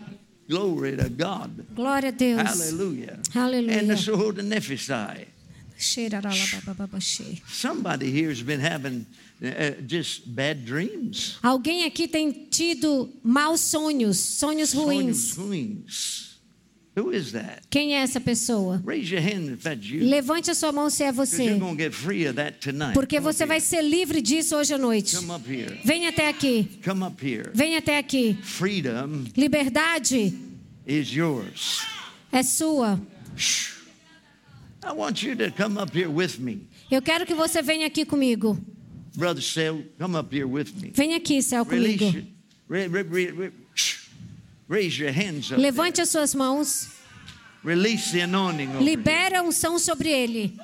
Glory 0.49 0.97
to 0.97 1.09
God. 1.09 1.65
Glória 1.75 2.09
a 2.09 2.11
Deus. 2.11 2.41
Hallelujah. 2.41 3.19
Hallelujah. 3.31 3.79
And 3.79 3.87
the 3.87 3.97
sword. 3.97 4.39
Somebody 7.47 8.11
here 8.11 8.29
has 8.29 8.41
been 8.41 8.59
having 8.59 9.05
uh, 9.41 9.81
just 9.87 10.27
bad 10.35 10.65
dreams. 10.65 11.37
Alguém 11.41 11.85
aqui 11.85 12.07
tem 12.07 12.47
tido 12.49 13.09
maus 13.23 13.61
sonhos, 13.61 14.17
sonhos 14.17 14.73
ruins. 14.73 15.33
Sonhos 15.33 15.37
ruins. 15.37 16.28
Who 16.99 17.11
is 17.13 17.31
that? 17.31 17.61
Quem 17.69 17.95
é 17.95 17.99
essa 18.01 18.19
pessoa? 18.19 18.81
Raise 18.85 19.09
your 19.13 19.21
hand 19.23 19.51
if 19.53 19.63
that's 19.63 19.85
you. 19.85 20.03
Levante 20.09 20.51
a 20.51 20.55
sua 20.55 20.71
mão 20.71 20.89
se 20.89 21.03
é 21.03 21.11
você. 21.11 21.43
you're 21.45 21.59
going 21.59 21.77
to 21.77 21.83
get 21.83 21.93
free 21.93 22.25
of 22.27 22.35
that 22.35 22.59
tonight. 22.59 22.93
Porque 22.93 23.19
você 23.19 23.45
vai 23.45 23.59
ser 23.61 23.81
livre 23.81 24.21
disso 24.21 24.55
hoje 24.57 24.73
à 24.73 24.77
noite. 24.77 25.15
Come 25.15 25.31
up 25.31 25.47
here. 25.49 25.79
Venha 25.85 26.09
até 26.09 26.27
aqui. 26.27 26.67
Come 26.83 27.03
up 27.05 27.25
here. 27.25 27.49
Venha 27.53 27.77
até 27.79 27.97
aqui. 27.97 28.37
Freedom 28.41 29.23
Liberdade 29.37 30.33
is 30.85 31.09
yours. 31.15 31.81
é 32.31 32.43
sua. 32.43 32.99
I 34.83 34.91
want 34.93 35.21
you 35.23 35.35
to 35.35 35.51
come 35.51 35.77
up 35.77 35.95
here 35.97 36.09
with 36.09 36.37
me. 36.39 36.67
Eu 36.91 37.01
quero 37.01 37.25
que 37.25 37.33
você 37.33 37.61
venha 37.61 37.85
aqui 37.87 38.03
comigo. 38.05 38.57
Brother 39.15 39.41
Sale, 39.43 39.85
come 39.99 40.15
up 40.17 40.33
here 40.35 40.45
with 40.45 40.73
me. 40.81 40.91
Venha 40.93 41.17
aqui, 41.17 41.39
Release 41.39 41.55
comigo. 41.65 42.03
your, 42.05 42.23
ra- 42.69 42.87
ra- 42.87 43.03
ra- 43.03 43.03
ra- 43.03 43.09
raise 43.09 43.25
your 43.25 43.35
hands 43.35 43.47
up. 43.47 43.53
Levante 45.57 45.99
as 45.99 46.09
suas 46.09 46.35
mãos. 46.35 46.87
there. 47.63 47.75
Release 47.75 48.11
the 48.11 48.21
anointing 48.21 48.69
over 48.69 48.83
Libere 48.83 49.35
a 49.35 49.41
unção 49.41 49.79
sobre 49.79 50.09
ele. 50.09 50.57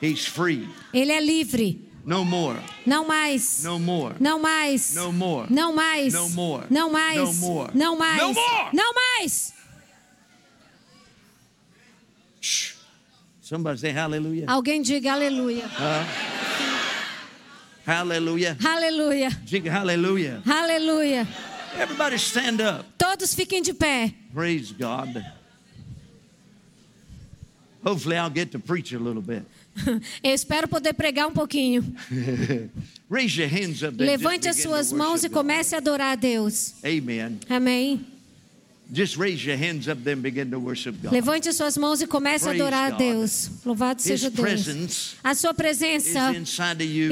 He's 0.00 0.26
free. 0.26 0.68
Ele 0.94 1.10
é 1.10 1.20
livre. 1.20 1.88
No 2.04 2.24
more. 2.24 2.58
Não 2.86 3.04
mais. 3.04 3.64
No 3.64 3.78
more. 3.78 4.14
Não 4.20 4.38
mais. 4.38 4.94
No 4.94 5.12
more. 5.12 5.52
Não 5.52 5.74
mais. 5.74 6.14
No 6.14 6.28
more. 6.30 6.66
Não 6.70 6.90
mais. 6.90 7.22
No 7.22 7.34
more. 7.34 7.70
Não 7.74 7.96
mais. 7.96 8.22
No 8.22 8.32
more. 8.32 8.68
Não 8.72 8.94
mais. 8.94 9.52
Somebody 13.42 13.80
say 13.80 13.90
hallelujah. 13.90 14.46
Alguém 14.46 14.80
diga 14.80 15.12
aleluia. 15.12 15.66
Hallelujah. 15.66 16.37
Aleluia. 17.88 18.54
Diga 19.46 19.70
hallelujah. 19.70 20.42
Aleluia. 20.46 21.26
Everybody 21.74 22.18
stand 22.18 22.60
up. 22.60 22.84
Todos 22.98 23.34
fiquem 23.34 23.62
de 23.62 23.72
pé. 23.72 24.12
Praise 24.34 24.72
God. 24.72 25.24
Hopefully, 27.82 28.16
I'll 28.16 28.28
get 28.28 28.50
to 28.52 28.58
preach 28.58 28.92
a 28.92 28.98
little 28.98 29.22
bit. 29.22 29.44
Eu 30.22 30.34
espero 30.34 30.68
poder 30.68 30.92
pregar 30.92 31.28
um 31.28 31.32
pouquinho. 31.32 31.82
Raise 33.08 33.38
your 33.40 33.48
hands 33.48 33.82
up. 33.82 33.96
Levante 33.96 34.48
as 34.48 34.60
suas 34.60 34.92
mãos 34.92 35.24
e 35.24 35.30
comece 35.30 35.74
a 35.74 35.78
adorar 35.78 36.12
a 36.12 36.16
Deus. 36.16 36.74
Amen. 36.84 37.38
Amém. 37.48 38.04
Levante 41.12 41.48
as 41.48 41.56
suas 41.56 41.76
mãos 41.76 42.00
e 42.00 42.06
comece 42.06 42.44
a 42.44 42.48
Praise 42.48 42.62
adorar 42.62 42.86
a 42.86 42.90
God. 42.90 42.98
Deus. 42.98 43.50
Louvado 43.64 44.00
seja 44.02 44.30
Deus. 44.30 45.14
A 45.22 45.34
sua 45.34 45.52
presença 45.52 46.32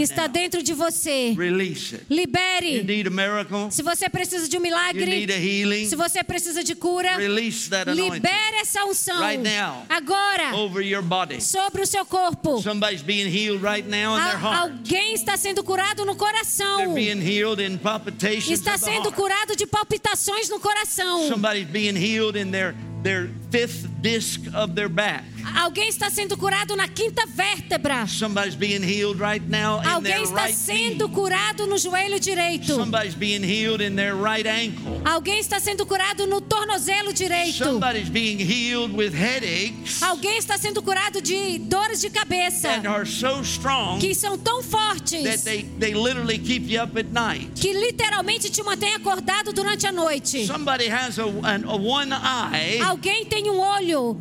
está 0.01 0.27
dentro 0.27 0.63
de 0.63 0.73
você. 0.73 1.35
Release 1.37 1.95
it. 1.97 2.07
You 2.09 2.17
Libere. 2.17 2.83
need 2.83 3.07
a 3.07 3.11
miracle. 3.11 3.71
Se 3.71 3.83
você 3.83 4.09
precisa 4.09 4.49
de 4.49 4.57
um 4.57 4.65
You 4.67 4.73
need 4.73 5.27
milagre, 5.27 5.85
a 5.85 5.89
se 5.89 5.95
você 5.97 6.25
precisa 6.25 6.65
de 6.65 6.75
cura, 6.75 7.17
Release 7.17 7.69
that 7.69 7.91
anointing 7.91 8.15
libere 8.15 8.57
essa 8.61 8.85
unção 8.85 9.21
Right 9.21 9.43
now. 9.43 9.85
agora 9.89 10.57
over 10.57 10.83
your 10.85 11.03
body. 11.03 11.41
sobre 11.43 11.83
o 11.83 11.87
seu 11.87 12.05
corpo. 12.07 12.61
Somebody's 12.63 13.03
being 13.03 13.29
healed 13.29 13.63
right 13.63 13.87
now 13.89 14.17
in 14.17 14.23
their 14.25 14.37
Al- 14.37 14.53
heart. 14.55 14.61
alguém 14.71 15.13
está 15.15 15.37
sendo 15.37 15.63
curado 15.63 16.05
no 16.07 16.17
coração. 16.17 16.95
being 16.95 17.21
healed 17.21 17.61
in 17.63 17.77
palpitations 17.77 18.49
Está 18.51 18.79
sendo 18.79 19.13
curado 19.13 19.55
de 19.55 19.67
palpitações 19.67 20.49
no 20.49 20.59
coração. 20.59 21.29
Being 21.73 21.97
healed 21.97 22.37
in 22.37 22.51
their, 22.51 22.75
their 23.03 23.29
fifth 23.51 23.87
disc 24.03 24.41
of 24.55 24.75
their 24.75 24.89
back. 24.89 25.25
Alguém 25.55 25.89
está 25.89 26.11
sendo 26.11 26.37
curado 26.37 26.75
na 26.77 26.89
quinta 26.89 27.25
vértebra. 27.27 28.07
Somebody's 28.09 28.57
being 28.57 28.83
healed 28.83 29.21
right 29.21 29.43
now 29.49 29.81
in 29.81 29.87
Alguém 29.87 30.03
their 30.13 30.23
está 30.23 30.47
right 30.47 30.55
sendo 30.55 31.07
knee. 31.07 31.15
curado 31.15 31.67
no 31.67 31.77
joelho 31.77 32.19
direito. 32.19 32.75
Somebody's 32.75 33.15
being 33.15 33.43
healed 33.45 33.81
in 33.81 33.95
their 33.95 34.17
right 34.17 34.47
ankle. 34.47 35.01
Alguém 35.05 35.39
está 35.39 35.61
sendo 35.61 35.87
curado 35.87 36.27
no 36.27 36.41
tornozelo 36.41 37.13
direito. 37.13 37.65
Somebody's 37.65 38.09
being 38.11 38.39
healed 38.41 38.93
with 38.93 39.15
headaches 39.15 40.03
Alguém 40.03 40.37
está 40.39 40.59
sendo 40.59 40.83
curado 40.83 41.23
de 41.23 41.59
dores 41.59 42.01
de 42.01 42.11
cabeça 42.11 42.69
that 42.69 42.87
are 42.87 43.07
so 43.07 43.41
strong 43.43 44.01
que 44.01 44.15
são 44.15 44.37
tão 44.37 44.61
that 44.61 44.69
fortes 44.71 45.45
they, 45.45 45.63
they 45.79 45.95
literally 45.95 46.39
keep 46.39 46.69
you 46.69 46.83
up 46.83 46.97
at 46.99 47.07
night. 47.13 47.51
que 47.55 47.73
literalmente 47.73 48.51
te 48.51 48.63
mantém 48.65 48.95
acordado 48.95 49.53
durante 49.53 49.87
a 49.87 49.93
noite. 49.93 50.45
Somebody 50.47 50.89
has 50.89 51.19
a, 51.19 51.25
an, 51.25 51.65
a 51.67 51.77
one 51.77 52.13
eye 52.13 52.81
Alguém 52.97 53.27
tem 53.27 53.51
um 53.51 53.59
olho 53.61 54.17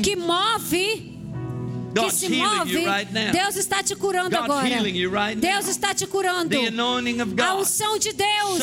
que 0.00 0.14
move, 0.14 1.18
que 1.92 2.10
se 2.12 2.28
move. 2.28 2.84
Deus 3.32 3.56
está 3.56 3.82
te 3.82 3.96
curando 3.96 4.30
agora. 4.44 4.62
Deus 5.40 5.66
está 5.68 5.92
te 5.92 6.06
curando. 6.06 6.50
A 7.42 7.54
unção 7.56 7.98
de 7.98 8.12
Deus. 8.12 8.58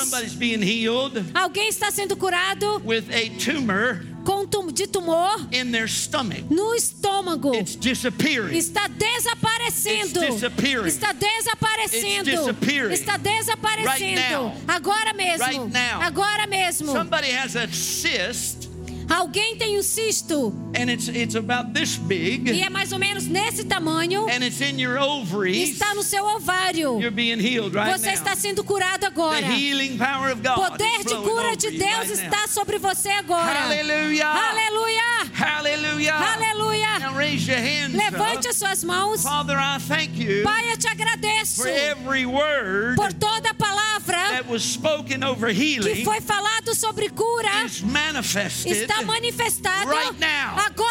Alguém 1.33 1.67
está 1.67 1.91
sendo 1.91 2.15
curado 2.15 2.81
de 4.73 4.87
tumor 4.87 5.35
in 5.51 5.71
their 5.71 5.87
stomach. 5.87 6.43
no 6.49 6.73
estômago. 6.73 7.53
It's 7.55 7.75
disappearing. 7.75 8.55
Está 8.55 8.87
desaparecendo. 8.87 10.23
It's 10.23 10.41
disappearing. 10.41 10.87
Está 10.87 11.13
desaparecendo. 11.13 12.27
It's 12.27 12.39
disappearing. 12.39 12.93
Está 12.93 13.17
desaparecendo. 13.17 13.85
Right 13.85 14.15
now. 14.15 14.53
Agora 14.67 15.13
mesmo. 15.13 15.45
Right 15.45 15.71
now. 15.71 16.01
Agora 16.01 16.47
mesmo. 16.47 16.91
Somebody 16.91 17.31
has 17.31 17.55
a 17.55 17.67
cyst 17.67 18.70
Alguém 19.11 19.57
tem 19.57 19.77
um 19.77 19.83
cisto 19.83 20.53
and 20.73 20.89
it's 20.89 21.09
it's 21.09 21.35
about 21.35 21.73
this 21.73 21.95
e 21.95 21.99
big 21.99 22.61
é 22.61 22.69
mais 22.69 22.93
ou 22.93 22.99
menos 22.99 23.27
nesse 23.27 23.65
tamanho. 23.65 24.25
and 24.29 24.43
it's 24.43 24.61
in 24.61 24.79
your 24.79 24.97
ovaries. 24.97 25.71
Está 25.71 25.93
no 25.93 26.01
seu 26.01 26.25
ovário. 26.25 26.99
You're 26.99 27.11
being 27.11 27.39
healed 27.39 27.75
right 27.75 27.91
Você 27.91 28.07
now. 28.07 28.13
está 28.13 28.35
sendo 28.35 28.63
curado 28.63 29.05
agora. 29.05 29.41
The 29.41 29.53
healing 29.53 29.97
power 29.97 30.31
of 30.31 30.41
God 30.41 30.55
Poder 30.55 31.03
de 31.03 31.15
cura 31.15 31.55
de 31.57 31.71
Deus 31.71 32.09
right 32.09 32.23
está 32.23 32.47
sobre 32.47 32.77
você 32.77 33.09
agora. 33.09 33.65
Aleluia. 33.65 34.27
Aleluia. 34.27 35.01
Now 36.99 37.15
raise 37.15 37.47
your 37.47 37.59
hands 37.59 37.93
Levante 37.93 38.47
as 38.47 38.55
suas 38.55 38.83
mãos. 38.83 39.23
Father, 39.23 39.57
I 39.57 39.79
thank 39.79 40.17
you 40.17 40.43
Pai, 40.43 40.71
eu 40.71 40.77
te 40.77 40.87
agradeço 40.87 41.61
for 41.61 41.67
every 41.67 42.25
word 42.25 42.95
por 42.95 43.11
toda 43.13 43.49
a 43.49 43.53
palavra 43.53 43.70
que 45.95 46.03
foi 46.05 46.21
falado 46.21 46.73
sobre 46.75 47.09
cura. 47.09 47.49
Está 48.65 49.01
manifestado 49.03 49.89
right 49.91 50.19
now. 50.19 50.57
agora 50.59 50.90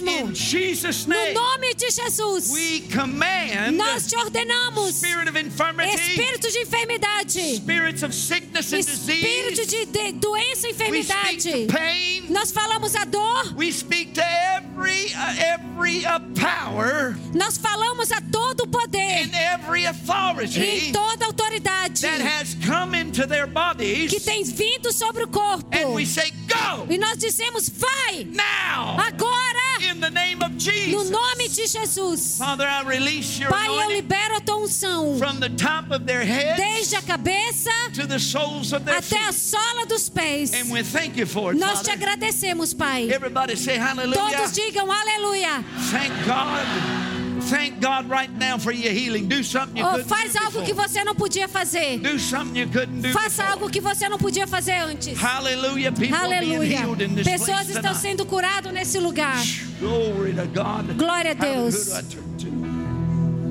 mesmo, 0.00 0.30
In 0.30 0.34
Jesus' 0.34 1.06
no 1.06 1.14
name, 1.14 1.34
nome 1.34 1.74
de 1.74 1.90
Jesus, 1.90 2.50
we 2.50 2.80
command 2.92 3.76
nós 3.76 4.06
te 4.06 4.16
ordenamos, 4.16 5.02
espírito 5.02 6.50
de 6.50 6.58
enfermidade, 6.60 7.56
spirits 7.56 8.02
of 8.02 8.14
sickness 8.14 8.72
and 8.72 8.78
espírito 8.80 9.66
de, 9.66 9.86
de 9.86 10.12
doença 10.12 10.68
e 10.68 10.70
enfermidade. 10.72 11.66
pain. 11.66 12.26
Nós 12.30 12.50
falamos 12.52 12.94
a 12.94 13.04
dor, 13.04 13.54
We 13.56 13.72
speak 13.72 14.12
to 14.14 14.22
every 14.22 15.12
uh, 15.14 15.34
every 15.38 16.04
uh, 16.06 16.20
power 16.34 17.16
nós 17.34 17.56
falamos 17.58 18.10
a 18.12 18.20
todo 18.20 18.62
o 18.62 18.66
poder 18.68 19.28
e 20.56 20.92
toda 20.92 21.26
autoridade 21.26 22.02
that 22.02 22.20
has 22.20 22.54
come 22.66 22.94
into 22.94 23.26
their 23.26 23.46
bodies, 23.46 24.10
que 24.10 24.20
tem 24.20 24.44
vindo 24.44 24.92
sobre 24.92 25.24
o 25.24 25.28
corpo. 25.28 25.66
and 25.72 25.92
we 25.94 26.04
say, 26.06 26.30
"Go 26.48 26.86
E 26.88 26.98
nós 26.98 27.16
dizemos: 27.18 27.68
vai, 27.68 28.24
now 28.24 28.98
agora, 28.98 29.59
no 30.00 30.48
Jesus." 30.58 31.10
nome 31.10 31.48
de 31.48 31.66
Jesus. 31.66 32.38
Father, 32.38 32.66
I 32.66 32.82
release 32.84 33.38
your 33.38 33.50
Pai, 33.50 33.68
eu 33.68 33.90
libero 33.90 34.36
a 34.36 34.40
tua 34.40 34.56
unção 34.56 35.18
from 35.18 35.40
the 35.40 35.50
top 35.50 35.90
of 35.90 36.04
their 36.06 36.24
heads 36.24 36.56
desde 36.56 36.96
a 36.96 37.02
cabeça 37.02 37.70
to 37.94 38.06
the 38.06 38.18
soles 38.18 38.72
of 38.72 38.84
their 38.84 38.96
até 38.98 39.28
a 39.28 39.32
sola 39.32 39.84
dos 39.86 40.08
pés. 40.08 40.52
and 40.54 40.70
we 40.70 40.82
thank 40.82 41.16
you 41.16 41.26
for 41.26 41.52
it, 41.52 41.58
Nós 41.58 41.82
te 41.82 41.90
agradecemos, 41.90 42.72
Pai. 42.74 43.10
Everybody 43.10 43.56
say 43.56 43.76
Hallelujah. 43.76 44.36
Todos 44.36 44.52
digam 44.52 44.90
aleluia. 44.90 45.64
Thank 45.90 46.12
God. 46.26 47.09
Thank 47.48 47.80
God 47.80 48.08
right 48.10 48.30
now 48.38 48.58
for 48.58 48.72
your 48.72 48.92
healing. 48.92 49.26
Do 49.28 49.42
something 49.42 49.76
you 49.78 49.84
Oh, 49.86 49.92
couldn't 49.92 50.08
faz 50.08 50.32
do 50.32 50.38
algo 50.38 50.62
que 50.64 50.72
before. 50.74 50.88
você 50.88 51.04
não 51.04 51.14
podia 51.14 51.48
fazer. 51.48 51.98
Do 51.98 52.18
something 52.18 52.58
you 52.60 52.68
couldn't 52.68 53.00
do 53.02 53.08
Faça 53.12 53.42
before. 53.42 53.48
algo 53.52 53.70
que 53.70 53.80
você 53.80 54.08
não 54.08 54.18
podia 54.18 54.46
fazer 54.46 54.74
antes. 54.78 55.16
Hallelujah. 55.18 55.92
People 55.92 56.14
are 56.16 56.28
being 56.40 56.54
Aleluia. 56.56 56.78
healed 56.80 57.02
in 57.02 57.14
this 57.14 57.26
Pessoas 57.26 57.46
place 57.66 57.68
estão 57.70 57.82
tonight. 57.94 58.00
sendo 58.02 58.26
curadas 58.26 58.72
nesse 58.72 58.98
lugar. 58.98 59.36
Glory 59.78 60.34
to 60.34 60.46
God. 60.46 60.96
Glória 60.98 61.30
a 61.30 61.34
Deus. 61.34 61.88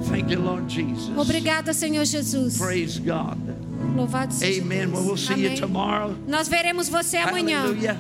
Thank 0.09 0.31
you, 0.31 0.39
Lord 0.39 0.67
Jesus. 0.69 1.09
Obrigada, 1.17 1.73
Senhor 1.73 2.05
Jesus. 2.05 2.57
Praise 2.57 2.99
God. 2.99 3.37
Louvado 3.95 4.33
seja 4.33 4.61
Amen. 4.61 4.87
Deus. 4.87 4.93
Well, 4.93 5.03
we'll 5.05 5.17
see 5.17 5.33
you 5.41 5.47
Amém. 5.49 5.55
tomorrow. 5.59 6.15
Nós 6.27 6.47
veremos 6.47 6.89
você 6.89 7.17
amanhã. 7.17 7.61
Hallelujah. 7.61 7.97